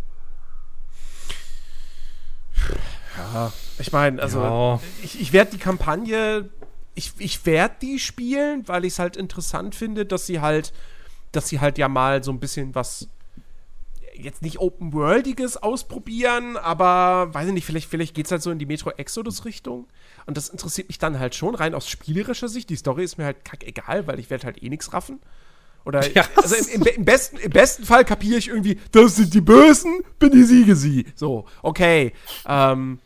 [3.18, 4.80] Ja, ich meine, also ja.
[5.04, 6.50] ich, ich werde die Kampagne,
[6.96, 10.74] ich, ich werde die spielen, weil ich es halt interessant finde, dass sie halt
[11.34, 13.10] dass sie halt ja mal so ein bisschen was
[14.16, 18.60] jetzt nicht Open-Worldiges ausprobieren, aber weiß ich nicht, vielleicht, vielleicht geht es halt so in
[18.60, 19.88] die Metro Exodus-Richtung.
[20.26, 22.70] Und das interessiert mich dann halt schon, rein aus spielerischer Sicht.
[22.70, 25.20] Die Story ist mir halt egal, weil ich werde halt eh nichts raffen.
[25.86, 29.34] Oder ja, also im, im, im, besten, im besten Fall kapiere ich irgendwie, das sind
[29.34, 31.06] die Bösen, bin die Siege sie.
[31.16, 32.14] So, okay.
[32.48, 33.00] Ähm,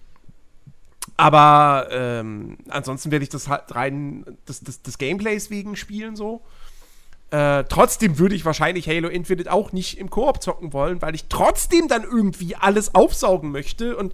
[1.15, 6.43] aber ähm, ansonsten werde ich das halt rein des, des, des Gameplays wegen spielen so.
[7.31, 11.25] Äh, trotzdem würde ich wahrscheinlich Halo Infinite auch nicht im Koop zocken wollen, weil ich
[11.27, 14.13] trotzdem dann irgendwie alles aufsaugen möchte und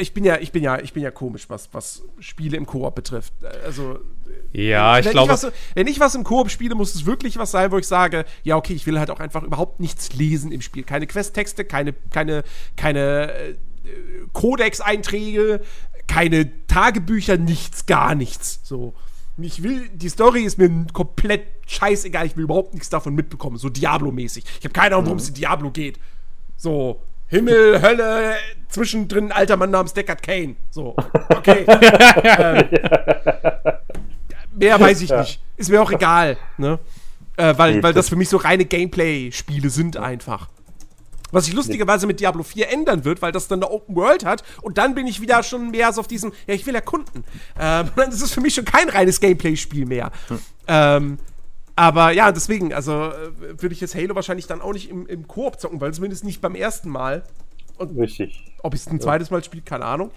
[0.00, 2.94] ich bin ja, ich bin ja, ich bin ja komisch, was, was Spiele im Koop
[2.94, 3.32] betrifft.
[3.64, 3.98] Also
[4.52, 7.78] ja, ich glaube, wenn ich was im Koop spiele, muss es wirklich was sein, wo
[7.78, 11.06] ich sage, ja okay, ich will halt auch einfach überhaupt nichts lesen im Spiel, keine
[11.06, 12.42] Questtexte, keine, keine,
[12.76, 13.54] keine äh,
[14.32, 15.60] Codex-Einträge,
[16.06, 18.60] keine Tagebücher, nichts, gar nichts.
[18.64, 18.94] So.
[19.38, 23.68] Ich will, die Story ist mir komplett scheißegal, ich will überhaupt nichts davon mitbekommen, so
[23.68, 24.44] Diablo-mäßig.
[24.58, 25.98] Ich habe keine Ahnung, worum es in Diablo geht.
[26.56, 28.36] So, Himmel, Hölle,
[28.68, 30.56] zwischendrin alter Mann namens Deckard Kane.
[30.70, 30.94] So,
[31.28, 31.64] okay.
[32.24, 32.68] ähm,
[34.54, 35.40] mehr weiß ich nicht.
[35.56, 36.78] Ist mir auch egal, ne?
[37.36, 40.48] Äh, weil, weil das für mich so reine Gameplay-Spiele sind einfach.
[41.32, 44.44] Was sich lustigerweise mit Diablo 4 ändern wird, weil das dann eine Open World hat.
[44.62, 47.24] Und dann bin ich wieder schon mehr so auf diesem, ja, ich will erkunden.
[47.58, 50.12] Ähm, das ist für mich schon kein reines Gameplay-Spiel mehr.
[50.28, 50.38] Hm.
[50.68, 51.18] Ähm,
[51.76, 55.28] aber ja, deswegen, also äh, würde ich jetzt Halo wahrscheinlich dann auch nicht im, im
[55.28, 57.22] Koop zocken, weil zumindest nicht beim ersten Mal.
[57.76, 58.42] Und Richtig.
[58.62, 60.10] Ob ich es ein zweites Mal spiele, keine Ahnung.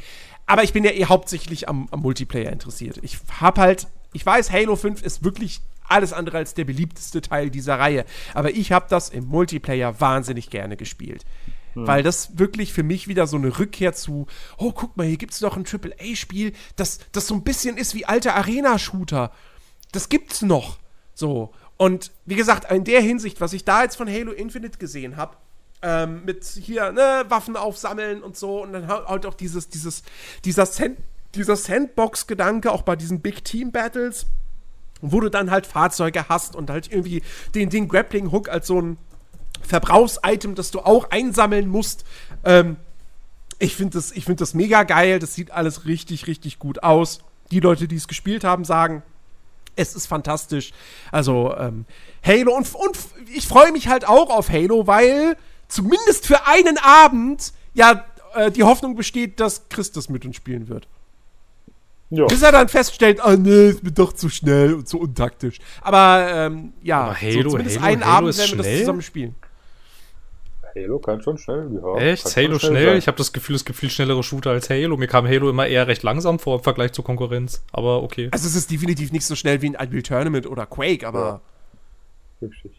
[0.45, 2.99] Aber ich bin ja eh hauptsächlich am, am Multiplayer interessiert.
[3.01, 7.49] Ich hab halt, ich weiß, Halo 5 ist wirklich alles andere als der beliebteste Teil
[7.49, 8.05] dieser Reihe.
[8.33, 11.25] Aber ich habe das im Multiplayer wahnsinnig gerne gespielt.
[11.73, 11.85] Hm.
[11.85, 14.27] Weil das wirklich für mich wieder so eine Rückkehr zu,
[14.57, 17.93] oh, guck mal, hier gibt es doch ein AAA-Spiel, das, das so ein bisschen ist
[17.93, 19.31] wie alte Arena-Shooter.
[19.91, 20.77] Das gibt's noch.
[21.19, 21.51] So.
[21.75, 25.35] Und wie gesagt, in der Hinsicht, was ich da jetzt von Halo Infinite gesehen habe,
[25.81, 30.03] ähm, mit hier, ne, Waffen aufsammeln und so, und dann halt auch dieses, dieses,
[30.45, 30.97] dieser, Sand,
[31.35, 34.27] dieser Sandbox-Gedanke, auch bei diesen Big Team Battles,
[35.01, 37.21] wo du dann halt Fahrzeuge hast und halt irgendwie
[37.53, 38.97] den, den Grappling-Hook als so ein
[39.61, 42.05] Verbrauchsitem, das du auch einsammeln musst.
[42.45, 42.77] Ähm,
[43.57, 45.19] ich finde das, find das mega geil.
[45.19, 47.19] Das sieht alles richtig, richtig gut aus.
[47.51, 49.03] Die Leute, die es gespielt haben, sagen,
[49.79, 50.71] es ist fantastisch.
[51.11, 51.85] Also, ähm,
[52.25, 52.97] Halo und, und
[53.33, 55.37] ich freue mich halt auch auf Halo, weil
[55.67, 58.03] zumindest für einen Abend ja
[58.35, 60.87] äh, die Hoffnung besteht, dass Christus mit uns spielen wird.
[62.11, 62.25] Ja.
[62.25, 65.59] Bis er dann feststellt, ah nee, ist mir doch zu schnell und zu untaktisch.
[65.81, 69.35] Aber ähm, ja, Aber Halo- zumindest Halo- einen Halo Abend werden wir das zusammen spielen.
[70.75, 71.69] Halo kann schon schnell.
[71.81, 72.35] Ja, Echt?
[72.37, 72.85] Halo schnell?
[72.85, 72.97] sein.
[72.97, 74.97] Ich habe das Gefühl, es gibt viel schnellere Shooter als Halo.
[74.97, 77.63] Mir kam Halo immer eher recht langsam vor im Vergleich zur Konkurrenz.
[77.71, 78.29] Aber okay.
[78.31, 81.41] Also es ist definitiv nicht so schnell wie ein Unreal Tournament oder Quake, aber,
[82.41, 82.71] Richtig.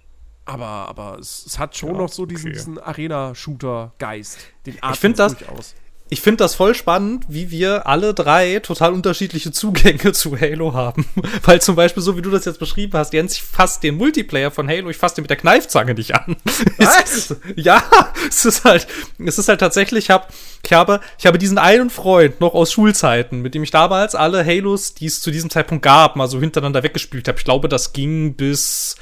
[0.44, 2.56] aber, aber es, es hat schon Ja, noch so diesen, okay.
[2.58, 4.38] diesen Arena-Shooter-Geist.
[4.66, 5.74] Den atmet find das- durchaus.
[6.12, 11.06] Ich finde das voll spannend, wie wir alle drei total unterschiedliche Zugänge zu Halo haben.
[11.44, 14.50] Weil zum Beispiel, so wie du das jetzt beschrieben hast, Jens, ich fasse den Multiplayer
[14.50, 16.36] von Halo, ich fasse den mit der Kneifzange nicht an.
[16.78, 17.36] Was?
[17.54, 17.84] ja,
[18.28, 18.88] es ist halt,
[19.24, 20.32] es ist halt tatsächlich, ich, hab,
[20.64, 24.44] ich, habe, ich habe diesen einen Freund noch aus Schulzeiten, mit dem ich damals alle
[24.44, 27.38] Halos, die es zu diesem Zeitpunkt gab, mal so hintereinander weggespielt habe.
[27.38, 28.96] Ich glaube, das ging bis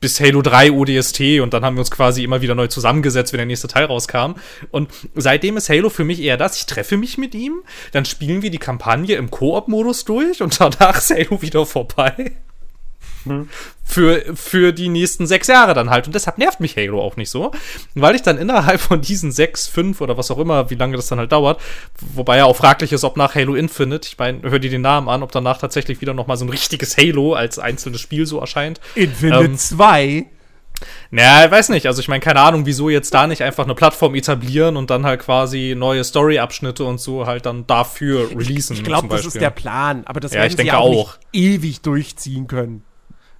[0.00, 3.38] bis Halo 3 ODST und dann haben wir uns quasi immer wieder neu zusammengesetzt, wenn
[3.38, 4.34] der nächste Teil rauskam.
[4.70, 7.62] Und seitdem ist Halo für mich eher das, ich treffe mich mit ihm,
[7.92, 12.36] dann spielen wir die Kampagne im Koop-Modus durch und danach ist Halo wieder vorbei.
[13.84, 16.06] Für, für die nächsten sechs Jahre dann halt.
[16.06, 17.52] Und deshalb nervt mich Halo auch nicht so,
[17.94, 21.06] weil ich dann innerhalb von diesen sechs, fünf oder was auch immer, wie lange das
[21.06, 21.58] dann halt dauert,
[22.14, 25.08] wobei ja auch fraglich ist, ob nach Halo Infinite, ich meine, hör dir den Namen
[25.08, 28.78] an, ob danach tatsächlich wieder nochmal so ein richtiges Halo als einzelnes Spiel so erscheint.
[28.94, 30.26] Infinite Ähm, 2.
[31.10, 31.86] Naja, ich weiß nicht.
[31.86, 35.04] Also ich meine, keine Ahnung, wieso jetzt da nicht einfach eine Plattform etablieren und dann
[35.04, 38.76] halt quasi neue Story-Abschnitte und so halt dann dafür releasen.
[38.76, 40.78] Ich glaube, zum das ist der Plan, aber das Ja, werden ich sie denke ja
[40.78, 41.18] auch, auch.
[41.32, 42.84] ewig durchziehen können.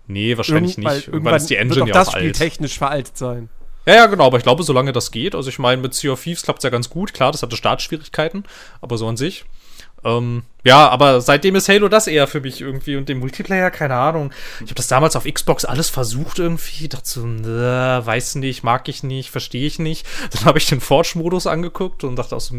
[0.09, 1.09] Nee, wahrscheinlich Irgend- nicht.
[1.09, 2.37] Irgendwann ist die Engine wird auch ja das auch Spiel alt.
[2.37, 3.49] technisch veraltet sein.
[3.87, 6.23] Ja, ja, genau, aber ich glaube, solange das geht, also ich meine, mit Sea of
[6.23, 8.45] Thieves klappt es ja ganz gut, klar, das hatte Startschwierigkeiten,
[8.81, 9.45] aber so an sich.
[10.09, 13.95] Ähm, ja, aber seitdem ist Halo das eher für mich irgendwie und dem Multiplayer, keine
[13.95, 14.33] Ahnung.
[14.57, 18.89] Ich habe das damals auf Xbox alles versucht irgendwie, dachte so, ne, weiß nicht, mag
[18.89, 20.07] ich nicht, verstehe ich nicht.
[20.33, 22.55] Dann habe ich den Forge-Modus angeguckt und dachte auch so,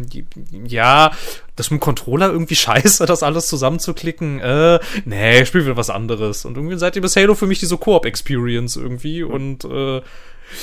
[0.65, 1.11] ja,
[1.55, 4.39] das mit dem Controller irgendwie scheiße, das alles zusammenzuklicken.
[4.39, 6.45] Äh, nee, ich spiel wieder was anderes.
[6.45, 10.01] Und irgendwie seitdem ist Halo für mich diese Koop-Experience irgendwie und äh,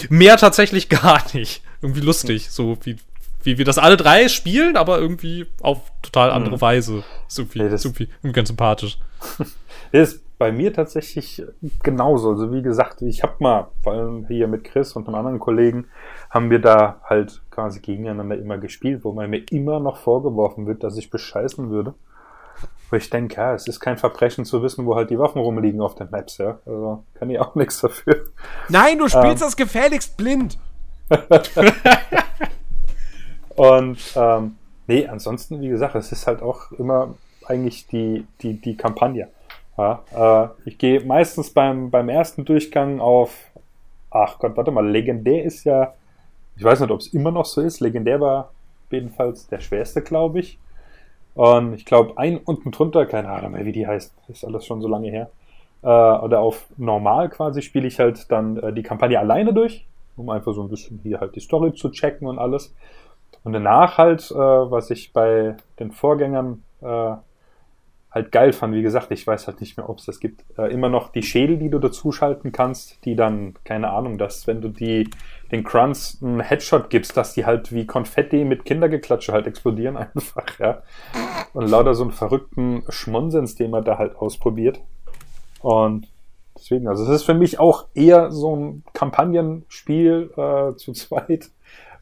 [0.08, 1.62] mehr tatsächlich gar nicht.
[1.82, 2.96] Irgendwie lustig, so wie,
[3.47, 7.02] wie wir das alle drei spielen, aber irgendwie auf total andere Weise.
[7.28, 8.98] Ist irgendwie, Ja, das- ist irgendwie, irgendwie ganz sympathisch.
[9.93, 11.43] Das ist bei mir tatsächlich
[11.82, 12.31] genauso.
[12.31, 15.86] Also wie gesagt, ich habe mal, vor allem hier mit Chris und einem anderen Kollegen,
[16.28, 20.82] haben wir da halt quasi gegeneinander immer gespielt, wo man mir immer noch vorgeworfen wird,
[20.82, 21.94] dass ich bescheißen würde.
[22.90, 25.81] Wo ich denke, ja, es ist kein Verbrechen zu wissen, wo halt die Waffen rumliegen
[25.81, 26.59] auf den Maps, ja.
[26.66, 28.27] Also kann ich auch nichts dafür.
[28.68, 29.47] Nein, du spielst Ähm.
[29.47, 30.59] das gefährlichst blind.
[33.57, 34.57] Und ähm,
[34.87, 37.15] nee, ansonsten, wie gesagt, es ist halt auch immer
[37.47, 39.28] eigentlich die, die, die Kampagne.
[39.78, 43.35] Ja, äh, ich gehe meistens beim, beim ersten Durchgang auf,
[44.11, 45.95] ach Gott, warte mal, legendär ist ja,
[46.57, 48.51] ich weiß nicht, ob es immer noch so ist, legendär war
[48.91, 50.59] jedenfalls der schwerste, glaube ich.
[51.35, 54.81] Und ich glaube, ein unten drunter, keine Ahnung mehr, wie die heißt, ist alles schon
[54.81, 55.31] so lange her.
[55.83, 59.85] Äh, oder auf normal quasi spiele ich halt dann äh, die Kampagne alleine durch,
[60.16, 62.74] um einfach so ein bisschen hier halt die Story zu checken und alles.
[63.44, 67.15] Und danach halt, äh, was ich bei den Vorgängern äh,
[68.16, 70.73] halt geil fand, wie gesagt, ich weiß halt nicht mehr, ob es das gibt, äh,
[70.73, 74.70] immer noch die Schädel, die du dazuschalten kannst, die dann, keine Ahnung, dass wenn du
[74.70, 75.09] die
[75.53, 80.59] den Grunts einen Headshot gibst, dass die halt wie Konfetti mit Kindergeklatsche halt explodieren einfach,
[80.59, 80.82] ja.
[81.53, 84.81] Und lauter so einen verrückten Schmonsens, den man da halt ausprobiert.
[85.61, 86.09] Und
[86.57, 91.51] deswegen, also es ist für mich auch eher so ein Kampagnenspiel äh, zu zweit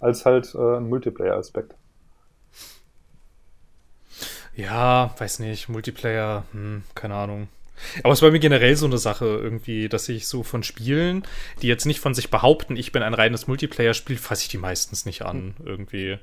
[0.04, 1.74] als halt äh, ein Multiplayer-Aspekt.
[4.54, 7.48] Ja, weiß nicht, Multiplayer, hm, keine Ahnung.
[8.04, 11.24] Aber es war mir generell so eine Sache irgendwie, dass ich so von Spielen,
[11.60, 15.06] die jetzt nicht von sich behaupten, ich bin ein reines Multiplayer-Spiel, fasse ich die meistens
[15.06, 15.56] nicht an.
[15.64, 16.18] Irgendwie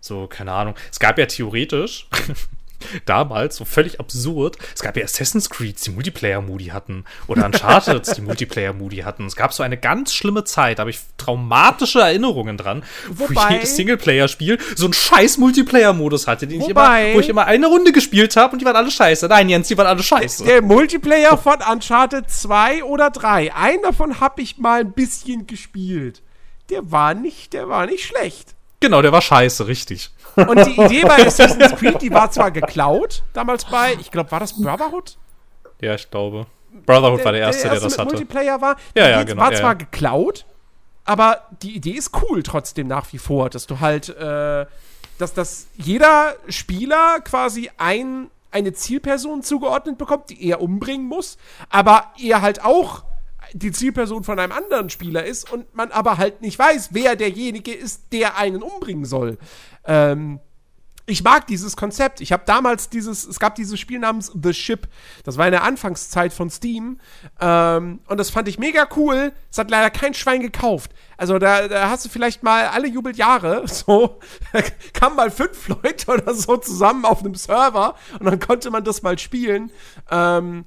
[0.00, 0.74] so, keine Ahnung.
[0.90, 2.08] Es gab ja theoretisch
[3.06, 7.04] damals, so völlig absurd, es gab ja Assassin's Creed, die Multiplayer-Moody hatten.
[7.26, 9.26] Oder Uncharted, die Multiplayer-Moody hatten.
[9.26, 13.54] Es gab so eine ganz schlimme Zeit, da habe ich traumatische Erinnerungen dran, wo Wobei-
[13.54, 17.66] jedes Singleplayer-Spiel so einen scheiß Multiplayer-Modus hatte, den ich Wobei- immer, wo ich immer eine
[17.66, 19.26] Runde gespielt habe und die waren alle scheiße.
[19.28, 20.44] Nein, Jens, die waren alle scheiße.
[20.44, 23.54] Der Multiplayer von Uncharted 2 oder 3.
[23.54, 26.22] Einen davon habe ich mal ein bisschen gespielt.
[26.70, 28.54] Der war nicht, der war nicht schlecht.
[28.80, 30.10] Genau, der war scheiße, richtig.
[30.46, 34.40] Und die Idee bei Assassin's Creed, die war zwar geklaut, damals bei, ich glaube, war
[34.40, 35.16] das Brotherhood?
[35.80, 36.46] Ja, ich glaube.
[36.86, 38.10] Brotherhood war der erste, der, das mit hatte.
[38.10, 38.76] Multiplayer war.
[38.94, 39.74] Ja, ja, genau, War ja, zwar ja.
[39.74, 40.44] geklaut,
[41.04, 44.66] aber die Idee ist cool trotzdem nach wie vor, dass du halt, äh,
[45.18, 51.38] dass, dass jeder Spieler quasi ein, eine Zielperson zugeordnet bekommt, die er umbringen muss,
[51.70, 53.04] aber er halt auch
[53.52, 57.72] die Zielperson von einem anderen Spieler ist und man aber halt nicht weiß, wer derjenige
[57.72, 59.38] ist, der einen umbringen soll.
[59.84, 60.40] Ähm,
[61.08, 62.20] ich mag dieses Konzept.
[62.20, 64.86] Ich habe damals dieses, es gab dieses Spiel namens The Ship.
[65.24, 67.00] Das war in der Anfangszeit von Steam.
[67.40, 69.32] Ähm, und das fand ich mega cool.
[69.50, 70.92] Es hat leider kein Schwein gekauft.
[71.16, 74.20] Also da, da hast du vielleicht mal alle Jubeljahre, so,
[74.92, 79.00] kamen mal fünf Leute oder so zusammen auf einem Server und dann konnte man das
[79.00, 79.70] mal spielen.
[80.10, 80.66] Ähm,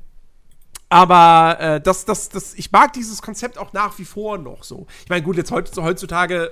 [0.92, 4.88] aber äh, das, das, das, ich mag dieses Konzept auch nach wie vor noch so.
[5.04, 6.52] Ich meine, gut, jetzt heutzutage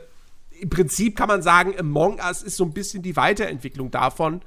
[0.61, 4.41] im Prinzip kann man sagen, Among Us ist so ein bisschen die Weiterentwicklung davon.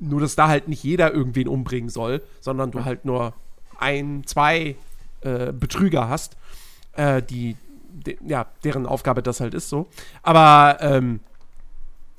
[0.00, 3.32] Nur, dass da halt nicht jeder irgendwen umbringen soll, sondern du halt nur
[3.78, 4.74] ein, zwei
[5.20, 6.36] äh, Betrüger hast,
[6.94, 7.56] äh, die,
[7.92, 9.86] de, ja, deren Aufgabe das halt ist so.
[10.24, 11.20] Aber ähm,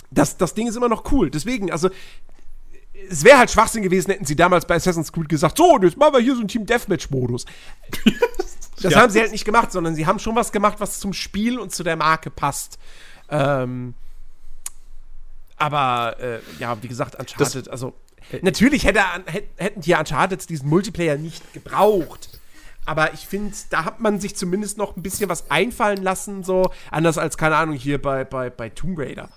[0.09, 1.30] das, das Ding ist immer noch cool.
[1.30, 1.89] Deswegen, also,
[3.09, 6.13] es wäre halt Schwachsinn gewesen, hätten sie damals bei Assassin's Creed gesagt, so, jetzt machen
[6.13, 7.45] wir hier so einen Team Deathmatch-Modus.
[8.81, 8.99] das ja.
[8.99, 11.73] haben sie halt nicht gemacht, sondern sie haben schon was gemacht, was zum Spiel und
[11.73, 12.77] zu der Marke passt.
[13.30, 13.93] Ähm,
[15.57, 17.93] aber äh, ja, wie gesagt, Uncharted, das, also
[18.31, 19.01] äh, natürlich hätte,
[19.55, 22.39] hätten die Uncharted diesen Multiplayer nicht gebraucht.
[22.85, 26.71] Aber ich finde, da hat man sich zumindest noch ein bisschen was einfallen lassen, so
[26.91, 29.30] anders als, keine Ahnung, hier bei, bei, bei Tomb Raider.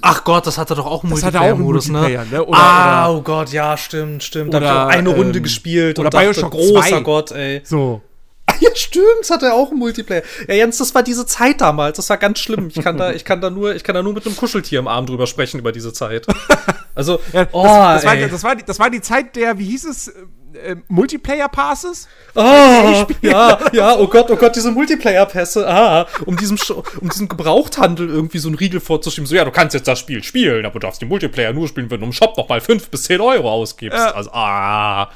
[0.00, 2.26] Ach Gott, das hatte doch auch einen Multiplayer-Modus, ne?
[2.30, 2.44] ne?
[2.44, 4.52] Oder, ah, oder, oh Gott, ja, stimmt, stimmt.
[4.52, 7.00] Da habe ich auch eine Runde ähm, gespielt oder und dachte, Bioshock großer 2.
[7.00, 7.60] Gott, ey.
[7.64, 8.02] So.
[8.60, 10.22] Ja, stimmt, das hatte er auch einen Multiplayer.
[10.46, 11.96] Ja, Jens, das war diese Zeit damals.
[11.96, 12.68] Das war ganz schlimm.
[12.72, 14.86] Ich kann da, ich kann da nur, ich kann da nur mit einem Kuscheltier im
[14.86, 16.26] Arm drüber sprechen über diese Zeit.
[16.94, 19.64] Also, ja, oh, das, das, war, das, war die, das war die Zeit der, wie
[19.64, 20.12] hieß es,
[20.54, 22.08] äh, Multiplayer-Passes?
[22.34, 26.58] Oh, ja, ja, oh Gott, oh Gott, diese Multiplayer-Pässe, ah, um diesem,
[27.00, 29.26] um diesem Gebrauchthandel irgendwie so einen Riegel vorzuschieben.
[29.26, 31.90] So, ja, du kannst jetzt das Spiel spielen, aber du darfst den Multiplayer nur spielen,
[31.90, 33.98] wenn du im Shop nochmal 5 bis 10 Euro ausgibst.
[33.98, 34.02] Äh.
[34.02, 35.10] Also, ah.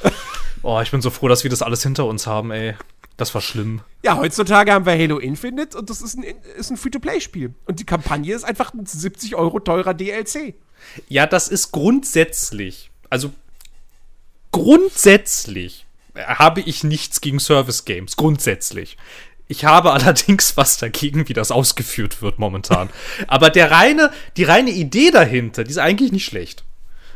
[0.63, 2.75] Oh, ich bin so froh, dass wir das alles hinter uns haben, ey.
[3.17, 3.81] Das war schlimm.
[4.05, 6.25] Ja, heutzutage haben wir Halo Infinite und das ist ein,
[6.59, 7.55] ist ein Free-to-Play-Spiel.
[7.65, 10.55] Und die Kampagne ist einfach ein 70 Euro teurer DLC.
[11.09, 13.33] Ja, das ist grundsätzlich, also
[14.53, 18.17] grundsätzlich habe ich nichts gegen Service-Games.
[18.17, 18.97] Grundsätzlich.
[19.49, 22.91] Ich habe allerdings was dagegen, wie das ausgeführt wird momentan.
[23.27, 26.65] Aber der reine, die reine Idee dahinter, die ist eigentlich nicht schlecht.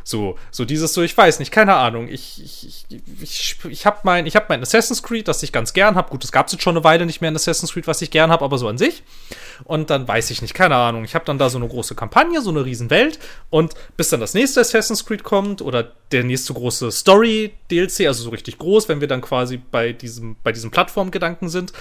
[0.03, 2.07] So, so dieses so, ich weiß nicht, keine Ahnung.
[2.07, 5.95] Ich, ich, ich, ich, ich habe mein, hab mein Assassin's Creed, das ich ganz gern
[5.95, 6.09] habe.
[6.09, 8.31] Gut, es gab jetzt schon eine Weile nicht mehr ein Assassin's Creed, was ich gern
[8.31, 9.03] habe, aber so an sich.
[9.63, 11.03] Und dann weiß ich nicht, keine Ahnung.
[11.03, 13.19] Ich habe dann da so eine große Kampagne, so eine Riesenwelt.
[13.49, 18.29] Und bis dann das nächste Assassin's Creed kommt oder der nächste große Story-DLC, also so
[18.29, 21.73] richtig groß, wenn wir dann quasi bei diesem, bei diesem Plattformgedanken sind,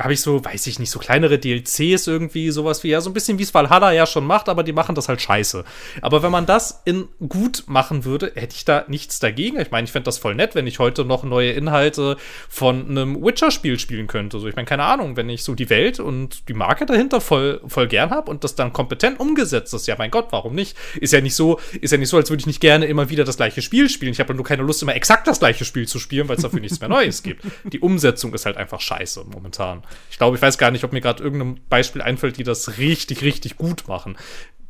[0.00, 3.12] habe ich so, weiß ich nicht, so kleinere DLCs irgendwie, sowas wie, ja, so ein
[3.12, 5.64] bisschen wie es Valhalla ja schon macht, aber die machen das halt scheiße.
[6.02, 9.60] Aber wenn man das in gut machen würde, hätte ich da nichts dagegen.
[9.60, 12.16] Ich meine, ich fände das voll nett, wenn ich heute noch neue Inhalte
[12.48, 14.40] von einem Witcher-Spiel spielen könnte.
[14.40, 17.60] So, ich meine, keine Ahnung, wenn ich so die Welt und die Marke dahinter voll,
[17.68, 20.76] voll gern habe und das dann kompetent umgesetzt ist, ja, mein Gott, warum nicht?
[21.00, 23.22] Ist ja nicht so, ist ja nicht so, als würde ich nicht gerne immer wieder
[23.22, 24.10] das gleiche Spiel spielen.
[24.10, 26.58] Ich habe nur keine Lust, immer exakt das gleiche Spiel zu spielen, weil es dafür
[26.58, 27.44] nichts mehr Neues gibt.
[27.62, 29.83] Die Umsetzung ist halt einfach scheiße momentan.
[30.10, 33.22] Ich glaube, ich weiß gar nicht, ob mir gerade irgendein Beispiel einfällt, die das richtig,
[33.22, 34.16] richtig gut machen.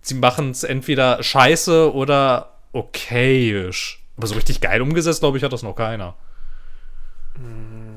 [0.00, 4.02] Sie machen es entweder scheiße oder okayisch.
[4.16, 6.14] Aber so richtig geil umgesetzt, glaube ich, hat das noch keiner.
[7.36, 7.93] Hm.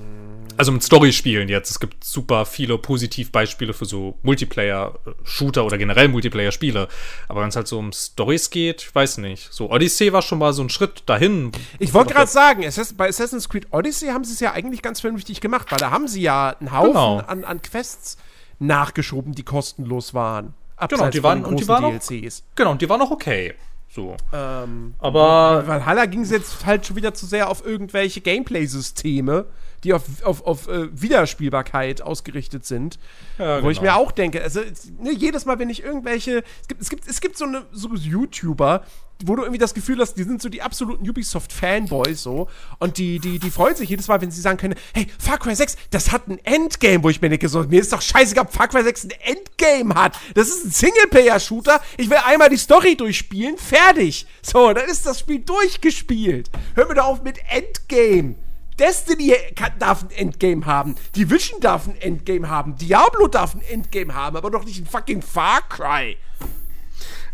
[0.57, 1.69] Also mit Story-Spielen jetzt.
[1.69, 6.87] Es gibt super viele Positivbeispiele für so Multiplayer-Shooter oder generell Multiplayer-Spiele.
[7.27, 9.53] Aber wenn es halt so um Stories geht, ich weiß nicht.
[9.53, 11.51] So Odyssey war schon mal so ein Schritt dahin.
[11.79, 12.65] Ich wollte gerade sagen,
[12.97, 16.07] bei Assassin's Creed Odyssey haben sie es ja eigentlich ganz vernünftig gemacht, weil da haben
[16.07, 17.17] sie ja einen Haufen genau.
[17.19, 18.17] an, an Quests
[18.59, 20.53] nachgeschoben, die kostenlos waren.
[20.89, 22.41] Genau, und die waren, und die waren DLCs.
[22.41, 23.55] Auch, genau, und die waren auch okay.
[23.89, 24.15] So.
[24.33, 25.63] Ähm, aber.
[25.65, 29.45] Weil Halla ging es jetzt halt schon wieder zu sehr auf irgendwelche Gameplay-Systeme
[29.83, 32.97] die auf, auf, auf äh, Wiederspielbarkeit ausgerichtet sind.
[33.37, 33.69] Ja, wo genau.
[33.69, 34.61] ich mir auch denke, also
[34.99, 36.43] ne, jedes Mal, wenn ich irgendwelche.
[36.61, 38.83] Es gibt, es gibt, es gibt so, eine, so YouTuber,
[39.25, 42.47] wo du irgendwie das Gefühl hast, die sind so die absoluten Ubisoft-Fanboys so.
[42.79, 45.55] Und die, die, die freuen sich jedes Mal, wenn sie sagen können, hey, Far Cry
[45.55, 48.53] 6, das hat ein Endgame, wo ich mir denke, so, mir ist doch scheißegal, ob
[48.53, 50.17] Far Cry 6 ein Endgame hat.
[50.35, 51.81] Das ist ein Singleplayer-Shooter.
[51.97, 54.27] Ich will einmal die Story durchspielen, fertig.
[54.41, 56.49] So, dann ist das Spiel durchgespielt.
[56.75, 58.35] Hör mir doch auf mit Endgame.
[58.79, 60.95] Destiny kann, darf ein Endgame haben.
[61.15, 62.75] Division darf ein Endgame haben.
[62.77, 66.17] Diablo darf ein Endgame haben, aber doch nicht ein fucking Far Cry.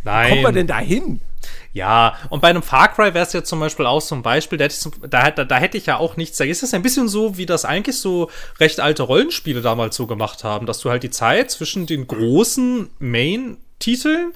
[0.03, 0.25] Nein.
[0.25, 1.21] Wie kommt man denn da hin?
[1.73, 4.57] Ja, und bei einem Far Cry wäre es ja zum Beispiel auch so ein Beispiel,
[4.57, 6.37] da hätte, ich, da, da, da hätte ich ja auch nichts.
[6.37, 8.29] Da ist es ein bisschen so, wie das eigentlich so
[8.59, 12.91] recht alte Rollenspiele damals so gemacht haben, dass du halt die Zeit zwischen den großen
[12.99, 14.33] Main-Titeln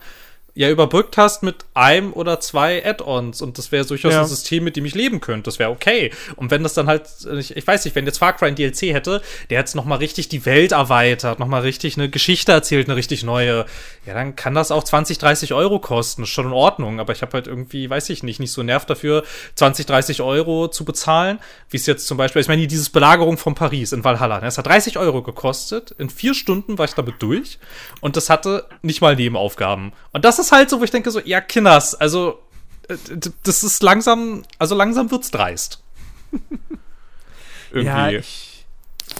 [0.57, 4.21] ja überbrückt hast mit einem oder zwei Add-ons und das wäre durchaus Ja.
[4.21, 5.43] ein System, mit dem ich leben könnte.
[5.43, 6.11] Das wäre okay.
[6.35, 7.03] Und wenn das dann halt,
[7.37, 9.97] ich, ich weiß nicht, wenn jetzt Far Cry ein DLC hätte, der jetzt noch mal
[9.97, 13.65] richtig die Welt erweitert, noch mal richtig eine Geschichte erzählt, eine richtig neue,
[14.05, 16.23] ja, dann kann das auch 20, 30 Euro kosten.
[16.23, 16.99] Ist schon in Ordnung.
[16.99, 19.23] Aber ich habe halt irgendwie, weiß ich nicht, nicht so Nerv dafür,
[19.55, 21.39] 20, 30 Euro zu bezahlen,
[21.69, 24.57] wie es jetzt zum Beispiel, ich meine, dieses Belagerung von Paris in Valhalla, ne, das
[24.57, 25.91] hat 30 Euro gekostet.
[25.99, 27.59] In vier Stunden war ich damit durch
[28.01, 29.93] und das hatte nicht mal Nebenaufgaben.
[30.11, 32.39] Und das ist halt so, wo ich denke so, ja, Kinders, also
[32.87, 32.97] äh,
[33.43, 35.83] das ist langsam, also langsam wird's dreist.
[37.71, 37.87] Irgendwie.
[37.87, 38.65] Ja, ich,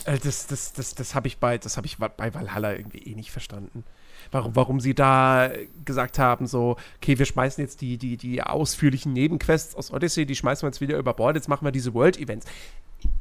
[0.06, 3.16] äh, das, das, das, das habe ich bei, das habe ich bei Valhalla irgendwie eh
[3.16, 3.84] nicht verstanden.
[4.32, 5.50] Warum, warum sie da
[5.86, 10.36] gesagt haben, so, okay, wir schmeißen jetzt die, die, die ausführlichen Nebenquests aus Odyssey, die
[10.36, 12.46] schmeißen wir jetzt wieder über Bord, jetzt machen wir diese World-Events.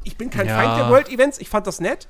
[0.05, 0.57] Ich bin kein Ja.
[0.57, 2.09] Feind der World-Events, ich fand das nett.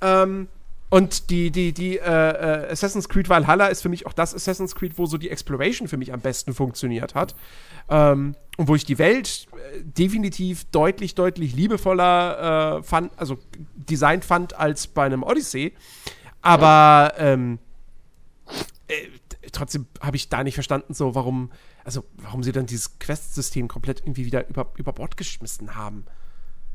[0.00, 0.48] Ähm,
[0.90, 4.74] und die, die, die äh, äh, Assassin's Creed Valhalla ist für mich auch das Assassin's
[4.74, 7.34] Creed, wo so die Exploration für mich am besten funktioniert hat.
[7.90, 13.38] Ähm, und wo ich die Welt äh, definitiv deutlich, deutlich liebevoller äh, fand, also
[13.76, 15.74] designt fand als bei einem Odyssey.
[16.40, 17.58] Aber ähm,
[18.86, 18.94] äh,
[19.52, 21.50] trotzdem habe ich da nicht verstanden, so warum,
[21.84, 26.06] also warum sie dann dieses Quest-System komplett irgendwie wieder über, über Bord geschmissen haben.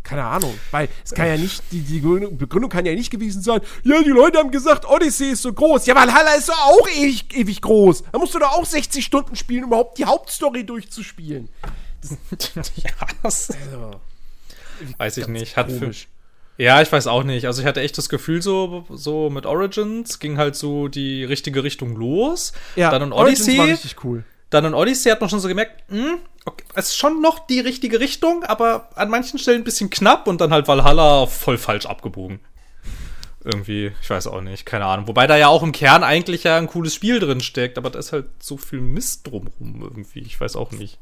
[0.03, 3.61] Keine Ahnung, weil es kann ja nicht, die, die Begründung- kann ja nicht gewesen sein,
[3.83, 5.85] ja, die Leute haben gesagt, Odyssey ist so groß.
[5.85, 8.03] Ja, Valhalla ist doch auch ewig, ewig groß.
[8.11, 11.47] Da musst du doch auch 60 Stunden spielen, um überhaupt die Hauptstory durchzuspielen.
[12.75, 13.99] ja, das Also,
[14.97, 15.55] weiß ich nicht.
[15.55, 15.91] Hat für,
[16.57, 17.45] ja, ich weiß auch nicht.
[17.47, 21.63] Also ich hatte echt das Gefühl, so, so mit Origins ging halt so die richtige
[21.63, 22.51] Richtung los.
[22.75, 23.57] Ja, dann Origins Odyssey.
[23.57, 24.23] war richtig cool.
[24.53, 27.59] Dann in Odyssey hat man schon so gemerkt, hm, okay, es ist schon noch die
[27.59, 31.87] richtige Richtung, aber an manchen Stellen ein bisschen knapp und dann halt Valhalla voll falsch
[31.87, 32.39] abgebogen.
[33.43, 35.07] Irgendwie, ich weiß auch nicht, keine Ahnung.
[35.07, 37.97] Wobei da ja auch im Kern eigentlich ja ein cooles Spiel drin steckt, aber da
[37.97, 40.19] ist halt so viel Mist drumrum irgendwie.
[40.19, 40.99] Ich weiß auch nicht.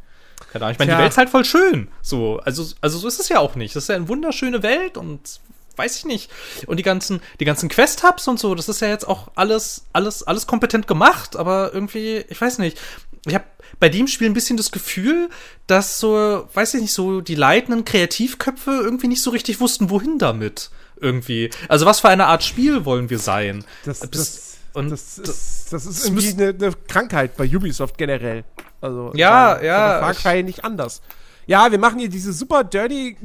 [0.51, 0.73] Keine Ahnung.
[0.73, 0.97] Ich meine, die.
[0.97, 1.89] Welt ist halt voll schön.
[2.01, 3.75] So, also, also so ist es ja auch nicht.
[3.75, 5.41] Das ist ja eine wunderschöne Welt und
[5.75, 6.31] weiß ich nicht.
[6.67, 10.23] Und die ganzen, die ganzen Quest-Hubs und so, das ist ja jetzt auch alles, alles,
[10.23, 12.79] alles kompetent gemacht, aber irgendwie, ich weiß nicht.
[13.25, 13.45] Ich habe
[13.79, 15.29] bei dem Spiel ein bisschen das Gefühl,
[15.67, 20.17] dass so, weiß ich nicht, so die leitenden Kreativköpfe irgendwie nicht so richtig wussten, wohin
[20.17, 20.71] damit.
[20.99, 21.49] Irgendwie.
[21.67, 23.63] Also was für eine Art Spiel wollen wir sein?
[23.85, 27.97] Das, Bis- das, und das ist, das ist das irgendwie eine, eine Krankheit bei Ubisoft
[27.97, 28.43] generell.
[28.81, 31.01] Also, Ja, bei- ja, Far ich- Cry nicht anders.
[31.47, 33.17] Ja, wir machen hier diese super dirty,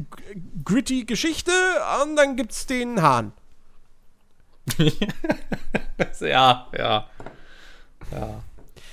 [0.65, 1.53] gritty Geschichte
[2.03, 3.33] und dann gibt's den Hahn.
[6.21, 7.09] ja, ja.
[8.13, 8.43] Ja.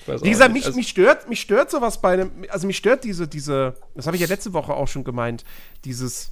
[0.08, 3.28] Wie gesagt, mich, Also- mich stört, mich stört sowas bei einem, also mich stört diese,
[3.28, 5.44] diese, das habe ich ja letzte Woche auch schon gemeint,
[5.86, 6.32] dieses,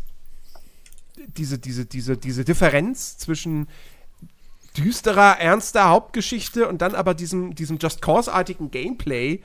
[1.38, 3.68] diese, diese, diese, diese Differenz zwischen
[4.78, 9.42] düsterer, ernster Hauptgeschichte und dann aber diesem, diesem Just Cause-artigen Gameplay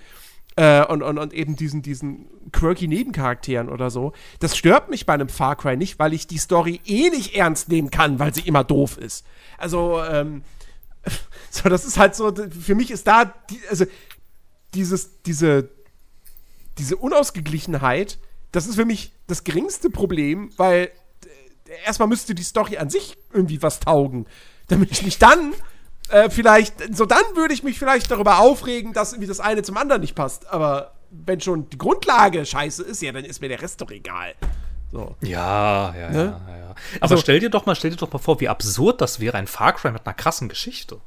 [0.57, 4.13] äh, und, und, und eben diesen, diesen quirky Nebencharakteren oder so.
[4.39, 7.69] Das stört mich bei einem Far Cry nicht, weil ich die Story eh nicht ernst
[7.69, 9.27] nehmen kann, weil sie immer doof ist.
[9.59, 10.43] Also, ähm,
[11.51, 13.85] so, das ist halt so, für mich ist da, die, also,
[14.77, 15.69] dieses, diese,
[16.79, 18.19] diese Unausgeglichenheit,
[18.53, 20.91] das ist für mich das geringste Problem, weil
[21.67, 24.27] äh, erstmal müsste die Story an sich irgendwie was taugen,
[24.69, 25.55] damit ich mich dann
[26.11, 29.77] äh, vielleicht, so dann würde ich mich vielleicht darüber aufregen, dass irgendwie das eine zum
[29.77, 30.47] anderen nicht passt.
[30.49, 34.35] Aber wenn schon die Grundlage scheiße ist, ja, dann ist mir der Rest doch egal.
[34.93, 35.17] So.
[35.21, 36.17] Ja, ja, Ne?
[36.47, 36.71] ja, ja, ja.
[36.71, 36.77] Aber
[37.13, 39.47] Also- stell dir doch mal, stell dir doch mal vor, wie absurd das wäre, ein
[39.49, 41.01] Far Cry mit einer krassen Geschichte.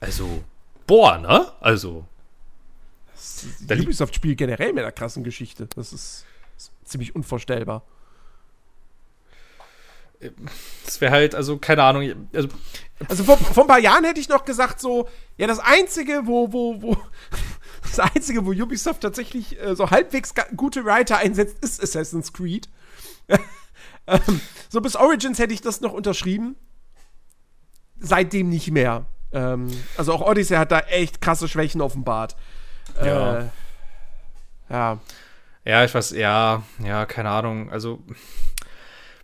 [0.00, 0.42] Also,
[0.86, 1.52] boah, ne?
[1.60, 2.04] Also,
[3.66, 5.66] Da Das Ubisoft-Spiel generell mit einer krassen Geschichte.
[5.74, 6.24] Das ist,
[6.56, 7.82] ist ziemlich unvorstellbar.
[10.84, 12.48] das wäre halt, also, keine Ahnung, also,
[13.08, 16.52] Also vor, vor ein paar Jahren hätte ich noch gesagt, so, ja, das Einzige, wo,
[16.52, 16.96] wo, wo,
[17.82, 22.68] das Einzige, wo Ubisoft tatsächlich äh, so halbwegs gute Writer einsetzt, ist Assassin's Creed.
[24.06, 26.56] ähm, so bis Origins hätte ich das noch unterschrieben.
[27.98, 29.06] Seitdem nicht mehr.
[29.36, 29.68] Ähm,
[29.98, 32.36] also auch Odyssey hat da echt krasse Schwächen offenbart.
[33.04, 33.38] Ja.
[33.38, 33.44] Äh,
[34.70, 34.98] ja.
[35.64, 38.02] ja, ich weiß, ja, ja, keine Ahnung, also,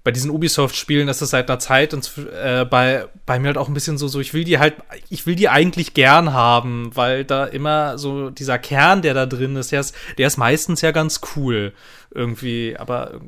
[0.04, 2.10] bei diesen Ubisoft-Spielen ist es seit einer Zeit und
[2.42, 4.74] äh, bei, bei mir halt auch ein bisschen so, so, ich will die halt,
[5.08, 9.56] ich will die eigentlich gern haben, weil da immer so dieser Kern, der da drin
[9.56, 11.72] ist, der ist, der ist meistens ja ganz cool
[12.10, 13.20] irgendwie, aber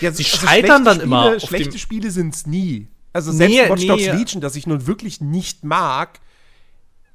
[0.00, 2.88] Ja, Sie also scheitern dann immer Spiele, auf schlechte Spiele sind es nie.
[3.12, 4.12] Also selbst Nee, Watch Dogs nee.
[4.12, 6.20] Legion, das ich nun wirklich nicht mag,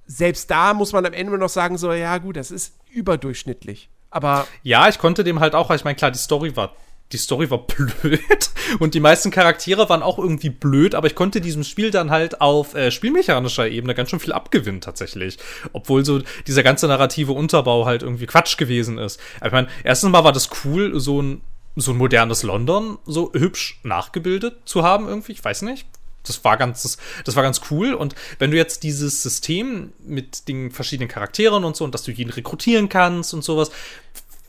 [0.06, 3.90] selbst da muss man am Ende noch sagen, so, ja gut, das ist überdurchschnittlich.
[4.10, 6.74] Aber Ja, ich konnte dem halt auch, ich meine, klar, die Story war
[7.12, 8.50] die Story war blöd
[8.80, 12.42] und die meisten Charaktere waren auch irgendwie blöd, aber ich konnte diesem Spiel dann halt
[12.42, 15.38] auf äh, spielmechanischer Ebene ganz schön viel abgewinnen tatsächlich.
[15.74, 19.20] Obwohl so dieser ganze narrative Unterbau halt irgendwie Quatsch gewesen ist.
[19.44, 21.42] Ich meine, erstens mal war das cool, so ein
[21.78, 25.88] so ein modernes London so hübsch nachgebildet zu haben irgendwie, ich weiß nicht.
[26.24, 27.94] Das war ganz, das, das war ganz cool.
[27.94, 32.12] Und wenn du jetzt dieses System mit den verschiedenen Charakteren und so und dass du
[32.12, 33.72] jeden rekrutieren kannst und sowas,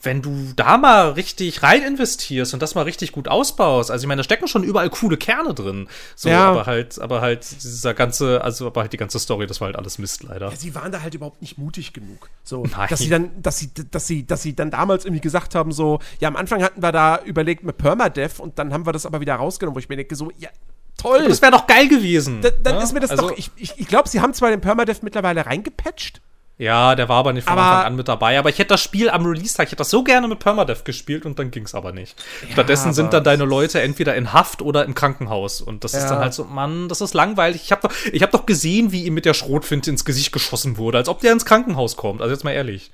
[0.01, 4.07] wenn du da mal richtig rein investierst und das mal richtig gut ausbaust, also ich
[4.07, 5.87] meine, da stecken schon überall coole Kerne drin.
[6.15, 6.49] So, Ja.
[6.49, 9.75] aber halt, aber halt dieser ganze, also aber halt die ganze Story, das war halt
[9.75, 10.49] alles Mist leider.
[10.49, 12.29] Ja, sie waren da halt überhaupt nicht mutig genug.
[12.43, 12.87] So, Nein.
[12.89, 15.99] dass sie dann, dass sie, dass sie, dass sie dann damals irgendwie gesagt haben, so,
[16.19, 19.19] ja, am Anfang hatten wir da überlegt mit Permadeath und dann haben wir das aber
[19.21, 20.49] wieder rausgenommen, wo ich mir denke, so, ja,
[20.97, 21.27] toll.
[21.27, 22.41] Das wäre doch geil gewesen.
[22.41, 22.83] Da- dann ne?
[22.83, 25.45] ist mir das also, doch, ich, ich, ich glaube, sie haben zwar den Permadeath mittlerweile
[25.45, 26.21] reingepatcht,
[26.59, 28.37] Ja, der war aber nicht von Aber- Anfang an mit dabei.
[28.37, 31.25] Aber ich hätte das Spiel am Release-Tag, ich hätte das so gerne mit Permadeath gespielt
[31.25, 32.21] und dann ging's aber nicht.
[32.51, 35.61] Stattdessen aber sind dann deine Leute entweder in Haft oder im Krankenhaus.
[35.61, 36.09] Und das ist Ja.
[36.09, 37.61] dann halt so, Mann, das ist langweilig.
[37.63, 40.75] Ich habe doch, ich hab doch gesehen, wie ihm mit der Schrotfinte ins Gesicht geschossen
[40.77, 42.21] wurde, als ob der ins Krankenhaus kommt.
[42.21, 42.91] Also jetzt mal ehrlich.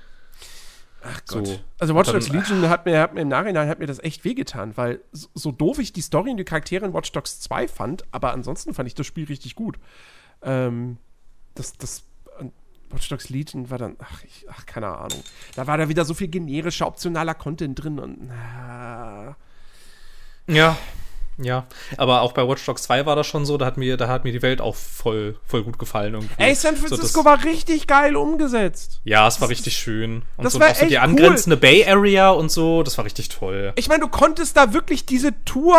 [1.04, 1.48] Ach Gott.
[1.48, 1.60] So.
[1.80, 4.78] Also Watch Dogs Legion hat mir, hat mir im Nachhinein hat mir das echt wehgetan,
[4.78, 8.04] weil so, so doof ich die Story und die Charaktere in Watch Dogs 2 fand,
[8.12, 9.78] aber ansonsten fand ich das Spiel richtig gut.
[10.44, 10.98] Ähm,
[11.56, 12.04] das, das
[12.96, 15.22] Watch Dogs Legion war dann, ach, ich, ach, keine Ahnung.
[15.56, 19.36] Da war da wieder so viel generischer, optionaler Content drin und na,
[20.48, 20.78] Ja.
[21.38, 21.66] Ja,
[21.98, 24.24] aber auch bei Watch Dogs 2 war das schon so, da hat mir, da hat
[24.24, 26.34] mir die Welt auch voll, voll gut gefallen irgendwie.
[26.38, 29.02] Ey, San So, Francisco das- war richtig geil umgesetzt.
[29.04, 30.22] Ja, es war richtig schön.
[30.38, 33.28] Und das so war auch so die angrenzende Bay Area und so, das war richtig
[33.28, 33.74] toll.
[33.76, 35.78] Ich meine, du konntest da wirklich diese Tour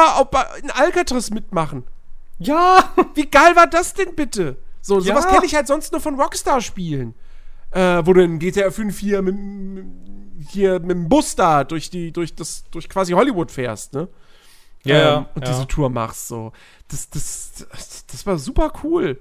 [0.63, 1.85] in Alcatraz mitmachen.
[2.39, 2.93] Ja!
[3.15, 4.57] Wie geil war das denn bitte?
[4.87, 5.33] So, sowas Ja.
[5.33, 7.15] kenne ich halt sonst nur von Rockstar-Spielen.
[7.73, 9.35] Äh, wo du in GTA 5 hier mit,
[10.49, 14.07] hier mit dem Bus da durch die, durch das, durch quasi Hollywood fährst, ne?
[14.85, 15.53] Ja, ähm, und ja.
[15.53, 16.53] diese Tour machst, so.
[16.87, 19.19] Das, das, das, das war super cool.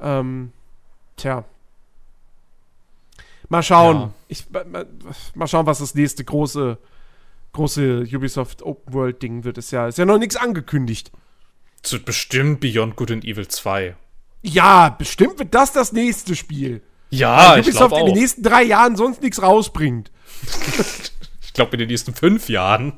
[0.00, 0.50] Ähm,
[1.16, 1.44] tja.
[3.48, 3.96] Mal schauen.
[4.00, 4.12] Ja.
[4.26, 4.84] Ich, ma- ma-
[5.36, 6.78] mal schauen, was das nächste große,
[7.52, 9.56] große Ubisoft Open World Ding wird.
[9.56, 11.12] Ist ja, ist ja noch nichts angekündigt.
[11.84, 13.94] Es wird bestimmt Beyond Good and Evil 2.
[14.48, 16.82] Ja, bestimmt wird das das nächste Spiel.
[17.10, 20.10] Ja, Weil ich Ubisoft glaube in den nächsten drei Jahren sonst nichts rausbringt.
[21.42, 22.92] Ich glaube in den nächsten fünf Jahren.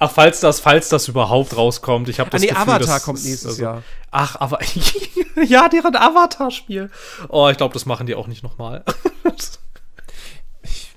[0.00, 2.08] Ach, falls das, falls das überhaupt rauskommt.
[2.08, 3.82] Ich habe das nee, Gefühl, Avatar das kommt nächstes also- Jahr.
[4.10, 4.60] Ach, aber
[5.44, 6.90] ja, deren Avatar-Spiel.
[7.28, 8.84] Oh, ich glaube, das machen die auch nicht nochmal.
[10.62, 10.88] Ich,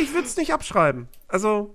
[0.00, 1.08] ich würde es nicht abschreiben.
[1.26, 1.74] Also,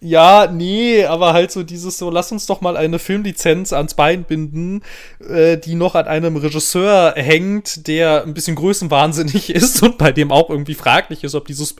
[0.00, 4.22] Ja, nee, aber halt so dieses so, lass uns doch mal eine Filmlizenz ans Bein
[4.22, 4.82] binden,
[5.28, 10.30] äh, die noch an einem Regisseur hängt, der ein bisschen größenwahnsinnig ist und bei dem
[10.30, 11.74] auch irgendwie fraglich ist, ob dieses,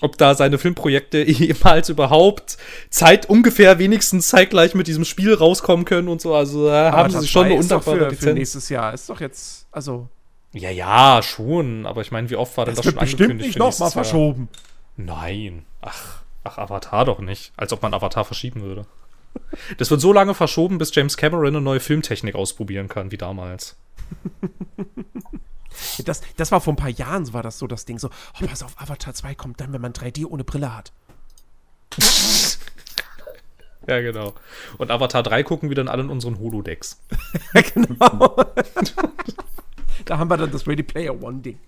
[0.00, 2.56] ob da seine Filmprojekte jemals überhaupt
[2.88, 6.36] Zeit ungefähr wenigstens zeitgleich mit diesem Spiel rauskommen können und so.
[6.36, 8.38] Also da haben sie sich schon 2 eine undankbare für, für Lizenz.
[8.38, 8.94] nächstes Jahr.
[8.94, 10.08] Ist doch jetzt, also,
[10.52, 13.30] Ja, ja, schon, aber ich meine, wie oft war denn das das, wird schon bestimmt
[13.32, 14.04] angekündigt nicht für nochmal nächstes Jahr?
[14.04, 14.48] verschoben.
[14.96, 15.64] Nein.
[15.82, 16.15] Ach,
[16.46, 17.52] ach, Avatar doch nicht.
[17.56, 18.86] Als ob man Avatar verschieben würde.
[19.78, 23.76] Das wird so lange verschoben, bis James Cameron eine neue Filmtechnik ausprobieren kann, wie damals.
[26.06, 27.98] Das, das war vor ein paar Jahren, so war das so das Ding.
[27.98, 30.92] So, oh, pass auf, Avatar 2 kommt dann, wenn man 3D ohne Brille hat.
[33.86, 34.34] Ja, genau.
[34.78, 37.00] Und Avatar 3 gucken wir dann alle in unseren Holodecks.
[37.74, 38.36] genau.
[40.04, 41.60] da haben wir dann das Ready Player One Ding.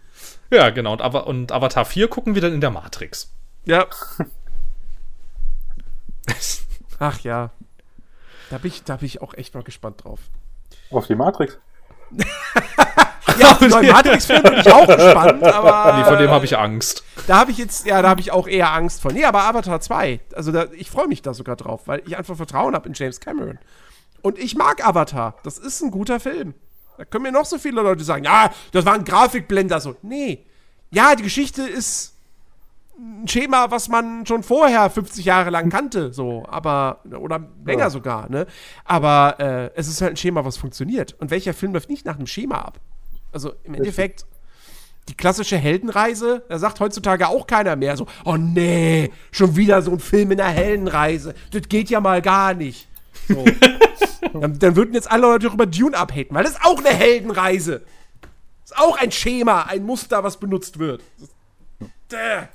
[0.51, 0.93] Ja, genau.
[0.95, 3.33] Und, Ava und Avatar 4 gucken wir dann in der Matrix.
[3.65, 3.87] Ja.
[6.99, 7.51] Ach ja.
[8.51, 10.21] Da bin ich, da bin ich auch echt mal gespannt drauf.
[10.91, 11.59] Auf die Matrix.
[13.39, 15.99] Ja, auf den neuen Matrix-Film bin ich auch gespannt, aber.
[15.99, 17.05] Nee, vor dem habe ich Angst.
[17.27, 19.13] Da habe ich jetzt, ja, da habe ich auch eher Angst vor.
[19.13, 22.37] Nee, aber Avatar 2, also da, ich freue mich da sogar drauf, weil ich einfach
[22.37, 23.59] Vertrauen habe in James Cameron.
[24.23, 25.37] Und ich mag Avatar.
[25.45, 26.55] Das ist ein guter Film.
[26.97, 29.81] Da können mir noch so viele Leute sagen, ja, das war ein Grafikblender.
[29.81, 30.45] So, nee.
[30.91, 32.15] Ja, die Geschichte ist
[32.99, 37.91] ein Schema, was man schon vorher 50 Jahre lang kannte, so, aber, oder länger Ja.
[37.91, 38.47] sogar, ne?
[38.85, 41.15] Aber äh, es ist halt ein Schema, was funktioniert.
[41.21, 42.81] Und welcher Film läuft nicht nach einem Schema ab?
[43.33, 44.27] Also im Endeffekt,
[45.09, 49.93] die klassische Heldenreise, da sagt heutzutage auch keiner mehr so, oh nee, schon wieder so
[49.93, 51.35] ein Film in der Heldenreise.
[51.53, 52.89] Das geht ja mal gar nicht.
[53.29, 53.45] So.
[54.33, 57.83] dann, dann würden jetzt alle Leute darüber Dune abhaten, weil das ist auch eine Heldenreise.
[58.63, 61.03] Das ist auch ein Schema, ein Muster, was benutzt wird.
[62.11, 62.49] Däh.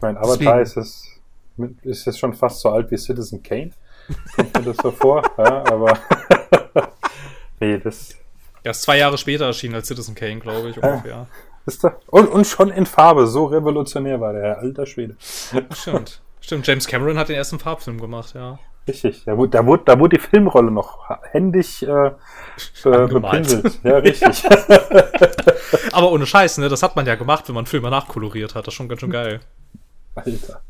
[0.00, 1.04] Ich meine, Avatar ist es,
[1.82, 3.72] ist es schon fast so alt wie Citizen Kane.
[4.34, 5.22] Kommt mir das so vor?
[5.36, 5.98] Ja, aber.
[7.60, 8.16] nee, das
[8.62, 11.26] Er ist zwei Jahre später erschienen als Citizen Kane, glaube ich, ungefähr.
[11.66, 11.96] ist da.
[12.06, 13.26] Und, und schon in Farbe.
[13.26, 15.16] So revolutionär war der alter Schwede.
[15.20, 16.22] Stimmt.
[16.40, 18.58] Stimmt, James Cameron hat den ersten Farbfilm gemacht, ja.
[18.88, 19.24] Richtig.
[19.26, 21.88] Da wurde, da wurde, da wurde die Filmrolle noch händisch äh,
[22.86, 23.80] äh, bepinselt.
[23.84, 24.44] Ja, richtig.
[25.92, 26.70] Aber ohne Scheiß, ne?
[26.70, 28.66] Das hat man ja gemacht, wenn man Filme nachkoloriert hat.
[28.66, 29.40] Das ist schon ganz schön geil.
[30.14, 30.62] Alter.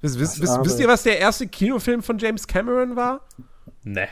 [0.00, 3.20] Wisst, wisst, wisst, wisst ihr, was der erste Kinofilm von James Cameron war?
[3.84, 4.08] Ne.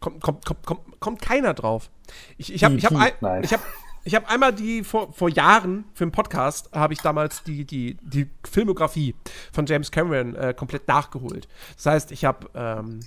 [0.00, 1.90] Kommt, kommt, kommt, kommt, kommt keiner drauf.
[2.36, 3.00] Ich, ich habe ich hab, Mhm.
[3.24, 3.60] ein, ich hab,
[4.04, 7.96] ich hab einmal die, vor, vor Jahren für einen Podcast, habe ich damals die, die,
[8.02, 9.14] die Filmografie
[9.52, 11.46] von James Cameron äh, komplett nachgeholt.
[11.76, 13.00] Das heißt, ich habe, ähm,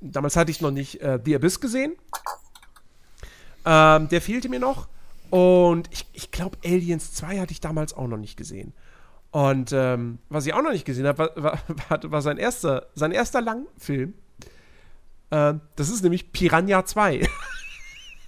[0.00, 1.96] damals hatte ich noch nicht äh, The Abyss gesehen.
[3.64, 4.88] Ähm, der fehlte mir noch.
[5.36, 8.72] Und ich, ich glaube, Aliens 2 hatte ich damals auch noch nicht gesehen.
[9.32, 11.60] Und ähm, was ich auch noch nicht gesehen habe, war, war,
[11.90, 14.14] war, war sein erster, sein erster Langfilm.
[15.30, 17.20] Ähm, das ist nämlich Piranha 2.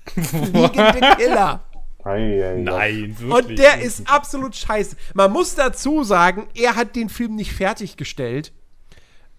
[0.04, 1.64] Fliegende Killer.
[2.04, 2.60] Ei, ei, ei.
[2.60, 3.32] Nein, wirklich.
[3.32, 4.94] Und der ist absolut scheiße.
[5.14, 8.52] Man muss dazu sagen, er hat den Film nicht fertiggestellt.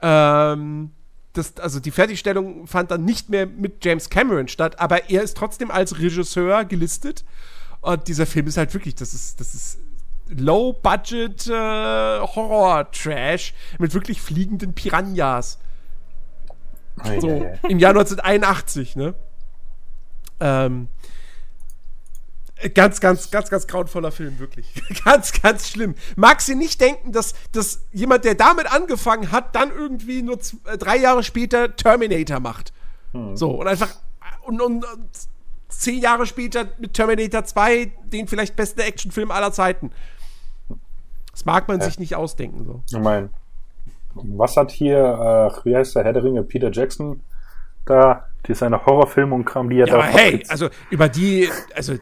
[0.01, 0.89] Ähm,
[1.33, 5.37] das, also die Fertigstellung fand dann nicht mehr mit James Cameron statt, aber er ist
[5.37, 7.23] trotzdem als Regisseur gelistet.
[7.81, 9.79] Und dieser Film ist halt wirklich, das ist, das ist
[10.29, 15.59] Low-Budget äh, Horror-Trash mit wirklich fliegenden Piranhas.
[16.99, 17.27] Ei, So,
[17.67, 19.15] im Jahr 1981, ne?
[20.39, 20.89] Ähm,
[22.73, 24.67] ganz, ganz, ganz, ganz grauenvoller Film, wirklich.
[25.05, 25.95] ganz, ganz schlimm.
[26.15, 30.77] Mag sie nicht denken, dass, dass jemand, der damit angefangen hat, dann irgendwie nur äh,
[30.77, 32.73] drei Jahre später Terminator macht.
[33.33, 33.89] So, und einfach
[34.43, 35.09] und, und, und
[35.69, 39.91] zehn Jahre später mit Terminator 2 den vielleicht besten Actionfilm aller Zeiten.
[41.31, 42.83] Das mag man sich nicht ausdenken, so.
[42.91, 43.29] Ich mein,
[44.13, 47.21] was hat hier, äh, wie heißt der Herr der Ringe, Peter Jackson
[47.85, 51.09] da, die seine Horrorfilme und Kram, die er Ja, da aber hey, verpflichtet- also über
[51.09, 51.95] die, also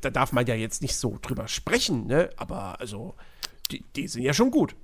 [0.00, 2.30] da darf man ja jetzt nicht so drüber sprechen, ne?
[2.36, 3.14] Aber also,
[3.70, 4.74] die, die sind ja schon gut.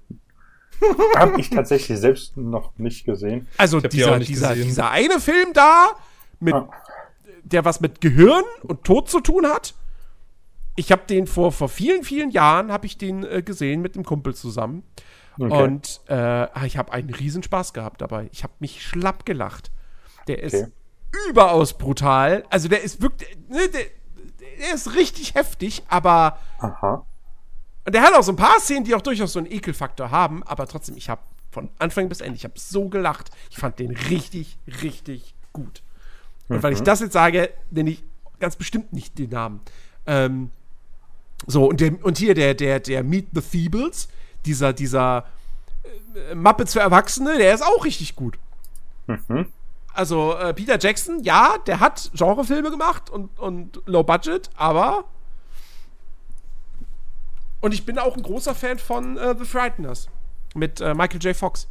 [1.16, 3.48] Hab ich tatsächlich selbst noch nicht gesehen.
[3.59, 4.66] Also dieser, dieser, gesehen.
[4.66, 5.90] dieser eine Film da,
[6.40, 6.69] mit, Ah.
[7.44, 9.74] Der was mit Gehirn und Tod zu tun hat.
[10.76, 14.04] Ich habe den vor, vor vielen, vielen Jahren, habe ich den äh, gesehen mit einem
[14.04, 14.82] Kumpel zusammen.
[15.38, 15.62] Okay.
[15.62, 18.28] Und äh, ich habe einen Riesenspaß gehabt dabei.
[18.32, 19.70] Ich habe mich schlapp gelacht.
[20.26, 20.70] Der ist Okay.
[21.30, 22.44] überaus brutal.
[22.50, 23.84] Also der ist wirklich, ne, der,
[24.58, 27.06] der ist richtig heftig, aber Aha.
[27.84, 30.42] und der hat auch so ein paar Szenen, die auch durchaus so einen Ekelfaktor haben,
[30.42, 33.30] aber trotzdem, ich habe von Anfang bis Ende, ich habe so gelacht.
[33.50, 35.82] Ich fand den richtig, richtig gut.
[36.48, 38.04] Und weil ich das jetzt sage, nenne ich
[38.38, 39.60] ganz bestimmt nicht den Namen.
[40.06, 40.50] Ähm,
[41.46, 44.08] so, und, der, und hier der, der, der Meet the Feebles,
[44.44, 45.24] dieser, dieser
[46.30, 48.38] äh, Muppets für Erwachsene, der ist auch richtig gut.
[49.92, 55.04] Also, äh, Peter Jackson, ja, der hat Genrefilme gemacht und, und Low Budget, aber
[57.60, 60.10] und ich bin auch ein großer Fan von äh, The Frighteners
[60.54, 61.34] mit äh, Michael J.
[61.34, 61.66] Fox.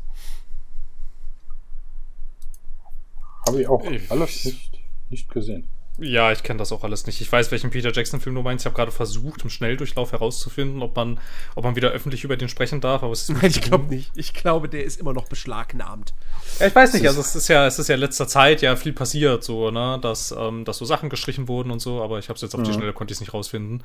[3.47, 4.71] Habe ich auch Ich- alles nicht,
[5.09, 5.67] nicht gesehen.
[5.99, 7.21] Ja, ich kenne das auch alles nicht.
[7.21, 8.63] Ich weiß, welchen Peter Jackson-Film du meinst.
[8.63, 11.19] Ich habe gerade versucht, im Schnelldurchlauf herauszufinden, ob man,
[11.53, 14.09] ob man wieder öffentlich über den sprechen darf, aber es ist Ich glaube nicht.
[14.15, 16.15] Ich glaube, der ist immer noch beschlagnahmt.
[16.59, 18.75] Ja, ich weiß nicht, also es ist ja, es ist ja in letzter Zeit ja
[18.75, 22.27] viel passiert, so, ne, dass, ähm, dass so Sachen gestrichen wurden und so, aber ich
[22.27, 23.83] habe es jetzt auf die Schnelle, konnte ich es nicht rausfinden.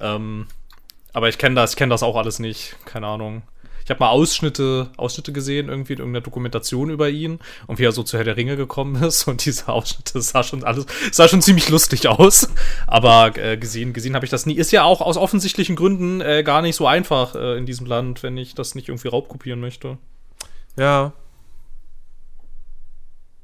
[0.00, 0.48] Ähm,
[1.12, 3.42] aber ich kenne das, ich kenne das auch alles nicht, keine Ahnung.
[3.84, 7.92] Ich habe mal Ausschnitte, Ausschnitte gesehen, irgendwie in irgendeiner Dokumentation über ihn und wie er
[7.92, 11.42] so zu Herr der Ringe gekommen ist und diese Ausschnitte sah schon alles, sah schon
[11.42, 12.48] ziemlich lustig aus.
[12.86, 14.54] Aber äh, gesehen, gesehen habe ich das nie.
[14.54, 18.22] Ist ja auch aus offensichtlichen Gründen äh, gar nicht so einfach äh, in diesem Land,
[18.22, 19.98] wenn ich das nicht irgendwie raubkopieren möchte.
[20.76, 21.12] Ja.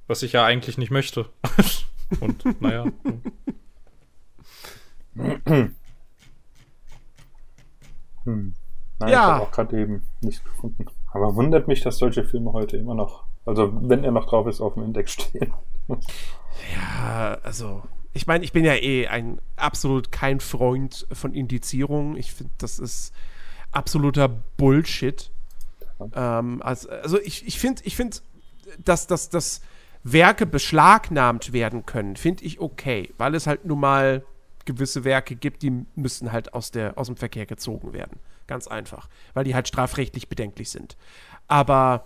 [0.07, 1.27] Was ich ja eigentlich nicht möchte.
[2.21, 2.87] Und naja.
[9.01, 9.15] Nein, Ja.
[9.15, 10.87] ich habe auch gerade eben nicht gefunden.
[11.13, 14.61] Aber wundert mich, dass solche Filme heute immer noch, also wenn er noch drauf ist,
[14.61, 15.53] auf dem Index stehen.
[16.75, 17.83] Ja, also,
[18.13, 22.17] ich meine, ich bin ja eh ein absolut kein Freund von Indizierung.
[22.17, 23.13] Ich finde, das ist
[23.73, 25.31] absoluter Bullshit.
[26.15, 28.23] Ähm, also, also ich, ich finde, ich find,
[28.85, 29.63] dass, dass, dass
[30.03, 34.25] Werke beschlagnahmt werden können, finde ich okay, weil es halt nun mal
[34.65, 38.19] gewisse Werke gibt, die müssen halt aus, der, aus dem Verkehr gezogen werden.
[38.51, 39.09] Ganz einfach.
[39.33, 40.97] Weil die halt strafrechtlich bedenklich sind.
[41.47, 42.05] Aber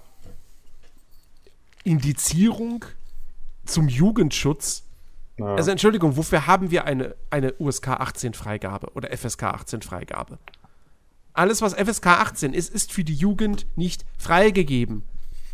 [1.85, 2.85] Indizierung
[3.65, 4.85] zum Jugendschutz
[5.39, 5.55] Ja.
[5.55, 10.39] also Entschuldigung, wofür haben wir eine, eine USK 18 Freigabe oder FSK 18 Freigabe?
[11.33, 15.03] Alles, was FSK 18 ist, ist für die Jugend nicht freigegeben.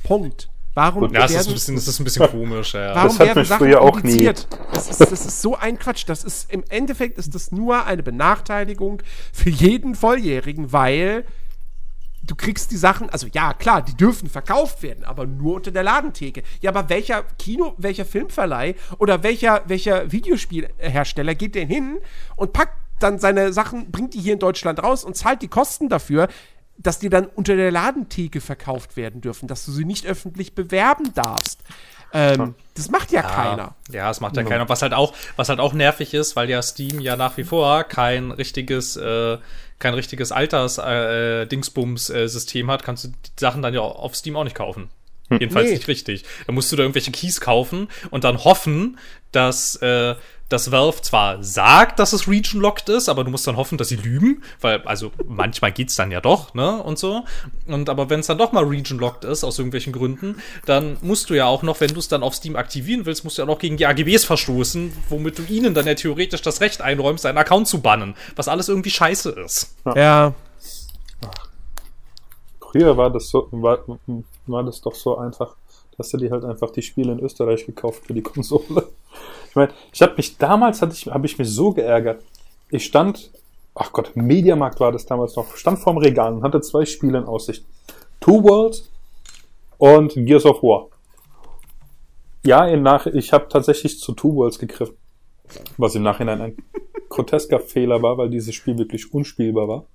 [0.02, 0.50] Punkt.
[0.74, 2.94] Warum Gut, Ja, es ist, ein werden, bisschen, es ist ein bisschen komisch, ja.
[2.94, 4.32] warum Das hat werden mich Sachen früher auch nie-?
[4.72, 6.04] Das ist, das ist so ein Quatsch.
[6.06, 9.02] Das ist, Im Endeffekt ist das nur eine Benachteiligung
[9.32, 11.24] für jeden Volljährigen, weil
[12.22, 15.82] du kriegst die Sachen, also ja, klar, die dürfen verkauft werden, aber nur unter der
[15.82, 16.42] Ladentheke.
[16.60, 21.98] Ja, aber welcher Kino, welcher Filmverleih oder welcher, welcher Videospielhersteller geht denn hin
[22.36, 25.88] und packt dann seine Sachen, bringt die hier in Deutschland raus und zahlt die Kosten
[25.88, 26.28] dafür,
[26.82, 31.12] dass die dann unter der Ladentheke verkauft werden dürfen, dass du sie nicht öffentlich bewerben
[31.14, 31.60] darfst.
[32.12, 33.76] Ähm, das macht ja, keiner.
[33.92, 34.68] Ja, das macht ja keiner.
[34.68, 37.84] Was halt auch, was halt auch nervig ist, weil ja Steam ja nach wie vor
[37.84, 39.38] kein richtiges, äh,
[39.78, 44.90] kein richtiges Alters-Dingsbums-System hat, kannst du die Sachen dann ja auf Steam auch nicht kaufen.
[45.30, 45.74] Jedenfalls Nee.
[45.74, 46.24] nicht richtig.
[46.46, 48.98] Da musst du da irgendwelche Keys kaufen und dann hoffen,
[49.30, 50.16] dass, äh,
[50.50, 53.96] dass Valve zwar sagt, dass es region-locked ist, aber du musst dann hoffen, dass sie
[53.96, 57.22] lügen, weil, also manchmal geht's dann ja doch, ne, und so.
[57.66, 60.36] Und aber wenn es dann doch mal region-locked ist, aus irgendwelchen Gründen,
[60.66, 63.38] dann musst du ja auch noch, wenn du es dann auf Steam aktivieren willst, musst
[63.38, 66.60] du ja auch noch gegen die AGBs verstoßen, womit du ihnen dann ja theoretisch das
[66.60, 69.76] Recht einräumst, deinen Account zu bannen, was alles irgendwie scheiße ist.
[69.94, 70.34] Ja.
[72.60, 73.78] Früher war das so, war,
[74.46, 75.54] war das doch so einfach,
[75.96, 78.88] dass du dir halt einfach die Spiele in Österreich gekauft für die Konsole.
[79.50, 82.22] Ich meine, ich habe mich damals hatte ich, habe ich mich so geärgert.
[82.70, 83.32] Ich stand,
[83.74, 87.24] ach Gott, Mediamarkt war das damals noch, stand vorm Regal und hatte zwei Spiele in
[87.24, 87.64] Aussicht.
[88.20, 88.92] Two Worlds
[89.76, 90.86] und Gears of War.
[92.44, 94.94] Ja, im Nach ich habe tatsächlich zu Two Worlds gegriffen.
[95.76, 96.56] Was im Nachhinein ein
[97.08, 99.86] grotesker Fehler war, weil dieses Spiel wirklich unspielbar war.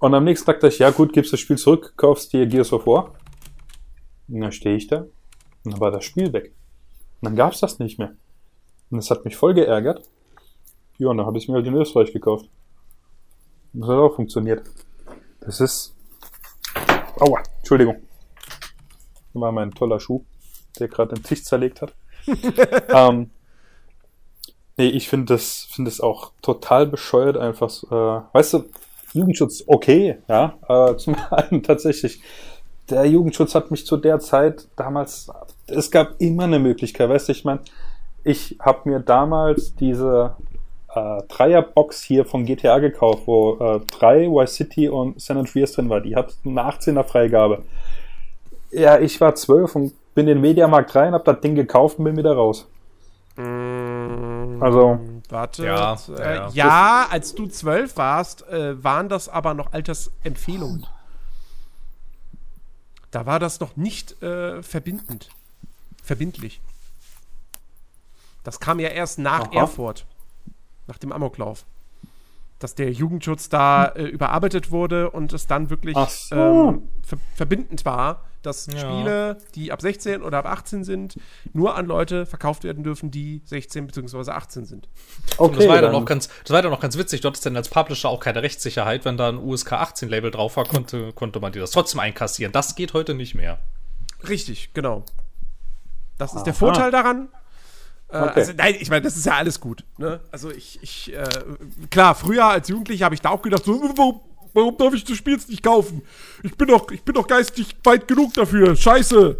[0.00, 2.74] Und am nächsten Tag dachte ich, ja gut, gibst das Spiel zurück, kaufst dir Gears
[2.74, 3.14] of War.
[4.28, 5.06] Und dann stehe ich da
[5.64, 6.52] und dann war das Spiel weg.
[7.20, 8.14] Und dann gab's das nicht mehr.
[8.90, 10.02] Und das hat mich voll geärgert.
[10.98, 12.48] Ja, und dann habe ich mir halt in Österreich gekauft.
[13.72, 14.62] Das hat auch funktioniert.
[15.40, 15.94] Das ist...
[17.18, 17.96] Aua, Entschuldigung.
[19.32, 20.24] Das war mein toller Schuh,
[20.78, 21.94] der gerade den Tisch zerlegt hat.
[22.88, 23.30] ähm,
[24.76, 28.64] nee, ich finde das, finde das auch total bescheuert, einfach, äh, weißt du,
[29.12, 32.22] Jugendschutz, okay, ja, aber zum einen tatsächlich,
[32.88, 35.30] der Jugendschutz hat mich zu der Zeit damals,
[35.66, 37.60] es gab immer eine Möglichkeit, weißt du, ich meine,
[38.24, 40.34] ich habe mir damals diese
[40.94, 45.88] äh, Dreierbox hier von GTA gekauft, wo äh, drei Vice City und San Andreas drin
[45.88, 46.00] war.
[46.00, 47.62] Die hat eine 18er Freigabe.
[48.70, 52.04] Ja, ich war zwölf und bin in den Mediamarkt rein, hab das Ding gekauft und
[52.04, 52.66] bin wieder raus.
[54.60, 55.64] Also, Warte.
[55.64, 60.86] Ja, äh, ja, ja, als du zwölf warst, äh, waren das aber noch Altersempfehlungen.
[63.10, 65.30] Da war das noch nicht äh, verbindend.
[66.02, 66.60] Verbindlich.
[68.44, 69.60] Das kam ja erst nach Aha.
[69.60, 70.06] Erfurt.
[70.86, 71.64] Nach dem Amoklauf.
[72.58, 76.34] Dass der Jugendschutz da äh, überarbeitet wurde und es dann wirklich so.
[76.34, 78.78] ähm, ver verbindend war, dass Ja.
[78.78, 81.16] Spiele, die ab 16 oder ab 18 sind,
[81.52, 84.30] nur an Leute verkauft werden dürfen, die 16 bzw.
[84.30, 84.88] 18 sind.
[85.36, 85.42] okay.
[85.52, 87.20] Und das war ja dann dann- auch ganz, das war ja dann auch ganz witzig.
[87.22, 89.04] Du hattest dann als Publisher auch keine Rechtssicherheit.
[89.06, 92.52] Wenn da ein USK 18 Label drauf war, konnte, konnte man dir das trotzdem einkassieren.
[92.52, 93.58] Das geht heute nicht mehr.
[94.28, 95.04] Richtig, genau.
[96.18, 96.52] Das ist der.
[96.54, 97.28] Vorteil daran.
[98.12, 98.32] Äh, Okay.
[98.40, 99.84] Also, nein, ich meine, das ist ja alles gut.
[99.98, 100.20] Ne?
[100.32, 101.28] Also, ich, ich äh,
[101.90, 104.20] klar, früher als Jugendlicher habe ich da auch gedacht, so, warum,
[104.52, 106.02] warum darf ich das Spiel jetzt nicht kaufen?
[106.42, 108.74] Ich bin doch, ich bin doch geistig weit genug dafür.
[108.76, 109.38] Scheiße.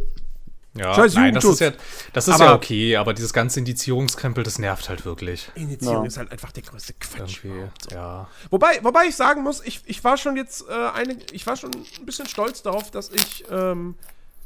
[0.75, 1.73] Ja, Scheiß nein, das ist ja,
[2.13, 5.51] das ist Aber- ja okay, aber dieses ganze Indizierungskrempel, das nervt halt wirklich.
[5.57, 6.07] Initiierung Ja.
[6.07, 7.41] ist halt einfach der größte Quatsch.
[7.43, 7.93] So.
[7.93, 8.29] ja.
[8.51, 11.73] Wobei, wobei ich sagen muss, ich, ich war schon jetzt äh, eine, ich war schon
[11.73, 13.97] ein bisschen stolz darauf, dass ich ähm,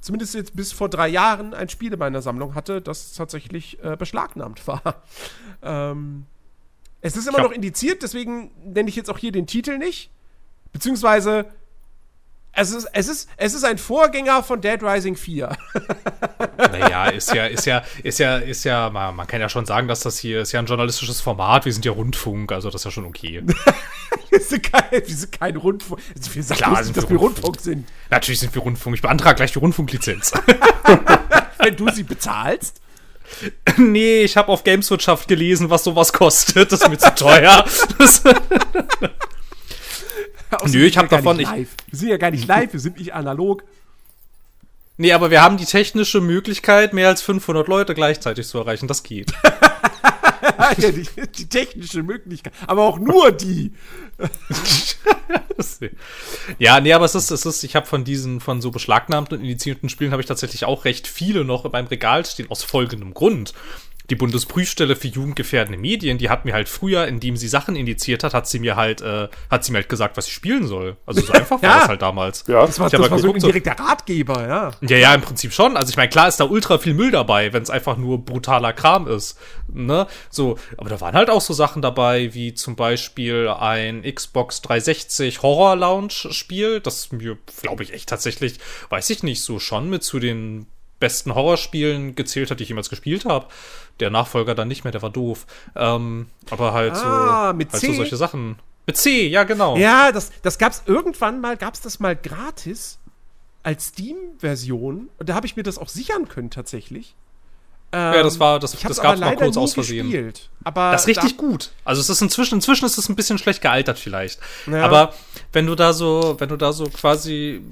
[0.05, 3.97] zumindest jetzt bis vor drei Jahren ein Spiel in meiner Sammlung hatte, das tatsächlich äh,
[3.97, 5.03] beschlagnahmt war.
[5.63, 6.27] ähm,
[7.01, 10.11] es ist immer noch indiziert, deswegen nenne ich jetzt auch hier den Titel nicht.
[10.73, 11.47] Beziehungsweise,
[12.57, 15.57] es ist, es ist, es ist ein Vorgänger von Dead Rising 4.
[16.57, 19.87] Naja, ist ja, ist ja, ist ja, ist ja, man, man kann ja schon sagen,
[19.87, 21.65] dass das hier ist ja ein journalistisches Format.
[21.65, 23.43] Wir sind ja Rundfunk, also das ist ja schon okay.
[24.31, 26.01] wir, sind kein, wir sind kein Rundfunk.
[26.17, 27.89] Also wir sagen Klar sind dass wir wir Rundfunk sind.
[28.11, 28.97] Natürlich sind wir Rundfunk.
[28.97, 30.33] Ich beantrage gleich die Rundfunklizenz.
[31.59, 32.81] Wenn du sie bezahlst.
[33.77, 36.73] nee, ich habe auf Gameswirtschaft gelesen, was sowas kostet.
[36.73, 37.65] Das ist mir zu teuer.
[40.67, 41.69] Nö, ich sind hab wir gar davon- nicht ich- live.
[41.91, 43.65] Wir sind ja gar nicht live, wir sind nicht analog.
[44.97, 48.87] nee, aber wir haben die technische Möglichkeit, mehr als 500 Leute gleichzeitig zu erreichen.
[48.89, 49.33] Das geht.
[50.79, 51.07] ja, die,
[51.37, 52.53] die technische Möglichkeit.
[52.67, 53.73] Aber auch nur die.
[56.59, 59.45] Ja, nee, aber es ist, es ist, ich habe von diesen, von so beschlagnahmten und
[59.45, 63.15] indizierten Spielen habe ich tatsächlich auch recht viele noch in meinem Regal stehen, aus folgendem
[63.15, 63.55] Grund.
[64.11, 68.35] Die Bundesprüfstelle für jugendgefährdende Medien, die hat mir halt früher, indem sie Sachen indiziert hat,
[68.35, 70.97] hat sie mir halt, äh, hat sie mir halt gesagt, was ich spielen soll.
[71.07, 71.79] Also so einfach war Ja.
[71.81, 72.45] das halt damals.
[72.47, 72.67] Ja.
[72.67, 74.71] Das war, Ich das halt war so ein geguckt, so- direkter Ratgeber, ja.
[74.83, 75.77] Ja, ja, im Prinzip schon.
[75.79, 78.73] Also ich meine, klar ist da ultra viel Müll dabei, wenn es einfach nur brutaler
[78.75, 79.39] Kram ist.
[79.73, 80.07] Ne?
[80.29, 85.43] So, aber da waren halt auch so Sachen dabei, wie zum Beispiel ein Xbox 360
[85.43, 88.59] Horror Lounge Spiel, das mir, glaube ich, echt tatsächlich,
[88.91, 90.67] weiß ich nicht, so schon mit zu den
[91.01, 93.47] besten Horrorspielen gezählt hat, die ich jemals gespielt habe.
[94.01, 95.47] Der Nachfolger dann nicht mehr, der war doof.
[95.77, 97.87] Ähm, aber halt Ah, so, mit halt C?
[97.89, 98.57] so solche Sachen.
[98.87, 99.77] Mit C, ja, genau.
[99.77, 102.99] Ja, das, das gab's irgendwann mal, gab's das mal gratis
[103.63, 105.09] als Steam-Version.
[105.19, 107.15] Und da habe ich mir das auch sichern können, tatsächlich.
[107.93, 110.11] Ja, das war, das, das gab's mal kurz aus Versehen.
[110.11, 110.51] gespielt.
[110.65, 111.71] Aber Das ist richtig da, gut.
[111.85, 114.41] Also es ist inzwischen, inzwischen ist es ein bisschen schlecht gealtert vielleicht.
[114.67, 114.85] Ja.
[114.85, 115.15] Aber
[115.53, 117.63] wenn du da so, wenn du da so quasi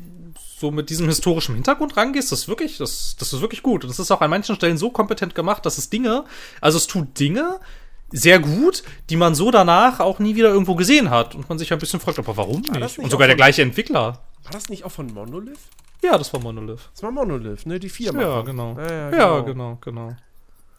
[0.62, 3.84] so mit diesem historischen Hintergrund rangehst, das ist wirklich, das, das ist wirklich gut.
[3.84, 6.24] Und es ist auch an manchen Stellen so kompetent gemacht, dass es Dinge,
[6.60, 7.58] also es tut Dinge
[8.12, 11.34] sehr gut, die man so danach auch nie wieder irgendwo gesehen hat.
[11.34, 12.80] Und man sich ein bisschen fragt, aber warum nicht?
[12.80, 14.20] nicht Und sogar der gleiche Entwickler.
[14.44, 15.58] War das nicht auch von Monolith?
[16.02, 16.90] Ja, das war Monolith.
[16.94, 17.78] Das war Monolith, ne?
[17.80, 18.20] Die Firma.
[18.22, 18.76] Ja, genau.
[18.78, 19.44] Ja, ja, Ja, genau.
[19.44, 20.16] genau, genau.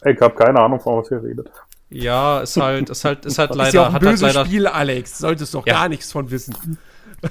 [0.04, 1.50] Ich habe keine Ahnung, von was ihr redet.
[1.90, 4.22] Ja, ist halt, ist halt, ist halt ist leider, ja auch ein hat halt böses
[4.34, 5.18] leider Spiel, Alex.
[5.18, 5.74] Solltest doch Ja.
[5.74, 6.78] gar nichts von wissen.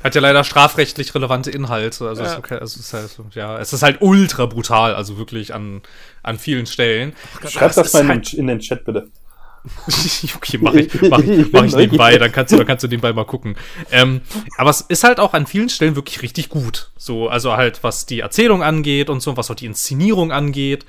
[0.04, 2.08] Hat ja leider strafrechtlich relevante Inhalte.
[2.08, 2.28] Also, Ja.
[2.28, 5.82] es, ist okay, es, ist halt, ja, es ist halt ultra brutal, also wirklich an,
[6.22, 7.14] an vielen Stellen.
[7.48, 9.10] Schreibt das ist mal in, halt, den, in den Chat bitte.
[10.36, 13.14] okay, mach ich, mach ich, mach ich nebenbei, dann kannst du, dann kannst du nebenbei
[13.14, 13.56] mal gucken.
[13.92, 14.22] Ähm,
[14.58, 16.92] aber es ist halt auch an vielen Stellen wirklich richtig gut.
[16.98, 20.86] So, also halt, was die Erzählung angeht und so, was auch die Inszenierung angeht,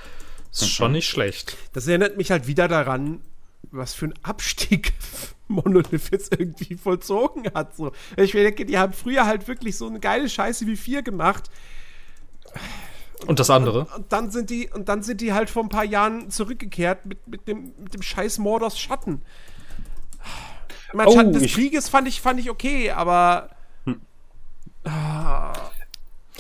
[0.51, 1.57] ist schon nicht schlecht.
[1.73, 3.21] Das erinnert mich halt wieder daran,
[3.71, 4.93] was für ein Abstieg
[5.49, 7.77] Monolith jetzt irgendwie vollzogen hat.
[7.77, 7.93] So.
[8.17, 11.51] Ich mir denke, die haben früher halt wirklich so eine geile Scheiße wie 4 gemacht.
[13.27, 13.87] Und das andere?
[13.97, 17.27] Und dann sind die, und dann sind die halt vor ein paar Jahren zurückgekehrt mit,
[17.27, 19.23] mit, dem, mit dem scheiß Mordors Schatten.
[20.89, 23.51] Ich meine, Oh, Schatten des ich- Krieges fand ich, fand ich okay, aber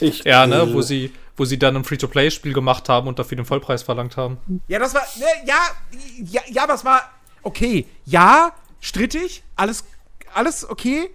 [0.00, 3.36] Ich, Ja, ne, äh, wo sie, wo sie dann ein Free-to-Play-Spiel gemacht haben und dafür
[3.36, 4.38] den Vollpreis verlangt haben.
[4.68, 5.02] Ja, das war.
[5.18, 5.56] Ne, ja,
[6.24, 7.02] ja, ja, aber es war.
[7.42, 8.52] Okay, ja,
[8.84, 9.84] strittig, alles,
[10.34, 11.08] alles okay.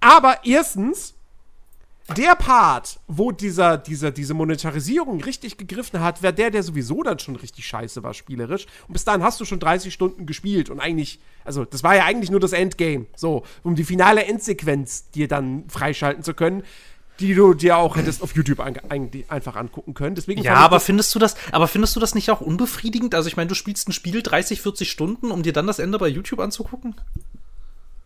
[0.00, 1.14] Aber erstens,
[2.16, 7.18] der Part, wo dieser, dieser, diese Monetarisierung richtig gegriffen hat, wäre der, der sowieso dann
[7.18, 8.66] schon richtig scheiße war, spielerisch.
[8.86, 12.04] Und bis dahin hast du schon 30 Stunden gespielt und eigentlich, also das war ja
[12.04, 13.06] eigentlich nur das Endgame.
[13.16, 16.62] So, um die finale Endsequenz dir dann freischalten zu können,
[17.20, 20.14] die du dir auch hättest auf YouTube an, eigentlich einfach angucken können.
[20.14, 22.40] Deswegen Ja, fand ich aber das- findest du das, aber findest du das nicht auch
[22.40, 23.14] unbefriedigend?
[23.14, 25.98] Also ich meine, du spielst ein Spiel 30, 40 Stunden, um dir dann das Ende
[25.98, 26.94] bei YouTube anzugucken?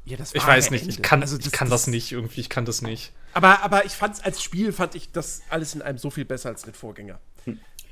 [0.04, 1.02] ja, das Ich war weiß ja nicht, ich Ende.
[1.08, 3.12] kann, Also ich kann das, nicht, irgendwie, ich kann das nicht.
[3.34, 6.48] Aber, aber ich fand's als Spiel, fand ich das alles in einem so viel besser
[6.48, 7.18] als den Vorgänger.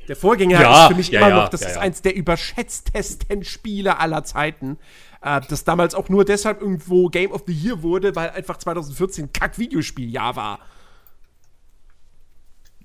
[0.09, 1.81] Der Vorgänger Ja, ist für mich ja, immer ja, noch, das ja, ist ja.
[1.83, 4.77] eins der überschätztesten Spiele aller Zeiten.
[5.23, 9.33] Äh, das damals auch nur deshalb irgendwo Game of the Year wurde, weil einfach 2014
[9.33, 10.59] Kack-Videospieljahr war.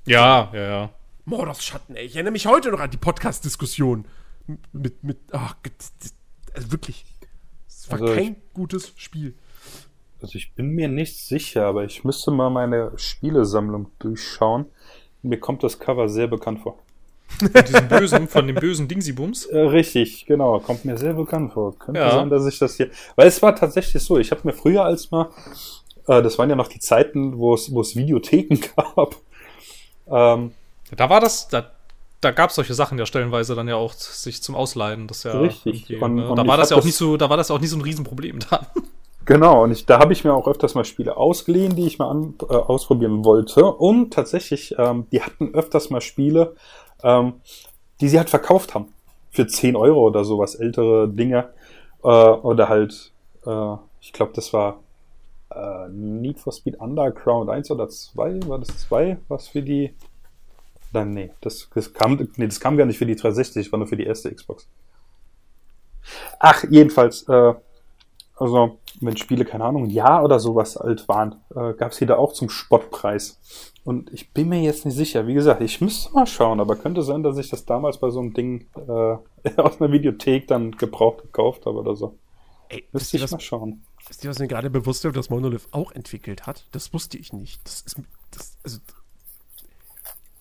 [0.05, 0.89] Ja, ja, ja.
[1.25, 2.05] Mordors Schatten, ey.
[2.05, 4.05] Ich erinnere mich heute noch an die Podcast-Diskussion.
[4.71, 5.55] Mit, mit, ach,
[6.53, 7.03] also wirklich.
[7.67, 9.33] Es war Also ich- kein gutes Spiel.
[10.21, 14.65] Also ich bin mir nicht sicher, aber ich müsste mal meine Spielesammlung durchschauen.
[15.23, 16.79] Mir kommt das Cover sehr bekannt vor.
[17.39, 19.45] Von diesem bösen, von dem bösen Dingsybums.
[19.47, 21.77] Äh, richtig, genau, kommt mir sehr bekannt vor.
[21.77, 22.11] Könnte Ja.
[22.11, 22.91] sein, dass ich das hier.
[23.15, 25.31] Weil es war tatsächlich so, ich habe mir früher als mal,
[26.07, 29.15] äh, das waren ja noch die Zeiten, wo es, wo es Videotheken gab.
[30.07, 30.51] Ähm,
[30.95, 31.71] Da war das, da,
[32.21, 35.07] da gab es solche Sachen ja stellenweise dann ja auch sich zum Ausleihen.
[35.07, 36.01] Das ja Richtig.
[36.01, 36.29] Und- ne?
[36.29, 37.77] und Da war das ja auch das- nicht so, da war das auch nicht so
[37.77, 38.65] ein Riesenproblem dann.
[39.27, 42.11] Genau, und ich, da habe ich mir auch öfters mal Spiele ausgeliehen, die ich mal
[42.11, 43.65] an, äh, ausprobieren wollte.
[43.65, 46.55] Und tatsächlich, ähm, die hatten öfters mal Spiele,
[47.01, 47.33] ähm,
[48.01, 48.89] die sie halt verkauft haben.
[49.31, 51.49] Für 10 Euro oder sowas, ältere Dinge.
[52.03, 53.13] Äh, oder halt,
[53.47, 54.75] äh, ich glaube, das war
[55.55, 58.47] äh, Need for Speed Underground 1 oder 2.
[58.47, 59.93] War das 2, was für die.
[60.93, 63.87] Nein, nee, das, das, kam, nee, das kam gar nicht für die 360, war nur
[63.87, 64.67] für die erste Xbox.
[66.39, 67.53] Ach, jedenfalls, äh,
[68.37, 72.05] also, wenn Spiele, keine Ahnung, ein Jahr oder sowas alt waren, äh, gab es die
[72.05, 73.39] da auch zum Spottpreis.
[73.85, 75.27] Und ich bin mir jetzt nicht sicher.
[75.27, 78.19] Wie gesagt, ich müsste mal schauen, aber könnte sein, dass ich das damals bei so
[78.19, 82.17] einem Ding äh, aus einer Videothek dann gebraucht gekauft habe oder so.
[82.69, 83.83] Ey, Müsste ich was, mal schauen.
[84.07, 86.65] Wisst ihr, was mir gerade bewusst wird, dass Monolith auch entwickelt hat?
[86.71, 87.59] Das wusste ich nicht.
[87.65, 87.97] Das ist,
[88.31, 88.79] das, also,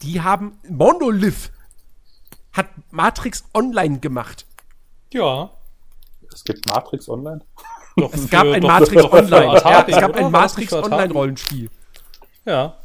[0.03, 1.51] die haben, Monolith
[2.53, 4.47] hat Matrix Online gemacht.
[5.13, 5.51] Ja.
[6.33, 7.41] Es gibt Matrix Online.
[7.97, 9.45] Doch Es gab ein doch- Matrix doch für Online.
[9.45, 10.93] Ja, Atari, es gab ein War das nicht Matrix für Atari?
[10.95, 11.71] Online-Rollenspiel.
[12.45, 12.77] Ja.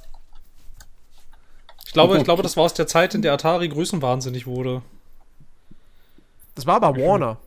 [1.83, 4.83] Ich glaube, ich glaube, das war aus der Zeit, in der Atari größenwahnsinnig wurde.
[6.53, 7.37] Das war aber Warner.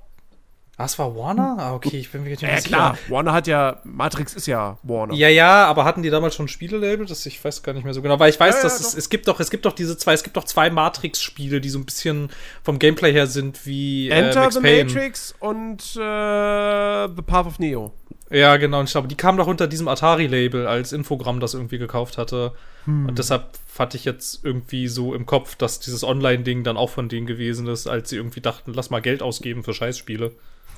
[0.85, 1.57] Es war Warner?
[1.59, 2.69] Ah, okay, ich bin mir nicht Ja, sicher.
[2.69, 2.99] klar.
[3.09, 5.15] Warner hat ja, Matrix ist ja Warner.
[5.15, 7.07] Ja, ja, aber hatten die damals schon Spielelabel?
[7.07, 8.93] Das ich weiß gar nicht mehr so genau, weil ich weiß, Ja, ja, dass es,
[8.93, 8.99] doch.
[8.99, 11.79] es gibt doch, es gibt doch diese zwei, es gibt doch zwei Matrix-Spiele, die so
[11.79, 12.31] ein bisschen
[12.63, 14.85] vom Gameplay her sind wie äh, Enter Max the Payne.
[14.85, 17.93] Matrix und äh, The Path of Neo.
[18.31, 18.81] Ja, genau.
[18.81, 22.53] Und ich glaube, die kamen doch unter diesem Atari-Label, als Infogramm das irgendwie gekauft hatte.
[22.87, 23.07] Hm.
[23.07, 27.11] Und deshalb hatte ich jetzt irgendwie so im Kopf, dass dieses Online-Ding dann auch von
[27.11, 30.33] denen gewesen ist, als sie irgendwie dachten, lass mal Geld ausgeben für Scheißspiele.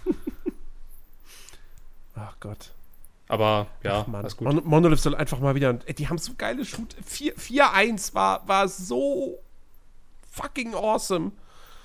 [2.14, 2.70] Ach Gott.
[3.28, 4.46] Aber ja, alles gut.
[4.46, 5.78] Mon Monolith soll einfach mal wieder.
[5.86, 6.94] Ey, die haben so geile Shoot.
[7.08, 9.38] 4-1 war, war so
[10.30, 11.32] fucking awesome.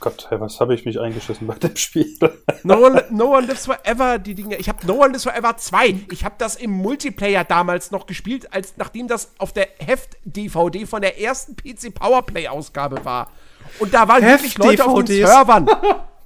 [0.01, 2.17] Gott, hey, was habe ich mich eingeschissen bei dem Spiel?
[2.63, 4.57] No one, no one Lives Forever, die Dinge.
[4.57, 6.07] Ich habe No One Lives Forever 2.
[6.11, 11.01] Ich habe das im Multiplayer damals noch gespielt, als nachdem das auf der Heft-DVD von
[11.01, 13.31] der ersten PC Powerplay-Ausgabe war.
[13.79, 15.25] Und da waren wirklich Leute auf den.
[15.25, 15.69] Servern.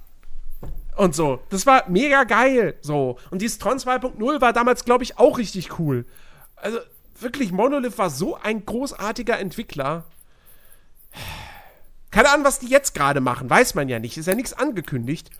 [0.96, 1.40] Und so.
[1.50, 2.76] Das war mega geil.
[2.80, 3.18] So.
[3.30, 6.04] Und dieses Tron 2.0 war damals, glaube ich, auch richtig cool.
[6.56, 6.78] Also,
[7.18, 10.04] wirklich, Monolith war so ein großartiger Entwickler.
[12.10, 14.16] Keine Ahnung, was die jetzt gerade machen, weiß man ja nicht.
[14.16, 15.30] Ist ja nichts angekündigt.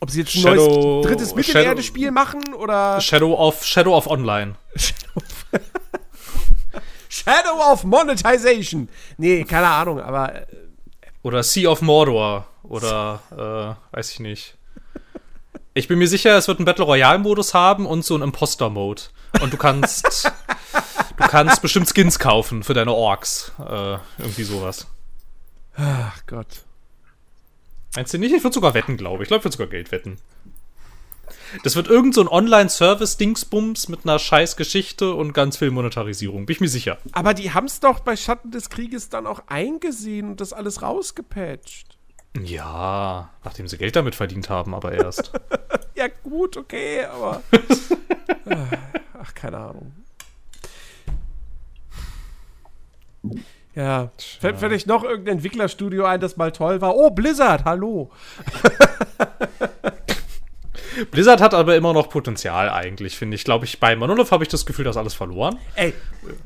[0.00, 0.66] Ob sie jetzt ein Shadow-
[1.00, 4.54] neues drittes Shadow- Mittelerde-Spiel machen oder Shadow of Shadow of Online.
[7.08, 8.88] Shadow of Monetization.
[9.18, 10.46] Nee, keine Ahnung, aber äh,
[11.22, 12.46] Oder Sea of Mordor.
[12.64, 14.56] Oder, äh, weiß ich nicht.
[15.74, 19.02] Ich bin mir sicher, es wird einen Battle Royale-Modus haben und so einen Imposter-Mode.
[19.40, 20.24] Und du kannst,
[21.16, 23.52] du kannst bestimmt Skins kaufen für deine Orks.
[23.58, 24.86] Äh, irgendwie sowas.
[25.76, 26.64] ach Gott.
[27.96, 28.34] Meinst du nicht?
[28.34, 29.22] Ich würde sogar wetten, glaube ich.
[29.22, 30.18] Ich glaube, ich würde sogar Geld wetten.
[31.62, 36.46] Das wird irgend so ein Online-Service-Dingsbums mit einer scheiß Geschichte und ganz viel Monetarisierung.
[36.46, 36.98] Bin ich mir sicher.
[37.12, 40.82] Aber die haben es doch bei Schatten des Krieges dann auch eingesehen und das alles
[40.82, 41.93] rausgepatcht.
[42.42, 45.32] Ja, nachdem sie Geld damit verdient haben, aber erst.
[45.96, 47.40] Ja, gut, okay, aber.
[49.22, 49.92] Ach, keine Ahnung.
[53.76, 56.96] Ja, fällt vielleicht noch irgendein Entwicklerstudio ein, das mal toll war.
[56.96, 58.10] Oh, Blizzard, hallo.
[61.10, 63.44] Blizzard hat aber immer noch Potenzial eigentlich, finde ich.
[63.44, 65.58] Glaube ich, bei Monolith habe ich das Gefühl, dass alles verloren.
[65.74, 65.92] Ey,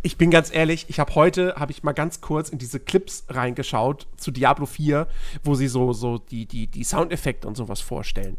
[0.03, 3.25] ich bin ganz ehrlich, ich habe heute, habe ich mal ganz kurz in diese Clips
[3.29, 5.07] reingeschaut zu Diablo 4,
[5.45, 8.39] wo sie so, so die, die, die Soundeffekte und sowas vorstellen.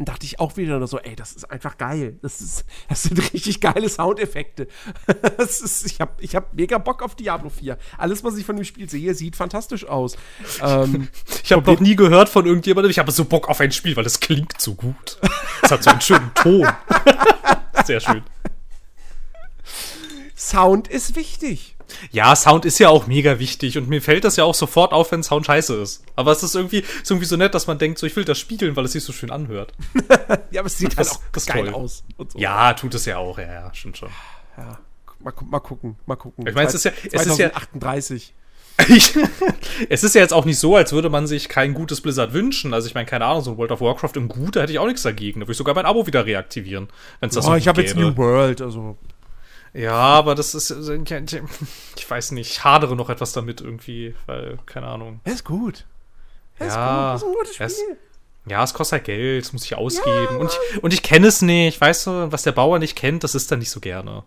[0.00, 2.16] Und dachte ich auch wieder nur so, ey, das ist einfach geil.
[2.22, 4.66] Das, ist, das sind richtig geile Soundeffekte.
[5.36, 7.76] Ist, ich habe ich hab mega Bock auf Diablo 4.
[7.98, 10.16] Alles, was ich von dem Spiel sehe, sieht fantastisch aus.
[10.62, 11.08] ähm,
[11.44, 14.06] Ich habe noch nie gehört von irgendjemandem, ich habe so Bock auf ein Spiel, weil
[14.06, 15.18] es klingt so gut.
[15.60, 16.66] Es hat so einen schönen Ton.
[17.84, 18.22] Sehr schön.
[20.34, 21.76] Sound ist wichtig.
[22.10, 25.12] Ja, Sound ist ja auch mega wichtig und mir fällt das ja auch sofort auf,
[25.12, 26.02] wenn Sound scheiße ist.
[26.16, 28.38] Aber es ist irgendwie, ist irgendwie so nett, dass man denkt, so ich will das
[28.38, 29.72] spiegeln, weil es sich so schön anhört.
[30.52, 31.74] Ja, aber es sieht Das- halt auch das geil toll.
[31.74, 32.04] aus.
[32.18, 32.38] So.
[32.38, 34.08] Ja, tut es ja auch, ja, ja, stimmt schon.
[34.56, 34.78] ja.
[35.20, 36.46] Mal, mal gucken, mal gucken.
[36.46, 38.34] Ich meine, es ist ja- es ist ja- 2038.
[38.88, 39.12] Ich,
[39.90, 42.72] es ist ja jetzt auch nicht so, als würde man sich kein gutes Blizzard wünschen.
[42.72, 44.78] Also ich meine, keine Ahnung, so ein World of Warcraft im Gut, da hätte ich
[44.78, 45.40] auch nichts dagegen.
[45.40, 46.88] Da würde ich sogar mein Abo wieder reaktivieren,
[47.20, 47.94] wenn es das Oh, ich habe jetzt.
[47.96, 48.96] New World, also.
[49.72, 50.70] Ja, aber das ist,
[51.96, 55.20] ich weiß nicht, ich hadere noch etwas damit irgendwie, weil, keine Ahnung.
[55.24, 55.86] Er ist gut.
[56.58, 57.96] Er Ja, ist gut, das ist ein gutes Spiel.
[58.46, 60.38] Ja, es kostet halt Geld, das muss ich ausgeben.
[60.38, 63.34] und, ich, und ich kenne es nicht, weißt du, was der Bauer nicht kennt, das
[63.34, 64.24] ist er nicht so gerne.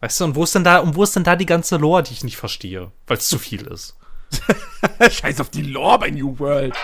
[0.00, 2.02] Weißt du, und wo ist denn da, und wo ist denn da die ganze Lore,
[2.02, 3.96] die ich nicht verstehe, weil es zu viel ist?
[5.10, 6.76] Scheiß auf die Lore bei New World.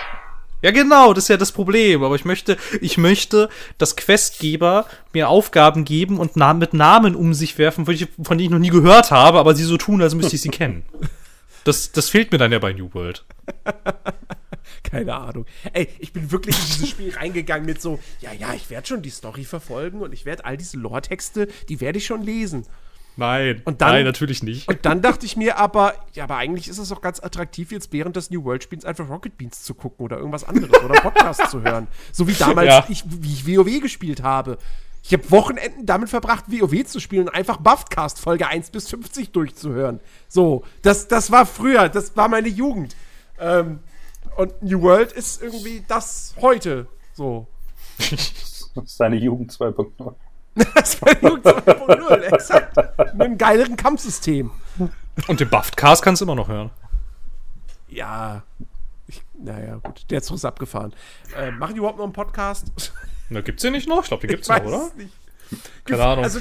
[0.63, 2.03] Ja, genau, das ist ja das Problem.
[2.03, 7.33] Aber ich möchte, ich möchte, dass Questgeber mir Aufgaben geben und na mit Namen um
[7.33, 10.15] sich werfen, von, von denen ich noch nie gehört habe, aber sie so tun, als
[10.15, 10.83] müsste ich sie kennen.
[11.65, 13.25] Das, das fehlt mir dann ja bei New World.
[14.83, 15.45] Keine Ahnung.
[15.73, 19.01] Ey, ich bin wirklich in dieses Spiel reingegangen mit so, ja, ja, ich werde schon
[19.01, 22.65] die Story verfolgen und ich werde all diese Lore-Texte, die werde ich schon lesen.
[23.15, 24.67] Nein, Und dann- nein, natürlich nicht.
[24.67, 27.93] Und dann dachte ich mir aber, ja, aber eigentlich ist es doch ganz attraktiv, jetzt
[27.93, 31.51] während des New World Spiels einfach Rocket Beans zu gucken oder irgendwas anderes oder Podcast
[31.51, 31.87] zu hören.
[32.11, 32.85] So wie damals, Ja.
[32.89, 34.57] ich, wie ich WoW gespielt habe.
[35.03, 39.31] Ich habe Wochenenden damit verbracht, WoW zu spielen und einfach Buffcast Folge 1 bis 50
[39.31, 39.99] durchzuhören.
[40.29, 42.95] So, das, das war früher, das war meine Jugend.
[43.37, 43.79] Ähm,
[44.37, 46.87] und New World ist irgendwie das heute.
[47.13, 47.47] So.
[47.97, 50.15] Das ist seine Jugend 2.0.
[50.75, 52.75] Das war Jugend 2.0, exakt.
[53.13, 54.51] Mit einem geileren Kampfsystem.
[55.27, 56.69] Und den Buffed Cast kannst du immer noch hören.
[57.87, 58.43] Ja.
[59.07, 60.05] Ich, naja, gut.
[60.09, 60.93] Der Zug ist abgefahren.
[61.35, 62.67] Äh, machen die überhaupt noch einen Podcast?
[63.29, 64.03] Na, gibt's den nicht noch?
[64.03, 64.87] Ich glaube, den gibt's Ich noch, oder?
[64.87, 65.13] es nicht.
[65.85, 66.23] Keine Ahnung.
[66.23, 66.39] Also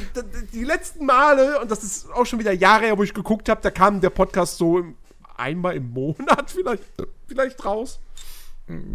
[0.53, 3.61] die letzten Male, und das ist auch schon wieder Jahre her, wo ich geguckt habe,
[3.61, 4.97] da kam der Podcast so im
[5.37, 6.85] einmal im Monat vielleicht,
[7.27, 8.01] vielleicht raus.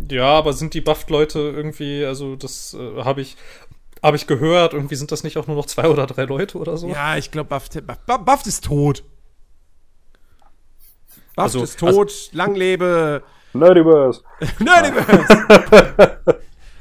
[0.09, 3.35] Ja, aber sind die Buffed-Leute irgendwie, also das äh, habe ich,
[4.03, 6.77] hab ich gehört, irgendwie sind das nicht auch nur noch zwei oder drei Leute oder
[6.77, 6.87] so?
[6.89, 9.03] Ja, ich glaube, Buffed, Buffed, Buffed ist tot.
[11.35, 14.21] Buffed Also- ist tot, lang lebe Nerdiverse.
[14.59, 16.17] Nerdiverse.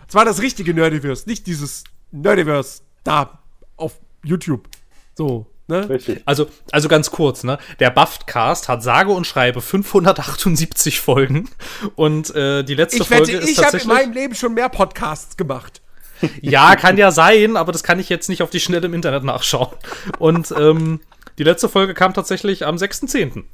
[0.09, 3.41] Zwar das richtige Nerdiverse, nicht dieses Nerdiverse da
[3.77, 4.69] auf YouTube.
[5.15, 5.89] So, ne?
[5.89, 6.23] Richtig.
[6.27, 7.59] Also, also ganz kurz, ne?
[7.81, 11.49] Der Buffed-Cast hat sage und schreibe 578 Folgen
[11.97, 13.87] und äh, die letzte Ich wette, Folge ist ich habe in tatsächlich.
[13.89, 15.83] meinem Leben schon mehr Podcasts gemacht.
[16.41, 19.25] Ja, kann ja sein, aber das kann ich jetzt nicht auf die Schnelle im Internet
[19.25, 19.77] nachschauen.
[20.19, 21.01] Und ähm,
[21.39, 23.45] die letzte Folge kam tatsächlich am 6.10.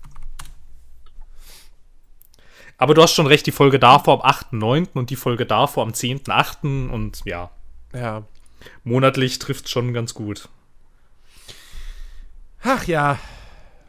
[2.78, 4.88] Aber du hast schon recht, die Folge davor am 8.9.
[4.94, 6.88] und die Folge davor am 10.8.
[6.90, 7.50] und ja,
[7.94, 8.24] Ja.
[8.84, 10.48] monatlich trifft schon ganz gut.
[12.62, 13.18] Ach ja.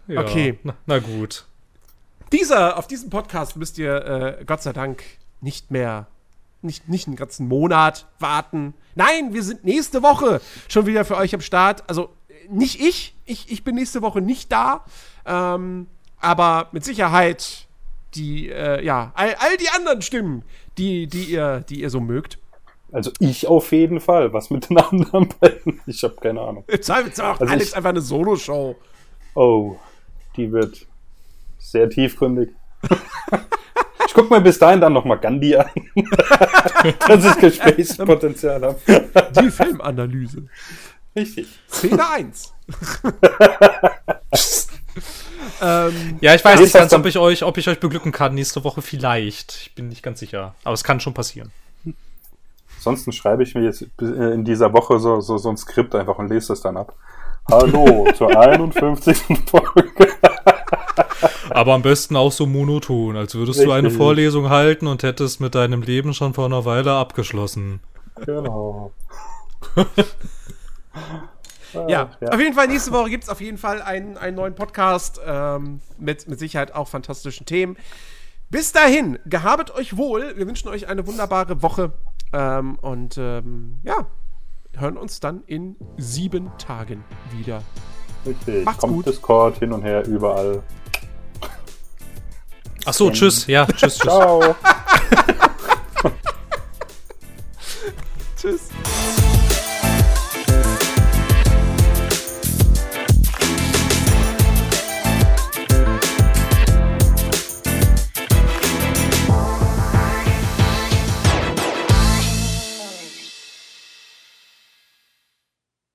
[0.08, 0.60] Ja, Okay.
[0.64, 1.46] Na, na gut.
[2.32, 5.04] Dieser, auf diesen Podcast müsst ihr äh, Gott sei Dank
[5.42, 6.08] nicht mehr,
[6.64, 8.74] nicht, nicht einen ganzen Monat warten.
[8.96, 11.84] Nein, wir sind nächste Woche schon wieder für euch am Start.
[11.90, 14.86] Also äh, nicht ich, ich, ich bin nächste Woche nicht da,
[15.26, 15.88] ähm,
[16.20, 17.68] aber mit Sicherheit
[18.16, 20.44] die, äh, ja, all, all die anderen Stimmen,
[20.78, 22.38] die, die, ihr, die ihr so mögt.
[22.92, 24.34] Also ich auf jeden Fall.
[24.34, 25.82] Was mit den anderen beiden?
[25.88, 26.64] Ich habe keine Ahnung.
[26.80, 28.76] Zweifelsfall auch Also Alex ich- einfach eine Solo-Show.
[29.34, 29.78] Oh,
[30.38, 30.86] die wird
[31.58, 32.50] sehr tiefgründig.
[34.08, 35.70] Ich guck mir bis dahin dann noch mal Gandhi an,
[37.08, 38.80] dass ich Gesprächspotenzial habe.
[39.42, 40.44] Die Filmanalyse.
[41.16, 41.48] Richtig.
[41.70, 42.54] Szene 1.
[45.62, 48.64] ähm, Ja, ich weiß nicht ganz, ob ich euch, ob ich euch beglücken kann nächste
[48.64, 49.56] Woche vielleicht.
[49.62, 50.56] Ich bin nicht ganz sicher.
[50.64, 51.52] Aber es kann schon passieren.
[52.78, 56.18] Ansonsten schreibe ich mir jetzt äh, in dieser Woche so, so, so ein Skript einfach
[56.18, 56.94] und lese das dann ab.
[57.50, 59.18] Hallo zur 51.
[59.46, 60.08] Folge.
[61.54, 63.98] Aber am besten auch so monoton, als würdest du eine Richtig.
[63.98, 67.80] Vorlesung halten und hättest mit deinem Leben schon vor einer Weile abgeschlossen.
[68.26, 68.92] Genau.
[71.88, 72.30] Ja, ja.
[72.30, 75.80] auf jeden Fall, nächste Woche gibt es auf jeden Fall einen, einen neuen Podcast ähm,
[75.98, 77.78] mit, mit Sicherheit auch fantastischen Themen.
[78.52, 80.38] Bis dahin, gehabet euch wohl.
[80.38, 81.92] Wir wünschen euch eine wunderbare Woche.
[82.32, 84.06] Ähm, und ähm, ja,
[84.78, 87.64] hören uns dann in sieben Tagen wieder.
[88.26, 88.66] Richtig.
[88.66, 89.08] Macht's Kommt gut.
[89.08, 90.62] Discord hin und her überall.
[92.86, 93.48] Ach so, tschüss.
[93.48, 93.98] Ja, tschüss, tschüss.
[93.98, 94.56] Ciao.
[98.42, 98.70] Tschüss.